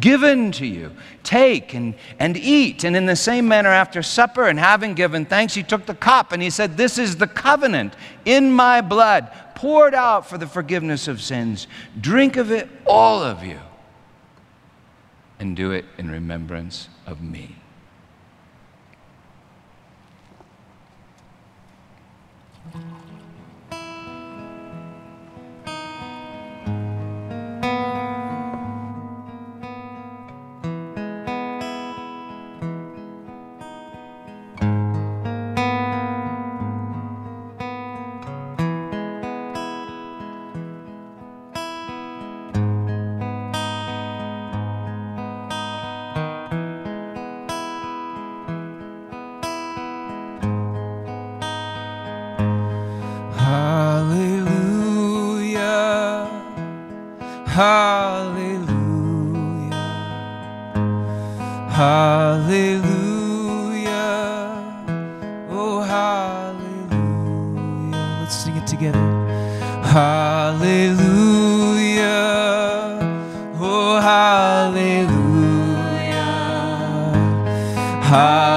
given 0.00 0.52
to 0.52 0.66
you. 0.66 0.92
Take 1.22 1.74
and, 1.74 1.94
and 2.18 2.36
eat. 2.36 2.84
And 2.84 2.96
in 2.96 3.06
the 3.06 3.16
same 3.16 3.48
manner, 3.48 3.68
after 3.68 4.02
supper 4.02 4.48
and 4.48 4.58
having 4.58 4.94
given 4.94 5.24
thanks, 5.24 5.54
he 5.54 5.62
took 5.62 5.86
the 5.86 5.94
cup 5.94 6.32
and 6.32 6.42
he 6.42 6.50
said, 6.50 6.76
This 6.76 6.98
is 6.98 7.16
the 7.16 7.26
covenant 7.26 7.94
in 8.24 8.50
my 8.50 8.80
blood, 8.80 9.30
poured 9.54 9.94
out 9.94 10.26
for 10.26 10.38
the 10.38 10.46
forgiveness 10.46 11.08
of 11.08 11.20
sins. 11.20 11.66
Drink 12.00 12.36
of 12.36 12.50
it, 12.50 12.68
all 12.86 13.22
of 13.22 13.44
you, 13.44 13.60
and 15.38 15.56
do 15.56 15.72
it 15.72 15.84
in 15.98 16.10
remembrance 16.10 16.88
of 17.06 17.22
me. 17.22 17.56
Hallelujah. 58.26 59.70
Hallelujah. 61.70 62.66
Oh, 65.48 65.80
hallelujah. 65.80 66.96
Let's 68.20 68.34
sing 68.34 68.56
it 68.56 68.66
together. 68.66 68.98
Hallelujah. 69.84 70.58
Oh, 73.60 74.00
hallelujah. 74.00 75.06
Hallelujah. 78.02 78.55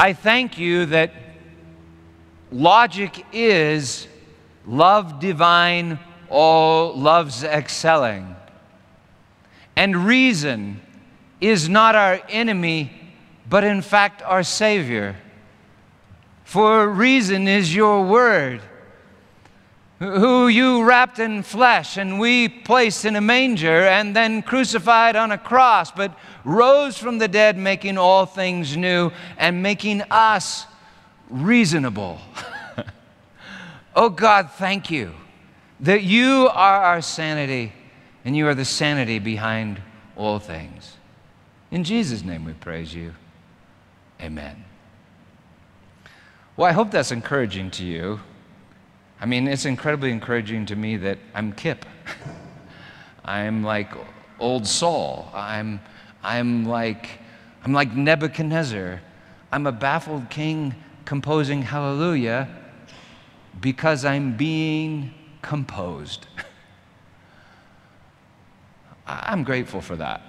I 0.00 0.14
thank 0.14 0.56
you 0.56 0.86
that 0.86 1.12
logic 2.50 3.22
is 3.34 4.08
love 4.66 5.20
divine, 5.20 5.98
all 6.30 6.96
loves 6.98 7.44
excelling. 7.44 8.34
And 9.76 10.06
reason 10.06 10.80
is 11.38 11.68
not 11.68 11.96
our 11.96 12.18
enemy, 12.30 12.90
but 13.46 13.62
in 13.62 13.82
fact 13.82 14.22
our 14.22 14.42
Savior. 14.42 15.16
For 16.44 16.88
reason 16.88 17.46
is 17.46 17.76
your 17.76 18.02
word 18.02 18.62
who 20.00 20.48
you 20.48 20.82
wrapped 20.82 21.18
in 21.18 21.42
flesh 21.42 21.98
and 21.98 22.18
we 22.18 22.48
placed 22.48 23.04
in 23.04 23.16
a 23.16 23.20
manger 23.20 23.86
and 23.86 24.16
then 24.16 24.40
crucified 24.42 25.14
on 25.14 25.30
a 25.30 25.36
cross, 25.36 25.90
but 25.92 26.18
rose 26.42 26.96
from 26.96 27.18
the 27.18 27.28
dead, 27.28 27.58
making 27.58 27.98
all 27.98 28.24
things 28.24 28.76
new 28.78 29.12
and 29.36 29.62
making 29.62 30.00
us 30.10 30.64
reasonable. 31.28 32.18
oh 33.94 34.08
God, 34.08 34.50
thank 34.52 34.90
you 34.90 35.12
that 35.80 36.02
you 36.02 36.48
are 36.50 36.82
our 36.82 37.02
sanity 37.02 37.72
and 38.24 38.34
you 38.34 38.48
are 38.48 38.54
the 38.54 38.64
sanity 38.64 39.18
behind 39.18 39.82
all 40.16 40.38
things. 40.38 40.96
In 41.70 41.84
Jesus' 41.84 42.24
name 42.24 42.46
we 42.46 42.54
praise 42.54 42.94
you. 42.94 43.14
Amen. 44.18 44.64
Well, 46.56 46.68
I 46.68 46.72
hope 46.72 46.90
that's 46.90 47.12
encouraging 47.12 47.70
to 47.72 47.84
you. 47.84 48.20
I 49.20 49.26
mean, 49.26 49.46
it's 49.46 49.66
incredibly 49.66 50.10
encouraging 50.10 50.66
to 50.66 50.76
me 50.76 50.96
that 50.96 51.18
I'm 51.34 51.52
Kip. 51.52 51.84
I'm 53.24 53.62
like 53.62 53.92
old 54.38 54.66
Saul. 54.66 55.30
I'm, 55.34 55.80
I'm, 56.22 56.64
like, 56.64 57.18
I'm 57.62 57.72
like 57.72 57.94
Nebuchadnezzar. 57.94 59.02
I'm 59.52 59.66
a 59.66 59.72
baffled 59.72 60.30
king 60.30 60.74
composing 61.04 61.62
hallelujah 61.62 62.48
because 63.60 64.04
I'm 64.04 64.36
being 64.36 65.12
composed. 65.42 66.26
I'm 69.06 69.44
grateful 69.44 69.80
for 69.80 69.96
that. 69.96 70.22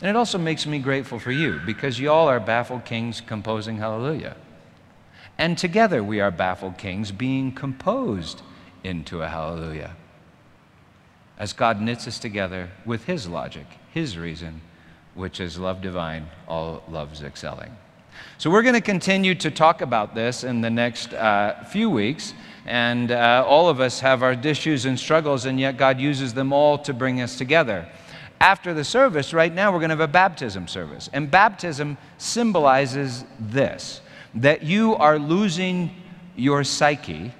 And 0.00 0.08
it 0.08 0.16
also 0.16 0.38
makes 0.38 0.66
me 0.66 0.78
grateful 0.78 1.18
for 1.18 1.32
you 1.32 1.60
because 1.66 2.00
y'all 2.00 2.28
are 2.28 2.40
baffled 2.40 2.84
kings 2.84 3.20
composing 3.20 3.76
hallelujah. 3.76 4.36
And 5.38 5.56
together 5.56 6.02
we 6.02 6.20
are 6.20 6.32
baffled 6.32 6.76
kings 6.78 7.12
being 7.12 7.52
composed 7.52 8.42
into 8.82 9.22
a 9.22 9.28
hallelujah. 9.28 9.96
As 11.38 11.52
God 11.52 11.80
knits 11.80 12.08
us 12.08 12.18
together 12.18 12.70
with 12.84 13.04
His 13.04 13.28
logic, 13.28 13.66
His 13.92 14.18
reason, 14.18 14.60
which 15.14 15.38
is 15.38 15.56
love 15.58 15.80
divine, 15.80 16.28
all 16.48 16.82
loves 16.88 17.22
excelling. 17.22 17.76
So 18.38 18.50
we're 18.50 18.62
going 18.62 18.74
to 18.74 18.80
continue 18.80 19.36
to 19.36 19.50
talk 19.50 19.80
about 19.80 20.14
this 20.14 20.42
in 20.42 20.60
the 20.60 20.70
next 20.70 21.14
uh, 21.14 21.62
few 21.64 21.88
weeks. 21.88 22.34
And 22.66 23.12
uh, 23.12 23.44
all 23.46 23.68
of 23.68 23.80
us 23.80 24.00
have 24.00 24.22
our 24.22 24.32
issues 24.32 24.84
and 24.84 24.98
struggles, 24.98 25.44
and 25.46 25.58
yet 25.58 25.76
God 25.76 26.00
uses 26.00 26.34
them 26.34 26.52
all 26.52 26.78
to 26.78 26.92
bring 26.92 27.20
us 27.20 27.38
together. 27.38 27.88
After 28.40 28.74
the 28.74 28.84
service, 28.84 29.32
right 29.32 29.52
now, 29.52 29.72
we're 29.72 29.78
going 29.78 29.90
to 29.90 29.96
have 29.96 30.00
a 30.00 30.08
baptism 30.08 30.68
service. 30.68 31.08
And 31.12 31.30
baptism 31.30 31.96
symbolizes 32.18 33.24
this 33.38 34.00
that 34.34 34.62
you 34.62 34.94
are 34.96 35.18
losing 35.18 35.90
your 36.36 36.64
psyche, 36.64 37.32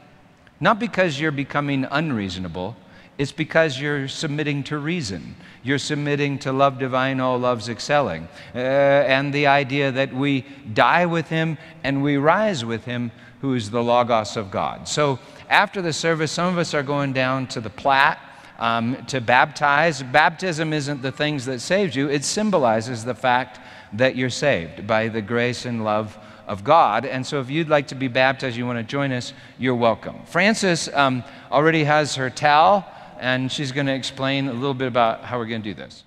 not 0.61 0.79
because 0.79 1.21
you're 1.21 1.31
becoming 1.31 1.87
unreasonable, 1.91 2.77
it's 3.19 3.33
because 3.33 3.81
you're 3.81 4.07
submitting 4.07 4.63
to 4.65 4.79
reason. 4.79 5.35
You're 5.65 5.79
submitting 5.79 6.39
to 6.41 6.53
love 6.53 6.79
divine, 6.79 7.19
all 7.19 7.39
loves 7.39 7.69
excelling. 7.69 8.29
Uh, 8.55 8.59
and 8.59 9.35
the 9.35 9.49
idea 9.49 9.91
that 9.91 10.15
we 10.15 10.47
die 10.73 11.05
with 11.05 11.29
him 11.29 11.59
and 11.83 12.03
we 12.03 12.17
rise 12.17 12.65
with 12.65 12.85
him, 12.85 13.11
who 13.41 13.55
is 13.55 13.71
the 13.71 13.83
Logos 13.83 14.37
of 14.37 14.53
God. 14.53 14.87
So 14.87 15.19
after 15.51 15.83
the 15.83 15.93
service, 15.93 16.31
some 16.31 16.53
of 16.53 16.59
us 16.59 16.75
are 16.75 16.85
going 16.85 17.13
down 17.13 17.49
to 17.49 17.61
the 17.61 17.71
Platte. 17.71 18.21
Um, 18.61 19.05
to 19.07 19.21
baptize. 19.21 20.03
Baptism 20.03 20.73
isn't 20.73 21.01
the 21.01 21.13
things 21.13 21.45
that 21.45 21.61
saves 21.61 21.95
you, 21.95 22.11
it 22.11 22.25
symbolizes 22.25 23.05
the 23.05 23.15
fact 23.15 23.61
that 23.93 24.17
you're 24.17 24.31
saved 24.31 24.85
by 24.85 25.07
the 25.07 25.23
grace 25.23 25.65
and 25.65 25.85
love 25.85 26.19
of 26.49 26.65
God. 26.65 27.05
And 27.05 27.25
so 27.25 27.41
if 27.41 27.51
you'd 27.51 27.69
like 27.69 27.89
to 27.89 27.95
be 27.95 28.09
baptized, 28.09 28.57
you 28.57 28.67
want 28.67 28.79
to 28.79 28.83
join 28.83 29.13
us, 29.13 29.33
you're 29.59 29.75
welcome. 29.75 30.17
Frances 30.25 30.89
um, 30.93 31.23
already 31.53 31.85
has 31.85 32.17
her 32.17 32.31
towel, 32.31 32.85
and 33.21 33.53
she's 33.53 33.71
going 33.71 33.87
to 33.87 33.95
explain 33.95 34.49
a 34.49 34.53
little 34.53 34.75
bit 34.75 34.89
about 34.89 35.23
how 35.23 35.39
we're 35.39 35.47
going 35.47 35.63
to 35.63 35.75
do 35.75 35.75
this. 35.75 36.05